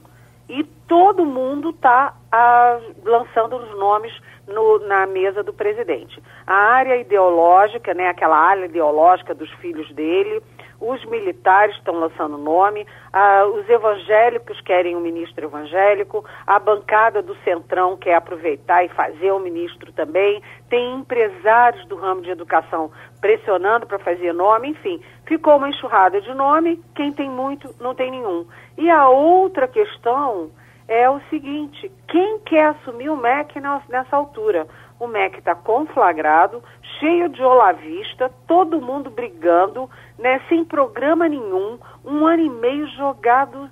E 0.50 0.64
todo 0.88 1.26
mundo 1.26 1.70
está 1.70 2.14
ah, 2.32 2.80
lançando 3.04 3.56
os 3.56 3.78
nomes 3.78 4.14
no, 4.48 4.80
na 4.80 5.06
mesa 5.06 5.42
do 5.42 5.54
presidente. 5.54 6.22
A 6.46 6.54
área 6.54 6.98
ideológica, 6.98 7.94
né, 7.94 8.10
aquela 8.10 8.38
área 8.38 8.66
ideológica 8.66 9.34
dos 9.34 9.50
filhos 9.54 9.90
dele, 9.94 10.42
os 10.84 11.04
militares 11.06 11.76
estão 11.78 11.96
lançando 11.96 12.38
nome, 12.38 12.86
ah, 13.14 13.46
os 13.46 13.70
evangélicos 13.70 14.60
querem 14.62 14.96
um 14.98 15.00
ministro 15.00 15.46
evangélico, 15.46 16.26
a 16.46 16.60
bancada 16.60 17.22
do 17.22 17.36
Centrão 17.38 17.96
quer 17.96 18.16
aproveitar 18.16 18.84
e 18.84 18.90
fazer 18.90 19.32
um 19.32 19.40
ministro 19.40 19.94
também, 19.94 20.42
tem 20.70 20.96
empresários 20.96 21.88
do 21.88 21.96
ramo 21.96 22.22
de 22.22 22.32
educação 22.32 22.92
pressionando 23.22 23.88
para 23.88 23.98
fazer 24.00 24.34
nome, 24.34 24.72
enfim, 24.72 25.02
ficou 25.26 25.56
uma 25.56 25.70
enxurrada 25.70 26.20
de 26.20 26.34
nome, 26.34 26.84
quem 26.94 27.14
tem 27.14 27.30
muito 27.30 27.74
não 27.80 27.96
tem 27.96 28.12
nenhum. 28.12 28.46
E 28.78 28.90
a 28.90 29.08
outra 29.10 29.68
questão 29.68 30.52
é 30.88 31.10
o 31.10 31.20
seguinte: 31.30 31.92
quem 32.08 32.40
quer 32.40 32.68
assumir 32.68 33.10
o 33.10 33.18
MEC 33.18 33.60
nessa 33.90 34.16
altura? 34.16 34.68
O 35.00 35.08
MEC 35.08 35.40
está 35.40 35.56
conflagrado, 35.56 36.64
cheio 37.00 37.28
de 37.30 37.44
olavista, 37.44 38.32
todo 38.48 38.82
mundo 38.82 39.10
brigando, 39.10 39.90
né, 40.18 40.40
sem 40.48 40.64
programa 40.64 41.28
nenhum, 41.28 41.78
um 42.06 42.26
ano 42.26 42.44
e 42.44 42.50
meio 42.50 42.88
jogado 42.90 43.70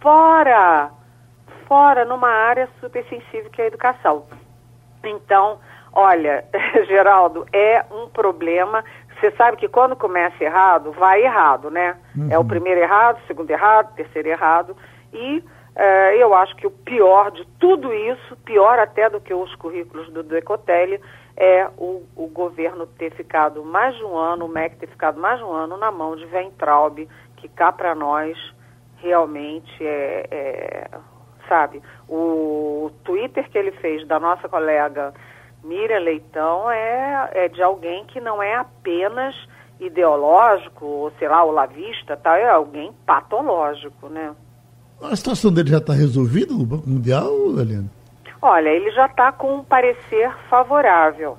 fora, 0.00 0.90
fora 1.68 2.04
numa 2.04 2.28
área 2.28 2.68
super 2.80 3.04
sensível 3.08 3.50
que 3.50 3.60
é 3.60 3.64
a 3.64 3.68
educação. 3.68 4.26
Então, 5.04 5.58
olha, 5.92 6.44
Geraldo, 6.86 7.46
é 7.52 7.84
um 7.90 8.08
problema. 8.08 8.84
Você 9.24 9.30
sabe 9.38 9.56
que 9.56 9.68
quando 9.68 9.96
começa 9.96 10.44
errado, 10.44 10.92
vai 10.92 11.24
errado, 11.24 11.70
né? 11.70 11.96
Uhum. 12.14 12.28
É 12.30 12.38
o 12.38 12.44
primeiro 12.44 12.78
errado, 12.78 13.18
segundo 13.26 13.50
errado, 13.50 13.94
terceiro 13.94 14.28
errado. 14.28 14.76
E 15.14 15.42
é, 15.74 16.22
eu 16.22 16.34
acho 16.34 16.54
que 16.56 16.66
o 16.66 16.70
pior 16.70 17.30
de 17.30 17.46
tudo 17.58 17.90
isso, 17.94 18.36
pior 18.44 18.78
até 18.78 19.08
do 19.08 19.22
que 19.22 19.32
os 19.32 19.54
currículos 19.54 20.12
do 20.12 20.22
Decotelli, 20.22 21.00
é 21.38 21.66
o, 21.78 22.02
o, 22.14 22.26
governo 22.26 22.86
ter 22.86 23.12
ficado 23.12 23.64
mais 23.64 23.96
de 23.96 24.04
um 24.04 24.14
ano, 24.14 24.44
o 24.44 24.48
MEC 24.48 24.76
ter 24.76 24.88
ficado 24.88 25.18
mais 25.18 25.38
de 25.38 25.44
um 25.44 25.52
ano 25.52 25.78
na 25.78 25.90
mão 25.90 26.14
de 26.14 26.26
Ventraub, 26.26 27.08
que 27.38 27.48
cá 27.48 27.72
para 27.72 27.94
nós 27.94 28.36
realmente 28.98 29.82
é, 29.82 30.26
é, 30.30 30.90
sabe, 31.48 31.80
o 32.06 32.90
Twitter 33.04 33.48
que 33.48 33.56
ele 33.56 33.72
fez 33.72 34.06
da 34.06 34.20
nossa 34.20 34.50
colega 34.50 35.14
Miriam 35.64 35.98
Leitão 36.00 36.70
é, 36.70 37.30
é 37.32 37.48
de 37.48 37.62
alguém 37.62 38.04
que 38.04 38.20
não 38.20 38.42
é 38.42 38.54
apenas 38.54 39.34
ideológico, 39.80 40.84
ou 40.84 41.12
sei 41.18 41.28
lá, 41.28 41.44
olavista, 41.44 42.16
tá? 42.16 42.38
é 42.38 42.48
alguém 42.48 42.92
patológico, 43.06 44.08
né? 44.08 44.34
A 45.02 45.16
situação 45.16 45.52
dele 45.52 45.70
já 45.70 45.78
está 45.78 45.92
resolvida 45.92 46.52
no 46.54 46.64
Banco 46.64 46.88
Mundial, 46.88 47.30
Eliane? 47.58 47.90
Olha, 48.40 48.68
ele 48.68 48.90
já 48.92 49.06
está 49.06 49.32
com 49.32 49.56
um 49.56 49.64
parecer 49.64 50.30
favorável. 50.48 51.38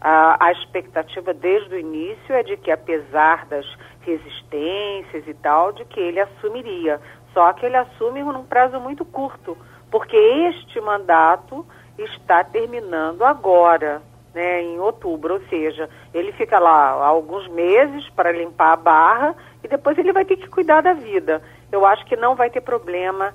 A, 0.00 0.46
a, 0.46 0.52
expectativa 0.52 1.32
desde 1.32 1.74
o 1.74 1.78
início 1.78 2.34
é 2.34 2.42
de 2.42 2.56
que, 2.56 2.70
apesar 2.70 3.46
das 3.46 3.66
resistências 4.00 5.26
e 5.26 5.34
tal, 5.34 5.72
de 5.72 5.84
que 5.84 6.00
ele 6.00 6.18
assumiria. 6.18 7.00
Só 7.32 7.52
que 7.52 7.66
ele 7.66 7.76
assume 7.76 8.22
num 8.22 8.44
prazo 8.44 8.80
muito 8.80 9.04
curto, 9.04 9.56
porque 9.90 10.16
este 10.16 10.80
mandato 10.80 11.64
está 12.04 12.44
terminando 12.44 13.22
agora, 13.22 14.02
né, 14.34 14.62
em 14.62 14.78
outubro, 14.78 15.34
ou 15.34 15.40
seja, 15.48 15.88
ele 16.14 16.32
fica 16.32 16.58
lá 16.58 16.90
alguns 16.90 17.48
meses 17.48 18.08
para 18.10 18.32
limpar 18.32 18.72
a 18.72 18.76
barra 18.76 19.34
e 19.62 19.68
depois 19.68 19.98
ele 19.98 20.12
vai 20.12 20.24
ter 20.24 20.36
que 20.36 20.48
cuidar 20.48 20.80
da 20.80 20.92
vida 20.92 21.42
eu 21.72 21.86
acho 21.86 22.04
que 22.06 22.16
não 22.16 22.34
vai 22.34 22.50
ter 22.50 22.60
problema 22.60 23.32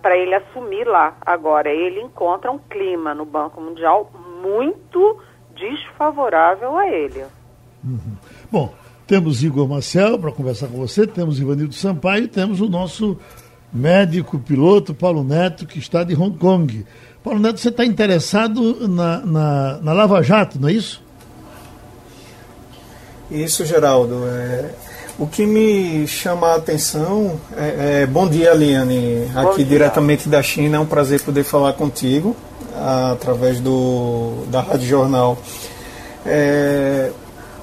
para 0.00 0.16
ele 0.16 0.34
assumir 0.34 0.86
lá. 0.86 1.16
Agora, 1.24 1.70
ele 1.70 2.00
encontra 2.00 2.50
um 2.50 2.58
clima 2.58 3.14
no 3.14 3.24
Banco 3.24 3.60
Mundial 3.60 4.10
muito 4.42 5.18
desfavorável 5.54 6.76
a 6.76 6.88
ele. 6.88 7.24
Uhum. 7.82 8.16
Bom, 8.50 8.74
temos 9.06 9.42
Igor 9.42 9.68
Marcel 9.68 10.18
para 10.18 10.32
conversar 10.32 10.68
com 10.68 10.76
você, 10.76 11.06
temos 11.06 11.40
Ivanildo 11.40 11.74
Sampaio 11.74 12.24
e 12.24 12.28
temos 12.28 12.60
o 12.60 12.68
nosso 12.68 13.18
médico 13.72 14.38
piloto 14.38 14.94
Paulo 14.94 15.24
Neto, 15.24 15.66
que 15.66 15.78
está 15.78 16.04
de 16.04 16.14
Hong 16.14 16.36
Kong. 16.38 16.84
Paulo 17.22 17.38
Neto, 17.38 17.60
você 17.60 17.68
está 17.68 17.84
interessado 17.84 18.88
na, 18.88 19.18
na, 19.20 19.78
na 19.80 19.92
Lava 19.92 20.22
Jato, 20.22 20.58
não 20.60 20.68
é 20.68 20.72
isso? 20.72 21.00
Isso, 23.30 23.64
Geraldo. 23.64 24.24
É, 24.26 24.70
o 25.18 25.26
que 25.26 25.46
me 25.46 26.06
chama 26.06 26.48
a 26.48 26.56
atenção 26.56 27.40
é, 27.56 28.02
é 28.02 28.06
bom 28.06 28.28
dia, 28.28 28.52
Liane, 28.52 29.30
aqui 29.36 29.58
dia. 29.58 29.66
diretamente 29.66 30.28
da 30.28 30.42
China. 30.42 30.78
É 30.78 30.80
um 30.80 30.86
prazer 30.86 31.20
poder 31.22 31.44
falar 31.44 31.74
contigo 31.74 32.36
através 32.76 33.60
do 33.60 34.44
da 34.48 34.60
Rádio 34.60 34.88
Jornal. 34.88 35.38
É, 36.26 37.12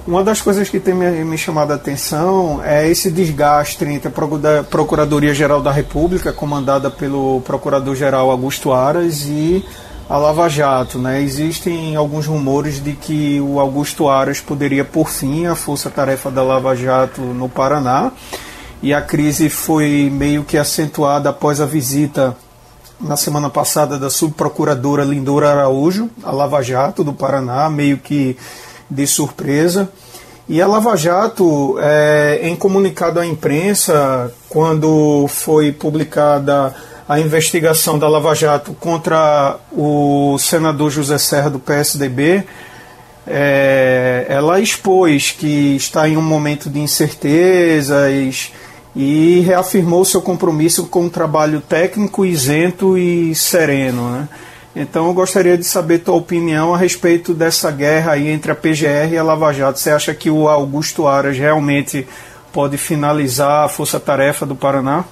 uma 0.06 0.24
das 0.24 0.40
coisas 0.40 0.68
que 0.68 0.80
tem 0.80 0.94
me, 0.94 1.24
me, 1.24 1.36
chamado 1.36 1.72
a 1.72 1.76
atenção 1.76 2.60
é 2.64 2.88
esse 2.88 3.10
desgaste 3.10 3.84
entre 3.84 4.08
a 4.08 4.62
Procuradoria-Geral 4.64 5.60
da 5.60 5.70
República, 5.70 6.32
comandada 6.32 6.90
pelo 6.90 7.40
Procurador-Geral 7.42 8.30
Augusto 8.30 8.72
Aras, 8.72 9.24
e 9.26 9.64
a 10.08 10.16
Lava 10.16 10.48
Jato. 10.48 10.98
Né? 10.98 11.22
Existem 11.22 11.94
alguns 11.96 12.26
rumores 12.26 12.82
de 12.82 12.92
que 12.94 13.40
o 13.40 13.60
Augusto 13.60 14.08
Aras 14.08 14.40
poderia 14.40 14.84
por 14.84 15.08
fim 15.08 15.46
a 15.46 15.54
força-tarefa 15.54 16.30
da 16.30 16.42
Lava 16.42 16.74
Jato 16.74 17.20
no 17.20 17.48
Paraná. 17.48 18.10
E 18.82 18.94
a 18.94 19.02
crise 19.02 19.48
foi 19.50 20.10
meio 20.10 20.42
que 20.42 20.56
acentuada 20.56 21.28
após 21.28 21.60
a 21.60 21.66
visita 21.66 22.34
na 22.98 23.16
semana 23.16 23.48
passada 23.48 23.98
da 23.98 24.10
subprocuradora 24.10 25.04
Lindora 25.04 25.50
Araújo, 25.50 26.10
a 26.22 26.30
Lava 26.30 26.62
Jato 26.62 27.04
do 27.04 27.12
Paraná, 27.12 27.68
meio 27.70 27.98
que 27.98 28.36
de 28.90 29.06
surpresa. 29.06 29.88
E 30.48 30.60
a 30.60 30.66
Lava 30.66 30.96
Jato, 30.96 31.76
é, 31.80 32.40
em 32.42 32.56
comunicado 32.56 33.20
à 33.20 33.26
imprensa, 33.26 34.32
quando 34.48 35.26
foi 35.28 35.70
publicada 35.70 36.74
a 37.08 37.20
investigação 37.20 37.98
da 37.98 38.08
Lava 38.08 38.34
Jato 38.34 38.72
contra 38.74 39.58
o 39.72 40.36
senador 40.38 40.90
José 40.90 41.18
Serra 41.18 41.50
do 41.50 41.60
PSDB, 41.60 42.44
é, 43.26 44.26
ela 44.28 44.58
expôs 44.58 45.30
que 45.30 45.76
está 45.76 46.08
em 46.08 46.16
um 46.16 46.22
momento 46.22 46.68
de 46.68 46.80
incertezas 46.80 48.52
e 48.96 49.40
reafirmou 49.40 50.04
seu 50.04 50.20
compromisso 50.20 50.86
com 50.86 51.02
um 51.02 51.08
trabalho 51.08 51.60
técnico, 51.60 52.26
isento 52.26 52.98
e 52.98 53.34
sereno. 53.36 54.10
Né? 54.10 54.28
Então 54.74 55.08
eu 55.08 55.14
gostaria 55.14 55.58
de 55.58 55.64
saber 55.64 55.98
tua 55.98 56.14
opinião 56.14 56.72
a 56.72 56.76
respeito 56.76 57.34
dessa 57.34 57.72
guerra 57.72 58.12
aí 58.12 58.28
entre 58.28 58.52
a 58.52 58.54
PGR 58.54 59.12
e 59.12 59.18
a 59.18 59.22
Lava 59.22 59.52
Jato. 59.52 59.78
Você 59.78 59.90
acha 59.90 60.14
que 60.14 60.30
o 60.30 60.48
Augusto 60.48 61.08
Aras 61.08 61.36
realmente 61.36 62.06
pode 62.52 62.78
finalizar 62.78 63.64
a 63.64 63.68
força-tarefa 63.68 64.46
do 64.46 64.54
Paraná? 64.54 65.04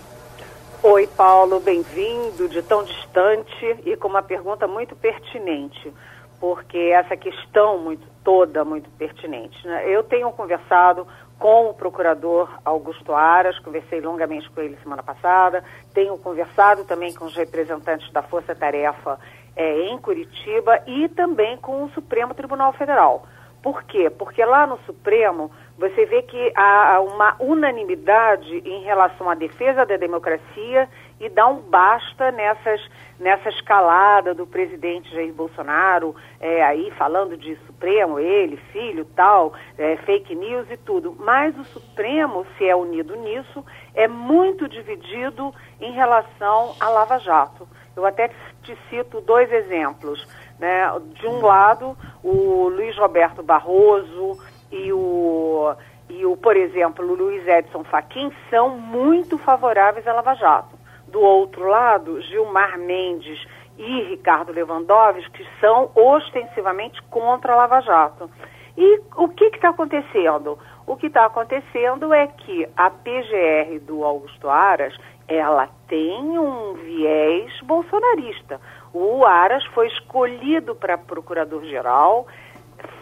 Oi, 0.81 1.09
Paulo, 1.09 1.59
bem-vindo 1.59 2.49
de 2.49 2.63
tão 2.63 2.85
distante 2.85 3.77
e 3.85 3.97
com 3.97 4.07
uma 4.07 4.23
pergunta 4.23 4.69
muito 4.69 4.95
pertinente, 4.95 5.93
porque 6.39 6.79
essa 6.79 7.17
questão 7.17 7.79
muito 7.79 8.07
toda 8.23 8.65
muito 8.65 8.89
pertinente. 8.91 9.67
Né? 9.67 9.85
Eu 9.89 10.05
tenho 10.05 10.31
conversado 10.31 11.05
com 11.37 11.71
o 11.71 11.75
procurador 11.75 12.49
Augusto 12.65 13.13
Aras, 13.13 13.59
conversei 13.59 14.01
longamente 14.01 14.49
com 14.51 14.61
ele 14.61 14.77
semana 14.83 15.03
passada, 15.03 15.65
tenho 15.93 16.17
conversado 16.19 16.85
também 16.85 17.13
com 17.13 17.25
os 17.25 17.35
representantes 17.35 18.13
da 18.13 18.23
Força 18.23 18.55
Tarefa 18.55 19.19
é, 19.59 19.89
em 19.91 19.99
Curitiba 19.99 20.81
e 20.87 21.09
também 21.09 21.57
com 21.57 21.85
o 21.85 21.91
Supremo 21.91 22.33
Tribunal 22.33 22.73
Federal. 22.73 23.27
Por 23.61 23.83
quê? 23.83 24.09
Porque 24.09 24.45
lá 24.45 24.69
no 24.69 24.79
Supremo 24.87 25.51
você 25.77 26.07
vê 26.07 26.23
que 26.23 26.53
há 26.57 27.01
uma 27.01 27.35
unanimidade 27.41 28.63
em 28.65 28.83
relação 28.83 29.29
à 29.29 29.35
defesa 29.35 29.85
da 29.85 29.97
democracia 29.97 30.89
e 31.21 31.29
dá 31.29 31.49
um 31.49 31.61
basta 31.61 32.31
nessas, 32.31 32.81
nessa 33.19 33.49
escalada 33.49 34.33
do 34.33 34.47
presidente 34.47 35.13
Jair 35.13 35.33
Bolsonaro, 35.35 36.15
é, 36.39 36.63
aí 36.63 36.93
falando 36.93 37.37
de 37.37 37.57
Supremo, 37.67 38.21
ele, 38.21 38.57
filho, 38.73 39.05
tal, 39.05 39.53
é, 39.77 39.97
fake 39.99 40.37
news 40.37 40.71
e 40.71 40.77
tudo. 40.77 41.17
Mas 41.19 41.59
o 41.59 41.65
Supremo, 41.65 42.47
se 42.57 42.65
é 42.65 42.77
unido 42.77 43.17
nisso, 43.17 43.65
é 43.93 44.07
muito 44.07 44.69
dividido 44.69 45.53
em 45.81 45.93
relação 45.93 46.77
à 46.79 46.89
Lava 46.89 47.19
Jato. 47.19 47.69
Eu 47.97 48.07
até 48.07 48.29
te 48.63 48.77
cito 48.89 49.21
dois 49.21 49.51
exemplos. 49.53 50.27
Né? 50.59 50.87
De 51.15 51.27
um 51.27 51.41
lado, 51.41 51.97
o 52.23 52.69
Luiz 52.69 52.97
Roberto 52.97 53.43
Barroso 53.43 54.39
e 54.71 54.93
o, 54.93 55.75
e 56.09 56.27
o, 56.27 56.37
por 56.37 56.57
exemplo, 56.57 57.05
o 57.05 57.15
Luiz 57.15 57.47
Edson 57.47 57.85
Fachin 57.85 58.33
são 58.51 58.71
muito 58.71 59.39
favoráveis 59.39 60.07
à 60.07 60.13
Lava 60.13 60.35
Jato. 60.35 60.77
Do 61.07 61.21
outro 61.21 61.67
lado, 61.67 62.21
Gilmar 62.23 62.79
Mendes 62.79 63.39
e 63.79 64.03
Ricardo 64.03 64.53
Lewandowski 64.53 65.47
são 65.61 65.91
ostensivamente 65.95 67.01
contra 67.05 67.53
a 67.53 67.57
Lava 67.57 67.81
Jato. 67.81 68.31
E 68.77 69.01
o 69.17 69.29
que 69.29 69.47
está 69.47 69.71
acontecendo? 69.71 70.59
O 70.87 70.97
que 70.97 71.07
está 71.07 71.27
acontecendo 71.27 72.13
é 72.13 72.27
que 72.27 72.69
a 72.77 72.91
PGR 72.91 73.81
do 73.81 74.05
Augusto 74.05 74.49
Aras, 74.49 74.97
ela 75.29 75.69
tem 75.87 76.39
um 76.39 76.73
viés 76.75 77.53
bolsonarista. 77.63 78.61
O 78.93 79.25
Aras 79.27 79.65
foi 79.67 79.87
escolhido 79.89 80.75
para 80.75 80.97
procurador-geral 80.97 82.27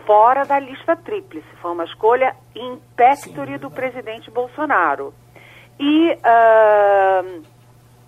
fora 0.05 0.45
da 0.45 0.59
lista 0.59 0.97
tríplice. 0.97 1.47
Foi 1.63 1.71
uma 1.71 1.85
escolha 1.85 2.35
impectore 2.55 3.59
do 3.59 3.71
presidente 3.71 4.31
Bolsonaro. 4.31 5.15
E, 5.79 6.13
uh, 6.13 7.43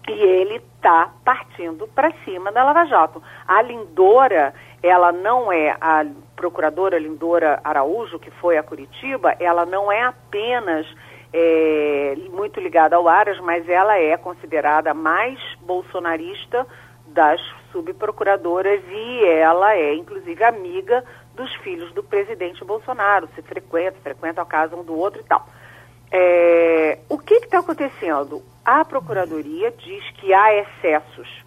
e 0.09 0.13
ele 0.13 0.57
está 0.57 1.13
partindo 1.25 1.87
para 1.89 2.13
cima 2.25 2.51
da 2.51 2.65
Lava 2.65 2.87
Jato. 2.87 3.23
A 3.47 3.63
Lindora, 3.63 4.55
ela 4.83 5.13
não 5.13 5.53
é 5.53 5.77
a 5.81 6.05
procuradora 6.35 6.99
Lindora 6.99 7.61
Araújo, 7.63 8.19
que 8.19 8.31
foi 8.33 8.57
a 8.57 8.63
Curitiba, 8.63 9.35
ela 9.39 9.67
não 9.67 9.91
é 9.93 10.03
apenas 10.03 10.87
é, 11.33 12.17
muito 12.31 12.61
ligada 12.61 12.97
ao 12.97 13.09
Aras, 13.09 13.39
mas 13.41 13.69
ela 13.69 13.97
é 13.97 14.17
considerada 14.17 14.95
mais 14.95 15.39
bolsonarista 15.61 16.67
das 17.07 17.41
subprocuradoras 17.73 18.83
e 18.89 19.25
ela 19.25 19.75
é, 19.75 19.95
inclusive, 19.95 20.43
amiga 20.45 21.05
dos 21.35 21.53
filhos 21.57 21.93
do 21.93 22.03
presidente 22.03 22.65
Bolsonaro, 22.65 23.29
se 23.35 23.43
frequenta, 23.43 23.97
frequenta 24.03 24.43
a 24.43 24.47
casa 24.47 24.77
um 24.77 24.83
do 24.83 24.97
outro 24.97 25.21
e 25.21 25.25
tal. 25.25 25.47
É, 26.11 26.99
o 27.09 27.19
que 27.19 27.35
está 27.35 27.59
acontecendo? 27.59 28.43
A 28.65 28.85
Procuradoria 28.85 29.71
diz 29.71 30.11
que 30.13 30.33
há 30.33 30.55
excessos. 30.55 31.45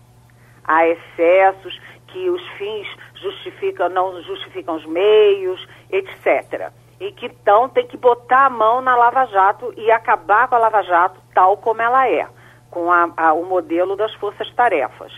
Há 0.63 0.88
excessos, 0.88 1.79
que 2.11 2.29
os 2.29 2.45
fins 2.57 2.88
justificam, 3.15 3.89
não 3.89 4.21
justificam 4.21 4.75
os 4.75 4.86
meios, 4.86 5.67
etc. 5.89 6.71
E 7.02 7.12
que 7.14 7.26
então 7.26 7.68
tem 7.68 7.88
que 7.88 7.97
botar 7.97 8.45
a 8.45 8.49
mão 8.49 8.80
na 8.80 8.95
Lava 8.95 9.26
Jato 9.26 9.74
e 9.76 9.89
acabar 9.89 10.47
com 10.47 10.54
a 10.54 10.60
Lava 10.60 10.84
Jato 10.84 11.20
tal 11.34 11.58
como 11.58 11.82
ela 11.82 12.08
é, 12.08 12.28
com 12.70 12.91
a, 12.91 13.10
a, 13.18 13.34
o 13.34 13.43
modelo 13.43 13.95
das 13.95 14.14
forças-tarefas. 14.14 15.12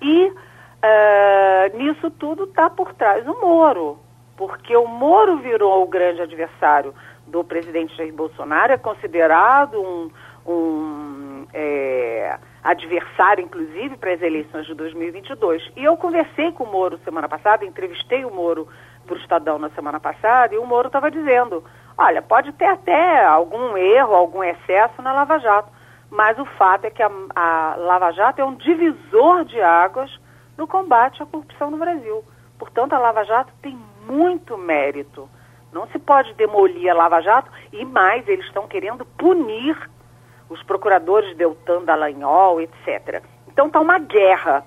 E 0.00 0.28
uh, 0.28 1.76
nisso 1.76 2.10
tudo 2.12 2.44
está 2.44 2.70
por 2.70 2.94
trás 2.94 3.28
o 3.28 3.38
Moro, 3.42 3.98
porque 4.38 4.74
o 4.74 4.86
Moro 4.86 5.36
virou 5.36 5.82
o 5.82 5.86
grande 5.86 6.22
adversário 6.22 6.94
do 7.26 7.44
presidente 7.44 7.94
Jair 7.94 8.14
Bolsonaro, 8.14 8.72
é 8.72 8.78
considerado 8.78 9.78
um, 9.78 10.10
um 10.50 11.46
é, 11.52 12.38
adversário, 12.64 13.44
inclusive, 13.44 13.98
para 13.98 14.14
as 14.14 14.22
eleições 14.22 14.66
de 14.66 14.74
2022. 14.74 15.72
E 15.76 15.84
eu 15.84 15.94
conversei 15.98 16.52
com 16.52 16.64
o 16.64 16.72
Moro 16.72 16.98
semana 17.04 17.28
passada, 17.28 17.66
entrevistei 17.66 18.24
o 18.24 18.30
Moro 18.30 18.66
para 19.08 19.16
o 19.16 19.20
Estadão 19.20 19.58
na 19.58 19.70
semana 19.70 19.98
passada, 19.98 20.54
e 20.54 20.58
o 20.58 20.66
Moro 20.66 20.88
estava 20.88 21.10
dizendo: 21.10 21.64
olha, 21.96 22.22
pode 22.22 22.52
ter 22.52 22.66
até 22.66 23.24
algum 23.24 23.76
erro, 23.76 24.14
algum 24.14 24.44
excesso 24.44 25.00
na 25.02 25.12
Lava 25.12 25.38
Jato, 25.38 25.70
mas 26.10 26.38
o 26.38 26.44
fato 26.44 26.84
é 26.84 26.90
que 26.90 27.02
a, 27.02 27.10
a 27.34 27.74
Lava 27.76 28.12
Jato 28.12 28.40
é 28.40 28.44
um 28.44 28.54
divisor 28.54 29.44
de 29.44 29.60
águas 29.60 30.10
no 30.56 30.66
combate 30.66 31.22
à 31.22 31.26
corrupção 31.26 31.70
no 31.70 31.78
Brasil. 31.78 32.24
Portanto, 32.58 32.92
a 32.92 32.98
Lava 32.98 33.24
Jato 33.24 33.52
tem 33.62 33.78
muito 34.06 34.56
mérito. 34.58 35.28
Não 35.72 35.86
se 35.88 35.98
pode 35.98 36.32
demolir 36.34 36.90
a 36.90 36.94
Lava 36.94 37.20
Jato 37.20 37.50
e 37.72 37.84
mais, 37.84 38.26
eles 38.26 38.46
estão 38.46 38.66
querendo 38.66 39.04
punir 39.04 39.76
os 40.48 40.62
procuradores 40.62 41.36
Deltan 41.36 41.84
Dallagnol, 41.84 42.60
etc. 42.60 43.22
Então 43.46 43.66
está 43.66 43.80
uma 43.80 43.98
guerra, 43.98 44.64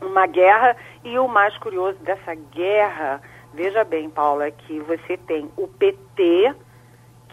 uma 0.00 0.26
guerra 0.26 0.76
e 1.02 1.18
o 1.18 1.26
mais 1.26 1.56
curioso 1.58 1.98
dessa 2.00 2.34
guerra, 2.34 3.20
veja 3.52 3.84
bem, 3.84 4.08
Paulo, 4.08 4.42
é 4.42 4.50
que 4.50 4.80
você 4.80 5.16
tem 5.16 5.50
o 5.56 5.66
PT 5.66 6.54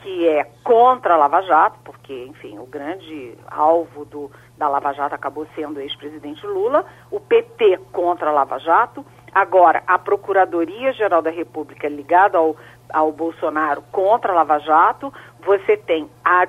que 0.01 0.27
é 0.27 0.43
contra 0.63 1.15
a 1.15 1.17
Lava 1.17 1.41
Jato, 1.41 1.79
porque, 1.83 2.25
enfim, 2.25 2.59
o 2.59 2.65
grande 2.67 3.35
alvo 3.47 4.05
do, 4.05 4.29
da 4.55 4.67
Lava 4.67 4.93
Jato 4.93 5.15
acabou 5.15 5.47
sendo 5.55 5.77
o 5.77 5.81
ex-presidente 5.81 6.45
Lula, 6.45 6.85
o 7.09 7.19
PT 7.19 7.79
contra 7.91 8.29
a 8.29 8.33
Lava 8.33 8.59
Jato, 8.59 9.03
agora 9.33 9.81
a 9.87 9.97
Procuradoria-Geral 9.97 11.23
da 11.23 11.31
República 11.31 11.89
ligada 11.89 12.37
ao 12.37 12.55
ao 12.89 13.11
Bolsonaro 13.11 13.83
contra 13.91 14.31
a 14.31 14.35
Lava 14.35 14.59
Jato, 14.59 15.13
você 15.43 15.77
tem 15.77 16.09
a, 16.23 16.43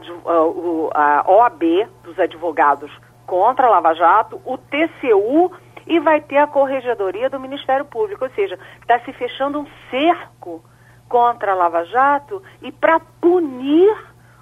a 0.94 1.30
OAB 1.30 1.88
dos 2.02 2.18
advogados 2.18 2.90
contra 3.26 3.66
a 3.66 3.70
Lava 3.70 3.94
Jato, 3.94 4.40
o 4.44 4.56
TCU 4.56 5.52
e 5.86 6.00
vai 6.00 6.20
ter 6.20 6.38
a 6.38 6.46
Corregedoria 6.46 7.30
do 7.30 7.40
Ministério 7.40 7.84
Público. 7.84 8.24
Ou 8.24 8.30
seja, 8.30 8.58
está 8.80 8.98
se 9.00 9.12
fechando 9.12 9.60
um 9.60 9.66
cerco 9.90 10.64
contra 11.08 11.52
a 11.52 11.54
Lava 11.54 11.84
Jato 11.84 12.42
e 12.60 12.72
para 12.72 12.98
punir 13.20 13.96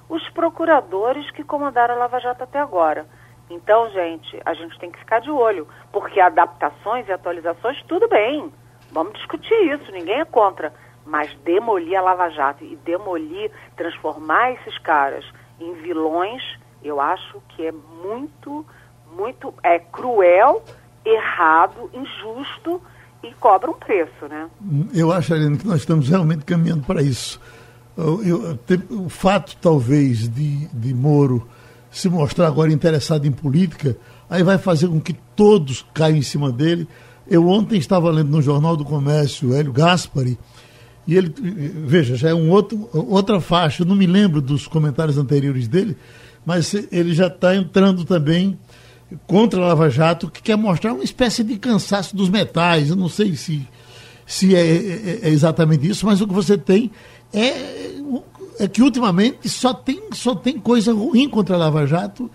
os 0.09 0.29
procuradores 0.31 1.31
que 1.31 1.45
comandaram 1.45 1.95
a 1.95 1.99
Lava 1.99 2.21
Jato 2.21 2.45
até 2.45 2.59
agora. 2.59 3.07
Então, 3.51 3.91
gente, 3.91 4.41
a 4.45 4.55
gente 4.55 4.79
tem 4.79 4.91
que 4.91 4.99
ficar 4.99 5.21
de 5.21 5.31
olho, 5.31 5.69
porque 5.93 6.21
adaptações 6.21 7.07
e 7.07 7.13
atualizações, 7.13 7.83
tudo 7.83 8.09
bem. 8.09 8.53
Vamos 8.91 9.13
discutir 9.15 9.55
isso, 9.73 9.93
ninguém 9.93 10.21
é 10.21 10.25
contra. 10.25 10.73
Mas 11.05 11.35
demolir 11.41 11.99
a 11.99 12.01
Lava 12.01 12.31
Jato 12.31 12.65
e 12.65 12.77
demolir, 12.77 13.51
transformar 13.77 14.53
esses 14.53 14.79
caras 14.79 15.25
em 15.61 15.75
vilões, 15.75 16.43
eu 16.83 17.01
acho 17.01 17.43
que 17.49 17.67
é 17.67 17.73
muito, 17.73 18.65
muito 19.13 19.55
é 19.63 19.79
cruel, 19.79 20.63
errado, 21.05 21.91
injusto 21.93 22.81
e 23.23 23.33
cobra 23.35 23.71
um 23.71 23.75
preço, 23.75 24.27
né? 24.29 24.49
Eu 24.93 25.13
acho, 25.13 25.35
Aline, 25.35 25.59
que 25.59 25.67
nós 25.67 25.81
estamos 25.81 26.09
realmente 26.09 26.45
caminhando 26.45 26.85
para 26.85 27.03
isso. 27.03 27.41
Eu, 27.97 28.23
eu, 28.25 28.59
o 28.91 29.09
fato, 29.09 29.57
talvez, 29.61 30.29
de, 30.29 30.67
de 30.69 30.95
Moro 30.95 31.47
se 31.91 32.09
mostrar 32.09 32.49
agora 32.49 32.73
interessado 32.73 33.25
em 33.25 33.31
política, 33.31 33.97
aí 34.29 34.43
vai 34.43 34.59
fazer 34.59 34.89
com 34.89 35.01
que 35.01 35.15
todos 35.37 35.87
caiam 35.95 36.17
em 36.17 36.23
cima 36.23 36.51
dele. 36.51 36.89
Eu 37.27 37.47
ontem 37.47 37.79
estava 37.79 38.11
lendo 38.11 38.31
no 38.31 38.43
Jornal 38.43 38.77
do 38.77 38.85
Comércio, 38.85 39.55
Hélio 39.55 39.73
Gaspari, 39.73 40.37
e 41.07 41.15
ele, 41.15 41.33
veja, 41.87 42.17
já 42.17 42.31
é 42.31 42.35
um 42.35 42.51
outro, 42.51 42.89
outra 42.93 43.41
faixa, 43.41 43.83
eu 43.83 43.87
não 43.87 43.95
me 43.95 44.07
lembro 44.07 44.41
dos 44.41 44.67
comentários 44.67 45.19
anteriores 45.19 45.69
dele, 45.69 45.97
mas 46.45 46.75
ele 46.91 47.15
já 47.15 47.29
está 47.29 47.55
entrando 47.55 48.05
também 48.05 48.59
contra 49.27 49.61
a 49.61 49.69
Lava 49.69 49.91
Jato, 49.91 50.31
que 50.31 50.43
quer 50.43 50.57
mostrar 50.57 50.93
uma 50.93 51.05
espécie 51.05 51.45
de 51.45 51.59
cansaço 51.59 52.17
dos 52.17 52.29
metais. 52.29 52.91
Eu 52.91 52.97
não 52.97 53.09
sei 53.09 53.35
se, 53.37 53.67
se 54.27 54.55
é, 54.55 54.61
é, 54.61 55.27
é 55.27 55.29
exatamente 55.29 55.89
isso, 55.89 56.07
mas 56.07 56.21
o 56.21 56.27
que 56.27 56.35
você 56.35 56.57
tem 56.57 56.91
é, 57.33 58.63
é, 58.65 58.69
que 58.69 58.83
ultimamente 58.83 59.49
só 59.49 59.75
tem, 59.75 60.01
só 60.13 60.35
tem 60.35 60.59
coisa 60.59 60.93
ruim 60.93 61.29
contra 61.29 61.57
a 61.57 61.59
Lava 61.59 61.87
Jato. 61.87 62.31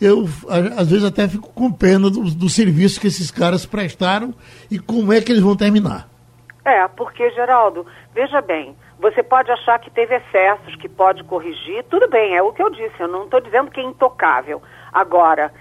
Eu, 0.00 0.28
às 0.76 0.90
vezes, 0.90 1.04
até 1.04 1.28
fico 1.28 1.48
com 1.50 1.70
pena 1.70 2.10
do, 2.10 2.22
do 2.22 2.48
serviço 2.48 3.00
que 3.00 3.06
esses 3.06 3.30
caras 3.30 3.64
prestaram 3.64 4.34
e 4.70 4.78
como 4.78 5.12
é 5.12 5.20
que 5.20 5.30
eles 5.30 5.42
vão 5.42 5.56
terminar. 5.56 6.08
É, 6.64 6.86
porque, 6.88 7.30
Geraldo, 7.30 7.86
veja 8.12 8.40
bem, 8.40 8.74
você 8.98 9.22
pode 9.22 9.50
achar 9.50 9.78
que 9.78 9.90
teve 9.90 10.16
excessos, 10.16 10.76
que 10.76 10.88
pode 10.88 11.24
corrigir, 11.24 11.84
tudo 11.90 12.08
bem, 12.08 12.36
é 12.36 12.42
o 12.42 12.52
que 12.52 12.62
eu 12.62 12.70
disse, 12.70 12.94
eu 13.00 13.08
não 13.08 13.24
estou 13.24 13.40
dizendo 13.40 13.70
que 13.70 13.80
é 13.80 13.84
intocável. 13.84 14.62
Agora, 14.92 15.52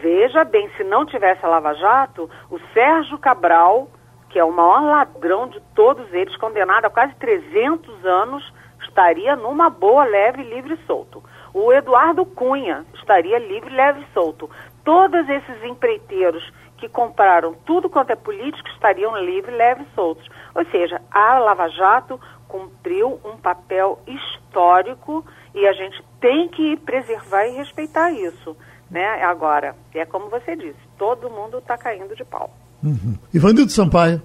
veja 0.00 0.44
bem, 0.44 0.70
se 0.76 0.84
não 0.84 1.06
tivesse 1.06 1.44
a 1.44 1.48
Lava 1.48 1.74
Jato, 1.74 2.30
o 2.50 2.58
Sérgio 2.72 3.18
Cabral, 3.18 3.88
que 4.28 4.38
é 4.38 4.44
o 4.44 4.52
maior 4.52 4.82
ladrão 4.82 5.48
de 5.48 5.60
todos 5.74 6.12
eles, 6.12 6.36
condenado 6.36 6.86
a 6.86 6.90
quase 6.90 7.14
300 7.16 8.04
anos, 8.04 8.52
estaria 8.82 9.36
numa 9.36 9.70
boa, 9.70 10.04
leve, 10.04 10.42
livre 10.42 10.74
e 10.74 10.86
solto. 10.86 11.22
O 11.52 11.72
Eduardo 11.72 12.24
Cunha 12.26 12.84
estaria 12.94 13.38
livre, 13.38 13.74
leve 13.74 14.02
e 14.02 14.12
solto. 14.12 14.50
Todos 14.84 15.28
esses 15.28 15.64
empreiteiros 15.64 16.52
que 16.76 16.88
compraram 16.88 17.54
tudo 17.64 17.88
quanto 17.88 18.10
é 18.10 18.16
político 18.16 18.68
estariam 18.68 19.16
livres, 19.16 19.56
leves 19.56 19.86
e 19.86 19.94
soltos. 19.94 20.28
Ou 20.54 20.64
seja, 20.66 21.00
a 21.10 21.38
Lava 21.38 21.68
Jato 21.68 22.20
cumpriu 22.46 23.20
um 23.24 23.36
papel 23.36 23.98
histórico 24.06 25.24
e 25.54 25.66
a 25.66 25.72
gente 25.72 26.02
tem 26.20 26.48
que 26.48 26.76
preservar 26.76 27.46
e 27.46 27.56
respeitar 27.56 28.10
isso. 28.10 28.56
Né? 28.90 29.04
Agora, 29.24 29.74
é 29.94 30.04
como 30.04 30.28
você 30.30 30.54
disse, 30.56 30.78
todo 30.98 31.28
mundo 31.30 31.58
está 31.58 31.76
caindo 31.76 32.14
de 32.14 32.24
pau. 32.24 32.50
Uhum. 32.82 33.16
Ivanildo 33.32 33.70
Sampaio. 33.70 34.22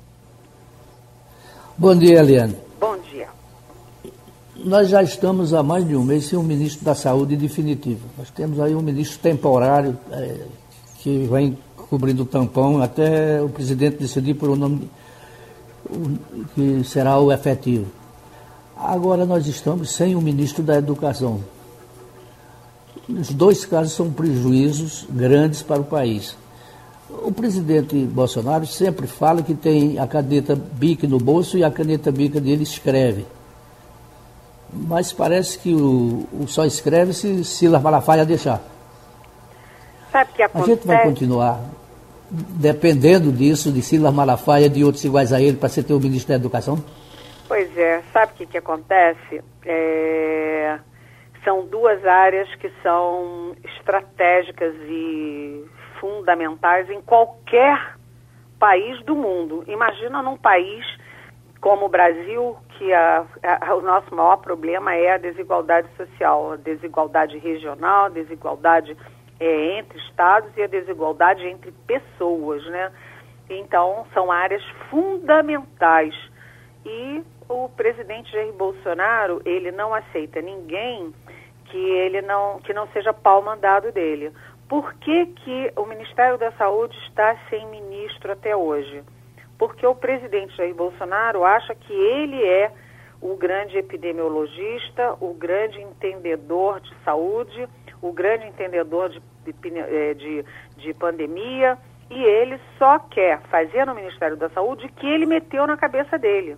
Bom 1.77 1.95
dia, 1.95 2.19
Eliane. 2.19 2.55
Bom 2.79 2.97
dia. 2.97 3.27
Nós 4.63 4.89
já 4.89 5.01
estamos 5.01 5.53
há 5.53 5.63
mais 5.63 5.87
de 5.87 5.95
um 5.95 6.03
mês 6.03 6.25
sem 6.25 6.37
um 6.37 6.43
ministro 6.43 6.85
da 6.85 6.93
Saúde 6.93 7.35
definitivo. 7.35 8.01
Nós 8.17 8.29
temos 8.29 8.59
aí 8.59 8.75
um 8.75 8.81
ministro 8.81 9.19
temporário 9.19 9.97
é, 10.11 10.45
que 10.99 11.27
vem 11.31 11.57
cobrindo 11.89 12.23
o 12.23 12.25
tampão 12.25 12.81
até 12.81 13.41
o 13.41 13.49
presidente 13.49 13.97
decidir 13.97 14.35
por 14.35 14.49
um 14.49 14.55
nome 14.55 14.89
que 16.53 16.83
será 16.83 17.17
o 17.19 17.31
efetivo. 17.31 17.87
Agora 18.77 19.25
nós 19.25 19.47
estamos 19.47 19.91
sem 19.91 20.15
o 20.15 20.21
ministro 20.21 20.63
da 20.63 20.77
Educação. 20.77 21.41
Os 23.09 23.33
dois 23.33 23.65
casos 23.65 23.93
são 23.93 24.11
prejuízos 24.11 25.05
grandes 25.09 25.61
para 25.61 25.81
o 25.81 25.83
país. 25.83 26.37
O 27.09 27.31
presidente 27.31 27.95
Bolsonaro 28.05 28.65
sempre 28.65 29.05
fala 29.05 29.41
que 29.41 29.53
tem 29.53 29.99
a 29.99 30.07
caneta 30.07 30.55
BIC 30.55 31.07
no 31.07 31.17
bolso 31.17 31.57
e 31.57 31.63
a 31.63 31.69
caneta 31.69 32.11
BIC 32.11 32.39
dele 32.39 32.63
escreve. 32.63 33.25
mas 34.73 35.11
parece 35.11 35.59
que 35.59 35.73
o, 35.73 36.25
o 36.31 36.47
só 36.47 36.63
escreve 36.65 37.13
se 37.13 37.43
Silas 37.43 37.81
Malafaia 37.81 38.25
deixar. 38.25 38.61
Sabe 40.11 40.31
o 40.31 40.33
que 40.33 40.43
acontece? 40.43 40.71
A 40.71 40.75
gente 40.75 40.87
vai 40.87 41.03
continuar 41.03 41.61
dependendo 42.31 43.31
disso, 43.31 43.71
de 43.71 43.81
Silas 43.81 44.13
Malafaia 44.13 44.67
e 44.67 44.69
de 44.69 44.83
outros 44.83 45.03
iguais 45.03 45.33
a 45.33 45.41
ele, 45.41 45.57
para 45.57 45.67
você 45.67 45.83
ter 45.83 45.93
o 45.93 45.99
Ministério 45.99 46.39
da 46.39 46.45
Educação? 46.45 46.81
Pois 47.47 47.77
é, 47.77 48.01
sabe 48.13 48.31
o 48.31 48.35
que, 48.35 48.45
que 48.45 48.57
acontece? 48.57 49.41
É... 49.65 50.79
São 51.43 51.65
duas 51.65 52.05
áreas 52.05 52.53
que 52.55 52.69
são 52.83 53.55
estratégicas 53.63 54.75
e 54.75 55.65
fundamentais 55.99 56.89
em 56.89 57.01
qualquer 57.01 57.95
país 58.59 59.03
do 59.03 59.15
mundo. 59.15 59.63
Imagina 59.67 60.21
num 60.21 60.37
país 60.37 60.85
como 61.61 61.85
o 61.85 61.89
Brasil, 61.89 62.57
que 62.69 62.91
a, 62.91 63.25
a, 63.43 63.75
o 63.75 63.81
nosso 63.81 64.13
maior 64.13 64.37
problema 64.37 64.95
é 64.95 65.13
a 65.13 65.17
desigualdade 65.17 65.87
social, 65.95 66.53
a 66.53 66.55
desigualdade 66.55 67.37
regional, 67.37 68.05
a 68.05 68.09
desigualdade 68.09 68.97
é, 69.39 69.77
entre 69.77 69.97
estados 69.99 70.51
e 70.57 70.63
a 70.63 70.67
desigualdade 70.67 71.45
entre 71.45 71.71
pessoas, 71.85 72.65
né? 72.65 72.91
Então, 73.47 74.05
são 74.13 74.31
áreas 74.31 74.63
fundamentais. 74.89 76.15
E 76.83 77.23
o 77.47 77.69
presidente 77.69 78.31
Jair 78.31 78.53
Bolsonaro, 78.53 79.41
ele 79.45 79.71
não 79.71 79.93
aceita 79.93 80.41
ninguém 80.41 81.13
que 81.71 81.77
ele 81.77 82.21
não 82.21 82.59
que 82.59 82.73
não 82.73 82.87
seja 82.87 83.13
pau 83.13 83.41
mandado 83.41 83.91
dele. 83.91 84.31
Por 84.67 84.93
que, 84.95 85.25
que 85.25 85.73
o 85.75 85.85
Ministério 85.85 86.37
da 86.37 86.51
Saúde 86.53 86.97
está 87.07 87.35
sem 87.49 87.65
ministro 87.67 88.31
até 88.31 88.55
hoje? 88.55 89.03
Porque 89.57 89.85
o 89.85 89.95
presidente 89.95 90.55
Jair 90.55 90.73
Bolsonaro 90.75 91.43
acha 91.43 91.73
que 91.73 91.93
ele 91.93 92.43
é 92.43 92.71
o 93.21 93.35
grande 93.35 93.77
epidemiologista, 93.77 95.15
o 95.19 95.33
grande 95.33 95.79
entendedor 95.79 96.79
de 96.79 96.93
saúde, 97.03 97.67
o 98.01 98.11
grande 98.11 98.47
entendedor 98.47 99.09
de, 99.09 99.21
de, 99.45 99.79
eh, 99.79 100.13
de, 100.15 100.45
de 100.77 100.93
pandemia, 100.93 101.77
e 102.09 102.23
ele 102.23 102.59
só 102.79 102.97
quer 102.97 103.39
fazer 103.43 103.85
no 103.85 103.93
Ministério 103.93 104.35
da 104.35 104.49
Saúde 104.49 104.87
o 104.87 104.91
que 104.91 105.07
ele 105.07 105.25
meteu 105.25 105.67
na 105.67 105.77
cabeça 105.77 106.17
dele. 106.17 106.57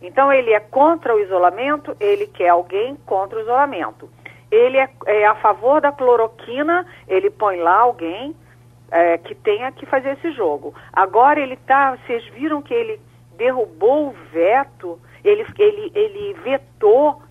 Então 0.00 0.32
ele 0.32 0.52
é 0.52 0.60
contra 0.60 1.14
o 1.14 1.20
isolamento, 1.20 1.94
ele 2.00 2.26
quer 2.26 2.48
alguém 2.48 2.96
contra 3.04 3.38
o 3.38 3.42
isolamento. 3.42 4.08
Ele 4.50 4.78
é, 4.78 4.88
é 5.06 5.26
a 5.26 5.34
favor 5.36 5.80
da 5.80 5.92
cloroquina, 5.92 6.86
ele 7.06 7.30
põe 7.30 7.56
lá 7.56 7.78
alguém 7.80 8.34
é, 8.90 9.18
que 9.18 9.34
tenha 9.34 9.70
que 9.72 9.86
fazer 9.86 10.12
esse 10.12 10.32
jogo. 10.32 10.74
Agora 10.92 11.40
ele 11.40 11.54
está, 11.54 11.96
vocês 11.96 12.24
viram 12.28 12.60
que 12.60 12.74
ele 12.74 13.00
derrubou 13.36 14.08
o 14.08 14.14
veto, 14.32 14.98
ele, 15.24 15.46
ele, 15.58 15.92
ele 15.94 16.34
vetou 16.42 17.22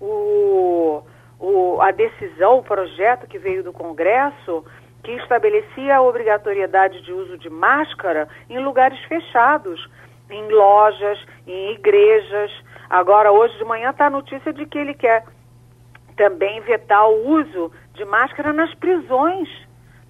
o, 0.00 1.02
o, 1.38 1.80
a 1.80 1.90
decisão, 1.90 2.58
o 2.58 2.62
projeto 2.62 3.26
que 3.26 3.38
veio 3.38 3.64
do 3.64 3.72
Congresso, 3.72 4.64
que 5.02 5.12
estabelecia 5.12 5.96
a 5.96 6.02
obrigatoriedade 6.02 7.02
de 7.02 7.12
uso 7.12 7.36
de 7.38 7.50
máscara 7.50 8.28
em 8.48 8.58
lugares 8.58 8.98
fechados, 9.04 9.88
em 10.30 10.48
lojas, 10.48 11.18
em 11.46 11.72
igrejas. 11.72 12.50
Agora, 12.90 13.32
hoje 13.32 13.56
de 13.58 13.64
manhã 13.64 13.90
está 13.90 14.06
a 14.06 14.10
notícia 14.10 14.52
de 14.52 14.66
que 14.66 14.78
ele 14.78 14.94
quer 14.94 15.24
também 16.18 16.60
vetar 16.60 17.08
o 17.08 17.28
uso 17.30 17.72
de 17.94 18.04
máscara 18.04 18.52
nas 18.52 18.74
prisões. 18.74 19.48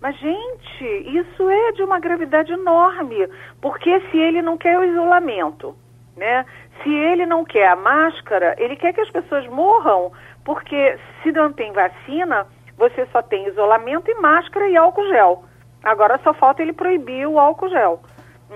Mas, 0.01 0.17
gente, 0.19 0.85
isso 1.19 1.49
é 1.49 1.73
de 1.73 1.83
uma 1.83 2.01
gravidade 2.01 2.53
enorme, 2.53 3.29
porque 3.61 4.01
se 4.11 4.19
ele 4.19 4.41
não 4.43 4.57
quer 4.57 4.79
o 4.79 4.85
isolamento, 4.85 5.77
né? 6.17 6.45
Se 6.83 6.89
ele 6.89 7.27
não 7.27 7.45
quer 7.45 7.69
a 7.69 7.77
máscara, 7.77 8.55
ele 8.59 8.77
quer 8.77 8.93
que 8.93 9.01
as 9.01 9.11
pessoas 9.11 9.47
morram, 9.49 10.13
porque 10.45 10.99
se 11.23 11.33
não 11.33 11.53
tem 11.53 11.73
vacina, 11.73 12.47
você 12.77 13.07
só 13.07 13.21
tem 13.21 13.49
isolamento 13.49 14.11
e 14.11 14.15
máscara 14.15 14.69
e 14.69 14.77
álcool 14.77 15.09
gel. 15.09 15.45
Agora 15.83 16.21
só 16.23 16.33
falta 16.33 16.63
ele 16.63 16.73
proibir 16.73 17.27
o 17.27 17.39
álcool 17.39 17.69
gel. 17.69 18.01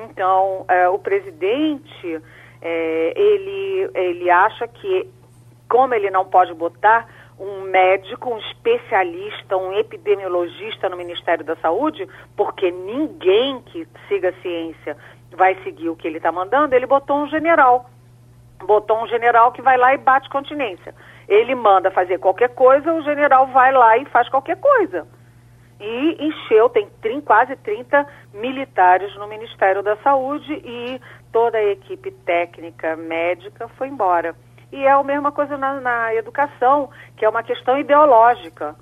Então, 0.05 0.65
é, 0.69 0.89
o 0.89 0.99
presidente, 0.99 2.23
é, 2.61 3.13
ele, 3.17 3.91
ele 3.95 4.31
acha 4.31 4.67
que, 4.69 5.11
como 5.69 5.93
ele 5.93 6.11
não 6.11 6.25
pode 6.25 6.55
botar 6.55 7.07
um 7.43 7.63
médico, 7.63 8.31
um 8.31 8.39
especialista, 8.39 9.57
um 9.57 9.73
epidemiologista 9.75 10.89
no 10.89 10.97
Ministério 10.97 11.45
da 11.45 11.57
Saúde, 11.57 12.09
porque 12.37 12.71
ninguém 12.71 13.61
que 13.63 13.87
siga 14.07 14.29
a 14.29 14.43
ciência 14.43 14.97
vai 15.33 15.57
seguir 15.65 15.89
o 15.89 15.97
que 15.97 16.07
ele 16.07 16.19
está 16.19 16.31
mandando, 16.31 16.75
ele 16.75 16.87
botou 16.87 17.17
um 17.17 17.29
general. 17.29 17.91
Botou 18.65 19.03
um 19.03 19.09
general 19.09 19.51
que 19.51 19.61
vai 19.61 19.77
lá 19.77 19.93
e 19.93 19.99
bate 19.99 20.31
continência. 20.31 20.95
Ele 21.27 21.55
manda 21.55 21.91
fazer 21.91 22.19
qualquer 22.19 22.51
coisa, 22.51 22.93
o 22.93 23.03
general 23.03 23.49
vai 23.49 23.73
lá 23.73 23.99
e 23.99 24.05
faz 24.05 24.29
qualquer 24.29 24.59
coisa. 24.59 25.07
E 25.81 26.25
encheu, 26.25 26.69
tem 26.69 27.21
quase 27.23 27.57
30 27.57 28.07
militares 28.35 29.13
no 29.17 29.27
Ministério 29.27 29.83
da 29.83 29.97
Saúde 29.97 30.53
e 30.65 31.01
toda 31.33 31.59
a 31.59 31.65
equipe 31.65 32.13
técnica 32.25 32.95
médica 32.95 33.67
foi 33.77 33.89
embora. 33.89 34.33
E 34.73 34.85
é 34.87 34.91
a 34.91 35.03
mesma 35.05 35.31
coisa 35.31 35.59
na, 35.59 35.81
na 35.81 36.15
educação, 36.15 36.89
que 37.17 37.25
é 37.25 37.29
uma 37.29 37.43
questão 37.43 37.79
ideológica. 37.79 38.75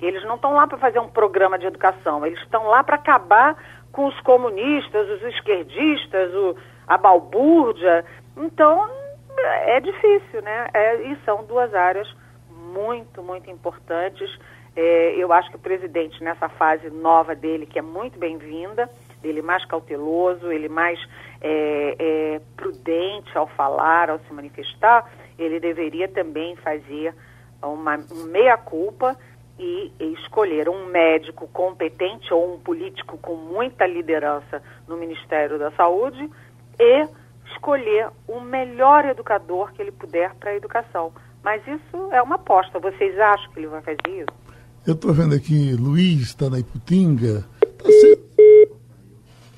Eles 0.00 0.24
não 0.24 0.34
estão 0.34 0.52
lá 0.52 0.66
para 0.66 0.76
fazer 0.76 0.98
um 0.98 1.08
programa 1.08 1.58
de 1.58 1.66
educação, 1.66 2.26
eles 2.26 2.38
estão 2.40 2.66
lá 2.66 2.84
para 2.84 2.96
acabar 2.96 3.56
com 3.92 4.06
os 4.06 4.20
comunistas, 4.20 5.08
os 5.08 5.22
esquerdistas, 5.22 6.34
o, 6.34 6.56
a 6.86 6.98
balbúrdia. 6.98 8.04
Então, 8.36 8.90
é 9.38 9.80
difícil, 9.80 10.42
né? 10.42 10.68
É, 10.74 10.96
e 11.02 11.16
são 11.24 11.44
duas 11.44 11.72
áreas 11.74 12.12
muito, 12.50 13.22
muito 13.22 13.48
importantes. 13.48 14.28
É, 14.74 15.14
eu 15.16 15.32
acho 15.32 15.48
que 15.48 15.56
o 15.56 15.60
presidente, 15.60 16.22
nessa 16.22 16.48
fase 16.50 16.90
nova 16.90 17.34
dele, 17.34 17.64
que 17.64 17.78
é 17.78 17.82
muito 17.82 18.18
bem-vinda, 18.18 18.90
ele 19.24 19.40
mais 19.40 19.64
cauteloso, 19.64 20.52
ele 20.52 20.68
mais 20.68 20.98
é, 21.40 21.96
é, 21.98 22.40
prudente 22.54 23.36
ao 23.36 23.46
falar, 23.46 24.10
ao 24.10 24.18
se 24.18 24.32
manifestar, 24.32 25.10
ele 25.38 25.60
deveria 25.60 26.08
também 26.08 26.56
fazer 26.56 27.14
uma, 27.62 27.98
meia-culpa 28.26 29.16
e, 29.58 29.92
escolher 30.22 30.68
um 30.68 30.86
médico 30.86 31.48
competente 31.48 32.32
ou 32.32 32.54
um 32.54 32.58
político 32.58 33.16
com 33.18 33.36
muita 33.36 33.86
liderança 33.86 34.62
no 34.86 34.96
Ministério 34.96 35.58
da 35.58 35.70
Saúde 35.72 36.30
e 36.78 37.08
escolher 37.52 38.08
o 38.26 38.40
melhor 38.40 39.04
educador 39.04 39.72
que 39.72 39.80
ele 39.80 39.92
puder 39.92 40.34
para 40.34 40.50
a 40.50 40.56
educação. 40.56 41.12
Mas 41.42 41.62
isso 41.66 42.12
é 42.12 42.20
uma 42.20 42.34
aposta. 42.34 42.78
Vocês 42.78 43.18
acham 43.18 43.50
que 43.52 43.60
ele 43.60 43.68
vai 43.68 43.80
fazer 43.80 44.08
isso? 44.08 44.46
Eu 44.86 44.94
estou 44.94 45.12
vendo 45.12 45.34
aqui, 45.34 45.74
Luiz 45.74 46.22
está 46.22 46.50
na 46.50 46.58
Iputinga. 46.58 47.44
Tá 47.60 47.84
sendo... 47.84 48.76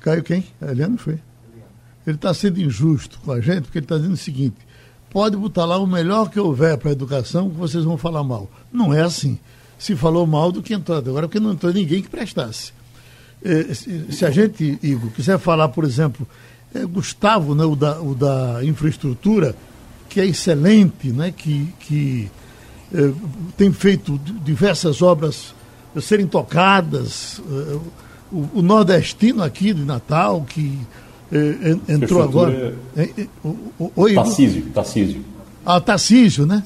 Caiu 0.01 0.23
quem? 0.23 0.45
A 0.61 0.71
Eliane 0.71 0.97
foi. 0.97 1.19
Ele 2.07 2.15
está 2.15 2.33
sendo 2.33 2.59
injusto 2.59 3.19
com 3.19 3.31
a 3.31 3.41
gente, 3.41 3.63
porque 3.63 3.79
ele 3.79 3.85
está 3.85 3.97
dizendo 3.97 4.13
o 4.13 4.17
seguinte: 4.17 4.57
pode 5.09 5.35
botar 5.35 5.65
lá 5.65 5.77
o 5.77 5.87
melhor 5.87 6.29
que 6.29 6.39
houver 6.39 6.77
para 6.77 6.89
a 6.89 6.91
educação, 6.91 7.49
que 7.49 7.55
vocês 7.55 7.83
vão 7.83 7.97
falar 7.97 8.23
mal. 8.23 8.49
Não 8.71 8.93
é 8.93 9.01
assim. 9.01 9.39
Se 9.77 9.95
falou 9.95 10.27
mal 10.27 10.51
do 10.51 10.61
que 10.61 10.73
entrou 10.73 10.97
agora, 10.97 11.27
porque 11.27 11.39
não 11.39 11.53
entrou 11.53 11.73
ninguém 11.73 12.01
que 12.01 12.09
prestasse. 12.09 12.73
É, 13.43 13.73
se 13.73 14.25
a 14.25 14.31
gente, 14.31 14.77
Igor, 14.83 15.09
quiser 15.11 15.39
falar, 15.39 15.69
por 15.69 15.85
exemplo, 15.85 16.27
é, 16.73 16.85
Gustavo, 16.85 17.55
né, 17.55 17.63
o, 17.63 17.75
da, 17.75 18.01
o 18.01 18.13
da 18.13 18.59
infraestrutura, 18.63 19.55
que 20.09 20.19
é 20.19 20.25
excelente, 20.25 21.07
né, 21.07 21.31
que, 21.35 21.73
que 21.79 22.29
é, 22.93 23.11
tem 23.57 23.71
feito 23.71 24.19
diversas 24.43 25.01
obras 25.01 25.53
serem 26.01 26.27
tocadas. 26.27 27.39
O, 28.31 28.59
o, 28.59 28.61
nordestino 28.61 29.41
aqui 29.41 29.73
de 29.73 29.83
Natal, 29.83 30.45
que 30.47 30.79
entrou 31.87 32.21
agora. 32.21 32.75
Oi, 33.95 34.13
Tarcísio, 34.13 34.65
Tarcísio. 34.73 35.25
Ah, 35.65 35.79
Tarcísio, 35.79 36.45
né? 36.45 36.63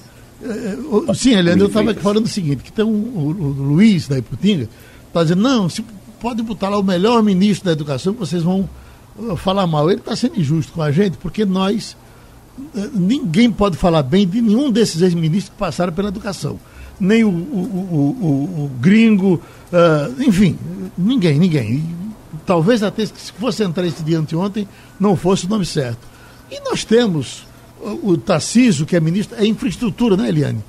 Sim, 1.16 1.36
Eliane, 1.36 1.62
eu 1.62 1.68
estava 1.68 1.94
falando 1.96 2.26
o 2.26 2.30
seguinte, 2.30 2.64
que 2.64 2.72
tem 2.72 2.84
um, 2.84 2.90
o, 2.90 3.28
o 3.30 3.48
Luiz 3.52 4.08
da 4.08 4.18
Iputinga, 4.18 4.68
está 5.08 5.24
dizendo, 5.24 5.42
não, 5.42 5.70
se 5.70 5.84
pode 6.20 6.42
botar 6.42 6.70
lá 6.70 6.78
o 6.78 6.84
melhor 6.84 7.22
ministro 7.22 7.66
da 7.66 7.72
educação 7.74 8.14
que 8.14 8.20
vocês 8.20 8.44
vão 8.44 8.68
falar 9.38 9.68
mal. 9.68 9.90
Ele 9.90 10.00
está 10.00 10.16
sendo 10.16 10.40
injusto 10.40 10.72
com 10.74 10.82
a 10.82 10.92
gente, 10.92 11.18
porque 11.18 11.46
nós. 11.46 11.96
Eh, 12.76 12.90
ninguém 12.94 13.52
pode 13.52 13.78
falar 13.78 14.04
bem 14.04 14.28
de 14.28 14.42
nenhum 14.42 14.72
desses 14.72 15.02
ex-ministros 15.02 15.50
que 15.50 15.58
passaram 15.58 15.92
pela 15.92 16.10
educação. 16.10 16.60
Nem 17.00 17.24
o, 17.24 17.30
o, 17.30 17.32
o, 17.32 18.64
o 18.64 18.72
gringo, 18.80 19.42
uh, 19.74 20.22
enfim, 20.22 20.58
ninguém, 20.96 21.40
ninguém. 21.40 21.84
Talvez 22.46 22.84
até 22.84 23.06
se 23.06 23.32
fosse 23.34 23.64
entrar 23.64 23.86
esse 23.86 24.04
dia 24.04 24.20
anteontem, 24.20 24.68
não 25.00 25.16
fosse 25.16 25.46
o 25.46 25.50
nome 25.50 25.66
certo. 25.66 26.00
E 26.52 26.60
nós 26.62 26.84
temos 26.84 27.46
o, 27.80 28.12
o 28.12 28.18
Tarcísio, 28.18 28.86
que 28.86 28.96
é 28.96 29.00
ministro, 29.00 29.38
é 29.40 29.46
infraestrutura, 29.46 30.18
né, 30.18 30.30
Eliane? 30.30 30.64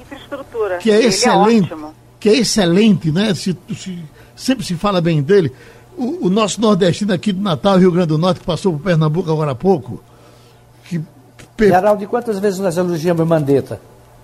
Infraestrutura. 0.00 0.78
Que 0.78 0.90
é 0.90 0.96
Ele 0.96 1.04
é 1.04 1.08
excelente. 1.08 1.72
É 1.72 1.76
que 2.18 2.28
é 2.28 2.36
excelente, 2.36 3.10
né? 3.10 3.34
Se, 3.34 3.56
se, 3.74 3.98
sempre 4.36 4.64
se 4.64 4.74
fala 4.74 5.00
bem 5.00 5.20
dele 5.22 5.52
o, 5.96 6.26
o, 6.26 6.30
nosso 6.30 6.60
nordestino 6.60 7.12
aqui 7.12 7.32
do 7.32 7.42
Natal, 7.42 7.78
Rio 7.78 7.90
Grande 7.90 8.08
do 8.08 8.18
Norte, 8.18 8.40
que 8.40 8.46
passou 8.46 8.72
por 8.72 8.82
Pernambuco 8.82 9.30
agora 9.30 9.52
há 9.52 9.54
pouco. 9.54 10.02
Que 10.88 11.00
per... 11.56 11.68
Geraldo, 11.68 12.00
de 12.00 12.06
quantas 12.06 12.38
vezes 12.38 12.58
nós 12.58 12.76
elogiamos 12.76 13.26
Mandetta? 13.26 13.80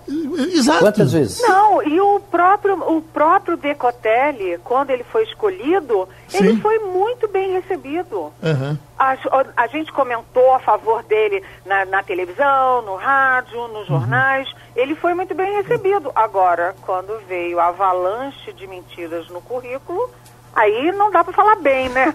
Exato. 0.09 0.79
Quantas 0.81 1.13
vezes? 1.13 1.43
Não, 1.43 1.83
e 1.83 2.01
o 2.01 2.21
próprio, 2.21 2.75
o 2.75 3.03
próprio 3.03 3.57
Decotelli, 3.57 4.59
quando 4.65 4.91
ele 4.91 5.05
foi 5.05 5.25
escolhido, 5.25 6.09
Sim. 6.29 6.39
ele 6.39 6.61
foi 6.61 6.79
muito 6.79 7.29
bem 7.29 7.53
recebido. 7.53 8.33
Uhum. 8.43 8.79
A, 8.99 9.17
a, 9.57 9.67
gente 9.67 9.93
comentou 9.93 10.55
a 10.55 10.61
favor 10.61 11.03
dele 11.03 11.43
na, 11.67 11.85
na 11.85 12.03
televisão, 12.03 12.83
no 12.83 12.97
rádio, 12.97 13.69
nos 13.69 13.89
uhum. 13.89 14.01
jornais. 14.01 14.49
Uhum. 14.49 14.59
Ele 14.77 14.95
foi 14.95 15.15
muito 15.15 15.35
bem 15.35 15.57
recebido. 15.57 16.11
Agora, 16.15 16.75
quando 16.83 17.21
veio 17.29 17.61
a 17.61 17.69
avalanche 17.69 18.53
de 18.55 18.67
mentiras 18.67 19.29
no 19.29 19.41
currículo, 19.43 20.11
aí 20.55 20.91
não 20.93 21.11
dá 21.11 21.23
para 21.23 21.33
falar 21.35 21.57
bem, 21.57 21.89
né? 21.91 22.15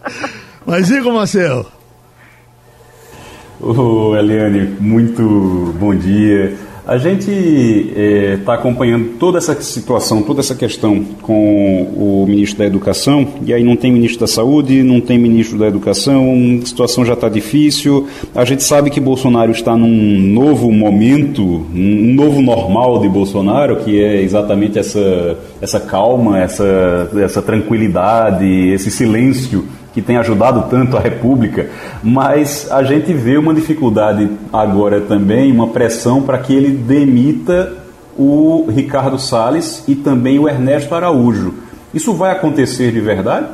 Mas 0.64 0.90
Igor 0.90 1.12
Marcelo. 1.12 1.66
Ô, 3.60 4.14
Eliane, 4.16 4.66
muito 4.80 5.22
bom 5.78 5.94
dia. 5.94 6.56
A 6.86 6.98
gente 6.98 7.32
está 7.32 8.52
é, 8.52 8.54
acompanhando 8.54 9.18
toda 9.18 9.38
essa 9.38 9.60
situação, 9.60 10.22
toda 10.22 10.38
essa 10.38 10.54
questão 10.54 11.04
com 11.20 11.82
o 11.82 12.24
ministro 12.28 12.60
da 12.60 12.64
Educação, 12.64 13.26
e 13.44 13.52
aí 13.52 13.64
não 13.64 13.74
tem 13.74 13.90
ministro 13.90 14.20
da 14.20 14.28
Saúde, 14.28 14.84
não 14.84 15.00
tem 15.00 15.18
ministro 15.18 15.58
da 15.58 15.66
Educação, 15.66 16.60
a 16.62 16.64
situação 16.64 17.04
já 17.04 17.14
está 17.14 17.28
difícil. 17.28 18.06
A 18.32 18.44
gente 18.44 18.62
sabe 18.62 18.88
que 18.88 19.00
Bolsonaro 19.00 19.50
está 19.50 19.76
num 19.76 19.88
novo 19.88 20.70
momento, 20.70 21.66
um 21.74 22.14
novo 22.14 22.40
normal 22.40 23.00
de 23.00 23.08
Bolsonaro, 23.08 23.78
que 23.78 24.00
é 24.00 24.22
exatamente 24.22 24.78
essa, 24.78 25.36
essa 25.60 25.80
calma, 25.80 26.38
essa, 26.38 27.10
essa 27.16 27.42
tranquilidade, 27.42 28.46
esse 28.46 28.92
silêncio 28.92 29.64
que 29.96 30.02
tem 30.02 30.18
ajudado 30.18 30.68
tanto 30.68 30.94
a 30.94 31.00
República, 31.00 31.70
mas 32.04 32.70
a 32.70 32.82
gente 32.82 33.14
vê 33.14 33.38
uma 33.38 33.54
dificuldade 33.54 34.30
agora 34.52 35.00
também, 35.00 35.50
uma 35.50 35.68
pressão 35.68 36.22
para 36.22 36.36
que 36.36 36.54
ele 36.54 36.68
demita 36.68 37.82
o 38.14 38.66
Ricardo 38.68 39.18
Salles 39.18 39.88
e 39.88 39.96
também 39.96 40.38
o 40.38 40.46
Ernesto 40.46 40.94
Araújo. 40.94 41.54
Isso 41.94 42.12
vai 42.12 42.30
acontecer 42.30 42.92
de 42.92 43.00
verdade? 43.00 43.48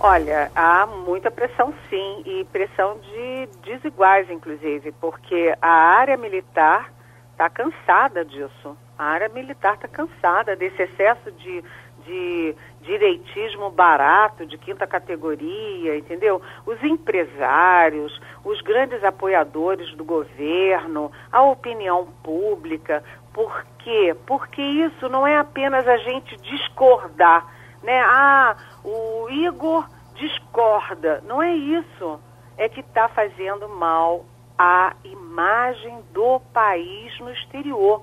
Olha, 0.00 0.50
há 0.56 0.88
muita 1.06 1.30
pressão 1.30 1.72
sim, 1.88 2.22
e 2.26 2.44
pressão 2.50 2.96
de 2.98 3.48
desiguais, 3.64 4.28
inclusive, 4.28 4.90
porque 5.00 5.54
a 5.62 5.70
área 5.70 6.16
militar 6.16 6.92
está 7.30 7.48
cansada 7.48 8.24
disso. 8.24 8.76
A 8.98 9.04
área 9.04 9.28
militar 9.28 9.74
está 9.74 9.86
cansada 9.86 10.56
desse 10.56 10.82
excesso 10.82 11.30
de, 11.30 11.62
de 12.04 12.56
direitismo 12.84 13.70
barato 13.70 14.46
de 14.46 14.56
quinta 14.56 14.86
categoria, 14.86 15.96
entendeu? 15.96 16.40
Os 16.66 16.82
empresários, 16.82 18.20
os 18.44 18.60
grandes 18.60 19.02
apoiadores 19.02 19.94
do 19.94 20.04
governo, 20.04 21.10
a 21.32 21.42
opinião 21.42 22.06
pública. 22.22 23.02
Por 23.32 23.64
quê? 23.78 24.14
Porque 24.26 24.62
isso 24.62 25.08
não 25.08 25.26
é 25.26 25.36
apenas 25.36 25.86
a 25.88 25.96
gente 25.96 26.36
discordar, 26.36 27.46
né? 27.82 28.00
Ah, 28.06 28.56
o 28.84 29.28
Igor 29.28 29.88
discorda. 30.14 31.22
Não 31.26 31.42
é 31.42 31.52
isso. 31.52 32.20
É 32.56 32.68
que 32.68 32.80
está 32.80 33.08
fazendo 33.08 33.68
mal 33.68 34.24
à 34.56 34.94
imagem 35.04 36.00
do 36.12 36.40
país 36.52 37.18
no 37.18 37.30
exterior. 37.30 38.02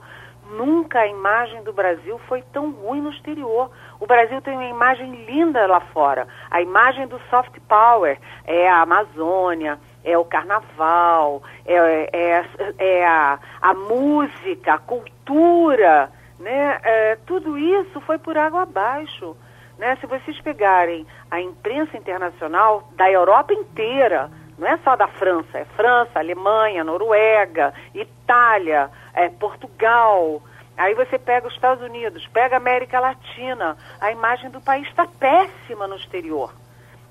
Nunca 0.52 0.99
a 0.99 1.08
imagem 1.08 1.64
do 1.64 1.72
Brasil 1.72 2.20
foi 2.28 2.41
tão 2.52 2.72
ruim 2.72 2.99
no 2.99 3.10
exterior. 3.12 3.72
O 3.99 4.06
Brasil 4.06 4.41
tem 4.41 4.54
uma 4.54 4.66
imagem 4.66 5.26
linda 5.26 5.66
lá 5.66 5.80
fora. 5.80 6.28
A 6.49 6.62
imagem 6.62 7.08
do 7.08 7.20
soft 7.30 7.58
power 7.70 8.20
é 8.45 8.70
a 8.70 8.82
Amazônia, 8.82 9.80
é 10.04 10.18
o 10.18 10.26
carnaval, 10.26 11.41
é, 11.66 12.10
é, 12.12 12.45
é 12.78 13.08
a, 13.08 13.39
a, 13.62 13.74
música, 13.74 14.74
a 14.74 14.78
cultura, 14.78 16.12
né? 16.38 16.80
É, 16.84 17.18
tudo 17.26 17.58
isso 17.58 18.02
foi 18.02 18.18
por 18.18 18.38
água 18.38 18.64
abaixo. 18.64 19.38
Né? 19.78 19.95
Se 20.02 20.06
vocês 20.06 20.39
pegarem 20.41 21.08
a 21.30 21.39
imprensa 21.39 21.97
internacional 21.97 22.89
da 22.95 23.10
Europa 23.10 23.54
inteira, 23.54 24.30
não 24.62 24.68
é 24.68 24.78
só 24.78 24.95
da 24.95 25.07
França, 25.07 25.57
é 25.57 25.66
França, 25.66 26.20
Alemanha, 26.20 26.84
Noruega, 26.84 27.74
Itália, 27.95 28.91
é, 29.12 29.28
Portugal, 29.28 30.43
Aí 30.78 30.95
você 30.95 31.20
pega 31.20 31.47
os 31.47 31.53
Estados 31.53 31.84
Unidos, 31.84 32.26
pega 32.28 32.55
a 32.55 32.57
América 32.57 32.99
Latina, 32.99 33.78
a 33.99 34.12
imagem 34.12 34.49
do 34.49 34.62
país 34.62 34.88
está 34.88 35.05
péssima 35.05 35.86
no 35.86 35.95
exterior. 35.95 36.51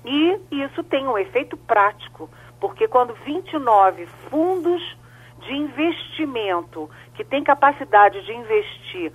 E 0.03 0.39
isso 0.51 0.83
tem 0.83 1.07
um 1.07 1.17
efeito 1.17 1.55
prático, 1.55 2.29
porque 2.59 2.87
quando 2.87 3.13
29 3.23 4.07
fundos 4.29 4.97
de 5.45 5.53
investimento 5.53 6.89
que 7.13 7.23
têm 7.23 7.43
capacidade 7.43 8.21
de 8.25 8.33
investir 8.33 9.13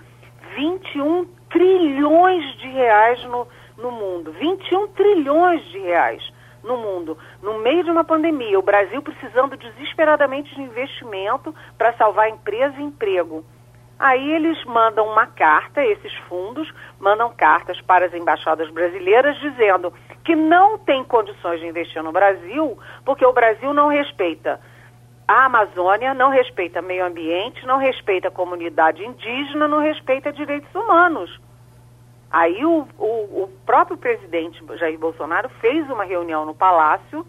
21 0.55 1.26
trilhões 1.51 2.57
de 2.57 2.68
reais 2.68 3.22
no, 3.24 3.49
no 3.76 3.91
mundo, 3.91 4.32
21 4.32 4.89
trilhões 4.89 5.62
de 5.66 5.80
reais 5.80 6.36
no 6.67 6.77
mundo, 6.77 7.17
no 7.43 7.59
meio 7.59 7.85
de 7.85 7.91
uma 7.91 8.05
pandemia, 8.05 8.59
o 8.59 8.62
Brasil 8.62 9.01
precisando 9.01 9.57
desesperadamente 9.57 10.55
de 10.55 10.61
investimento 10.61 11.55
para 11.79 11.93
salvar 11.95 12.29
empresa 12.29 12.75
e 12.79 12.85
emprego. 12.85 13.45
Aí 13.99 14.31
eles 14.33 14.62
mandam 14.67 15.07
uma 15.07 15.27
carta, 15.27 15.83
esses 15.83 16.12
fundos 16.29 16.71
mandam 17.01 17.33
cartas 17.35 17.81
para 17.81 18.05
as 18.05 18.12
embaixadas 18.12 18.69
brasileiras 18.71 19.39
dizendo 19.39 19.93
que 20.23 20.37
não 20.37 20.77
tem 20.77 21.03
condições 21.03 21.61
de 21.61 21.67
investir 21.67 22.03
no 22.03 22.12
Brasil 22.12 22.79
porque 23.07 23.25
o 23.25 23.33
Brasil 23.33 23.73
não 23.73 23.89
respeita 23.89 24.61
a 25.27 25.47
Amazônia, 25.47 26.12
não 26.12 26.31
respeita 26.31 26.83
meio 26.83 27.07
ambiente, 27.07 27.67
não 27.67 27.79
respeita 27.79 28.29
a 28.29 28.31
comunidade 28.31 29.03
indígena, 29.05 29.67
não 29.67 29.81
respeita 29.81 30.33
direitos 30.33 30.73
humanos. 30.75 31.41
Aí 32.37 32.66
o, 32.66 32.87
o, 32.99 33.45
o 33.45 33.51
próprio 33.64 33.97
presidente 33.97 34.62
Jair 34.76 34.99
Bolsonaro 34.99 35.49
fez 35.59 35.89
uma 35.89 36.05
reunião 36.05 36.45
no 36.45 36.55
Palácio 36.55 37.26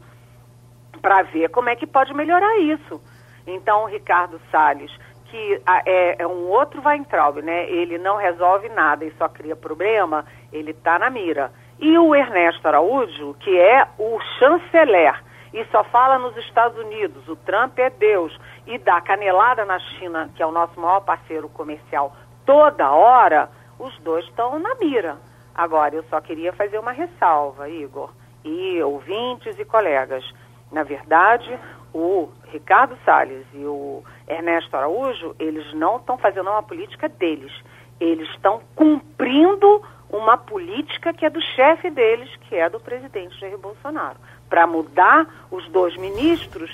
para 1.01 1.21
ver 1.21 1.49
como 1.49 1.69
é 1.69 1.77
que 1.77 1.87
pode 1.87 2.13
melhorar 2.13 2.59
isso. 2.59 3.01
Então, 3.47 3.83
o 3.83 3.85
Ricardo 3.85 4.37
Salles 4.51 4.91
que 5.29 5.61
é, 5.85 6.21
é, 6.21 6.27
um 6.27 6.49
outro 6.49 6.81
Weintraub, 6.85 7.41
né? 7.41 7.69
Ele 7.69 7.97
não 7.97 8.17
resolve 8.17 8.67
nada 8.67 9.05
e 9.05 9.13
só 9.17 9.29
cria 9.29 9.55
problema, 9.55 10.25
ele 10.51 10.71
está 10.71 10.99
na 10.99 11.09
mira. 11.09 11.53
E 11.79 11.97
o 11.97 12.13
Ernesto 12.13 12.67
Araújo, 12.67 13.33
que 13.39 13.57
é 13.57 13.87
o 13.97 14.19
chanceler 14.39 15.21
e 15.53 15.63
só 15.71 15.85
fala 15.85 16.19
nos 16.19 16.35
Estados 16.37 16.77
Unidos, 16.77 17.27
o 17.29 17.35
Trump 17.37 17.79
é 17.79 17.89
Deus, 17.89 18.37
e 18.65 18.77
dá 18.77 18.99
canelada 18.99 19.63
na 19.63 19.79
China, 19.79 20.29
que 20.35 20.43
é 20.43 20.45
o 20.45 20.51
nosso 20.51 20.77
maior 20.77 20.99
parceiro 20.99 21.47
comercial, 21.47 22.13
toda 22.45 22.91
hora, 22.91 23.49
os 23.79 23.97
dois 23.99 24.25
estão 24.25 24.57
na 24.59 24.75
mira. 24.75 25.17
Agora, 25.53 25.95
eu 25.95 26.03
só 26.03 26.21
queria 26.21 26.53
fazer 26.53 26.77
uma 26.77 26.91
ressalva, 26.91 27.69
Igor, 27.69 28.11
e 28.43 28.81
ouvintes 28.83 29.57
e 29.57 29.65
colegas. 29.65 30.23
Na 30.71 30.83
verdade, 30.83 31.59
o 31.93 32.29
Ricardo 32.51 32.97
Salles 33.03 33.45
e 33.53 33.65
o 33.65 34.03
Ernesto 34.27 34.75
Araújo, 34.75 35.35
eles 35.39 35.73
não 35.73 35.97
estão 35.97 36.17
fazendo 36.17 36.49
uma 36.49 36.61
política 36.61 37.09
deles. 37.09 37.51
Eles 37.99 38.29
estão 38.29 38.61
cumprindo 38.75 39.81
uma 40.09 40.37
política 40.37 41.13
que 41.13 41.25
é 41.25 41.29
do 41.29 41.41
chefe 41.41 41.89
deles, 41.89 42.29
que 42.47 42.55
é 42.55 42.69
do 42.69 42.79
presidente 42.79 43.39
Jair 43.39 43.57
Bolsonaro. 43.57 44.17
Para 44.49 44.67
mudar 44.67 45.27
os 45.51 45.67
dois 45.69 45.97
ministros, 45.97 46.71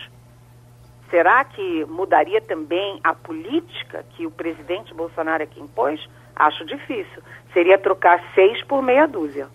será 1.10 1.44
que 1.44 1.86
mudaria 1.86 2.42
também 2.42 3.00
a 3.04 3.14
política 3.14 4.06
que 4.12 4.26
o 4.26 4.32
presidente 4.32 4.94
Bolsonaro 4.94 5.44
aqui 5.44 5.60
impôs? 5.60 6.08
Acho 6.36 6.66
difícil. 6.66 7.22
Seria 7.54 7.78
trocar 7.78 8.22
seis 8.34 8.64
por 8.64 8.82
meia 8.82 9.08
dúzia. 9.08 9.48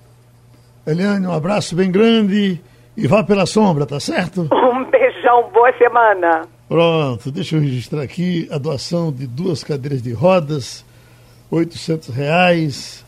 Eliane, 0.86 1.26
um 1.26 1.32
abraço 1.32 1.74
bem 1.76 1.90
grande 1.90 2.60
e 2.96 3.06
vá 3.06 3.22
pela 3.22 3.46
sombra, 3.46 3.84
tá 3.86 4.00
certo? 4.00 4.48
Um 4.68 4.84
beijão, 4.90 5.50
boa 5.52 5.72
semana. 5.76 6.42
Pronto, 6.68 7.30
deixa 7.30 7.56
eu 7.56 7.60
registrar 7.60 8.02
aqui 8.02 8.48
a 8.50 8.58
doação 8.58 9.12
de 9.12 9.26
duas 9.26 9.64
cadeiras 9.64 10.00
de 10.00 10.12
rodas, 10.12 10.84
800 11.50 12.08
reais. 12.08 13.04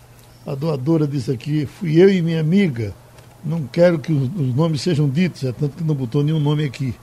A 0.46 0.54
doadora 0.54 1.06
diz 1.06 1.28
aqui, 1.28 1.66
fui 1.66 2.02
eu 2.02 2.10
e 2.10 2.20
minha 2.22 2.40
amiga. 2.40 2.92
Não 3.44 3.66
quero 3.66 3.98
que 3.98 4.12
os, 4.12 4.22
os 4.22 4.54
nomes 4.54 4.80
sejam 4.80 5.08
ditos, 5.08 5.44
é 5.44 5.52
tanto 5.52 5.76
que 5.76 5.84
não 5.84 5.94
botou 5.94 6.22
nenhum 6.22 6.40
nome 6.40 6.64
aqui. 6.64 6.94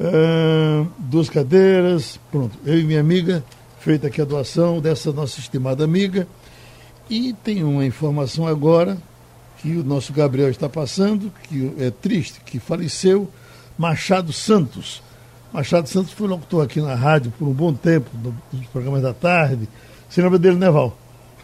Uh, 0.00 0.90
duas 0.98 1.30
cadeiras, 1.30 2.18
pronto. 2.30 2.58
Eu 2.64 2.78
e 2.78 2.84
minha 2.84 3.00
amiga, 3.00 3.44
feita 3.82 4.06
aqui 4.06 4.20
a 4.20 4.24
doação 4.24 4.80
dessa 4.80 5.12
nossa 5.12 5.40
estimada 5.40 5.84
amiga. 5.84 6.26
E 7.10 7.32
tem 7.32 7.62
uma 7.62 7.84
informação 7.84 8.46
agora 8.46 8.96
que 9.58 9.76
o 9.76 9.84
nosso 9.84 10.12
Gabriel 10.12 10.50
está 10.50 10.68
passando, 10.68 11.32
que 11.44 11.72
é 11.78 11.90
triste, 11.90 12.40
que 12.44 12.58
faleceu 12.58 13.28
Machado 13.78 14.32
Santos 14.32 15.02
Machado 15.52 15.86
Santos 15.86 16.12
foi 16.12 16.26
locutor 16.26 16.64
aqui 16.64 16.80
na 16.80 16.94
rádio 16.94 17.30
por 17.38 17.46
um 17.46 17.52
bom 17.52 17.74
tempo, 17.74 18.08
nos 18.50 18.66
programas 18.68 19.02
da 19.02 19.12
tarde. 19.12 19.68
Você 20.08 20.22
lembra 20.22 20.38
dele, 20.38 20.56
né, 20.56 20.70
Val? 20.70 20.96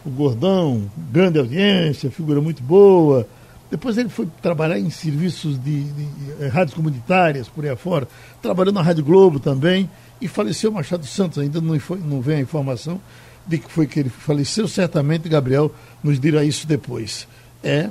O 0.03 0.09
Gordão, 0.09 0.89
grande 1.11 1.37
audiência, 1.37 2.09
figura 2.09 2.41
muito 2.41 2.63
boa, 2.63 3.27
Depois 3.69 3.99
ele 3.99 4.09
foi 4.09 4.27
trabalhar 4.41 4.79
em 4.79 4.89
serviços 4.89 5.63
de, 5.63 5.83
de, 5.83 6.05
de 6.05 6.47
rádios 6.47 6.73
comunitárias, 6.73 7.47
por 7.47 7.63
aí 7.63 7.69
afora. 7.69 8.07
Trabalhou 8.41 8.73
na 8.73 8.81
Rádio 8.81 9.03
Globo 9.03 9.39
também. 9.39 9.87
E 10.21 10.27
faleceu 10.27 10.71
Machado 10.71 11.05
Santos. 11.05 11.37
Ainda 11.37 11.61
não, 11.61 11.79
foi, 11.79 11.99
não 11.99 12.21
vem 12.21 12.37
a 12.37 12.41
informação 12.41 12.99
de 13.45 13.57
que 13.57 13.71
foi 13.71 13.87
que 13.87 13.99
ele 13.99 14.09
faleceu. 14.09 14.67
Certamente 14.67 15.27
Gabriel 15.29 15.73
nos 16.03 16.19
dirá 16.19 16.43
isso 16.43 16.67
depois. 16.67 17.27
É 17.63 17.89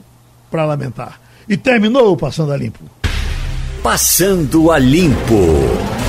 para 0.51 0.65
lamentar. 0.65 1.21
E 1.49 1.57
terminou 1.57 2.13
o 2.13 2.17
Passando 2.17 2.53
a 2.53 2.57
Limpo. 2.57 2.85
Passando 3.83 4.71
a 4.71 4.79
Limpo. 4.79 6.08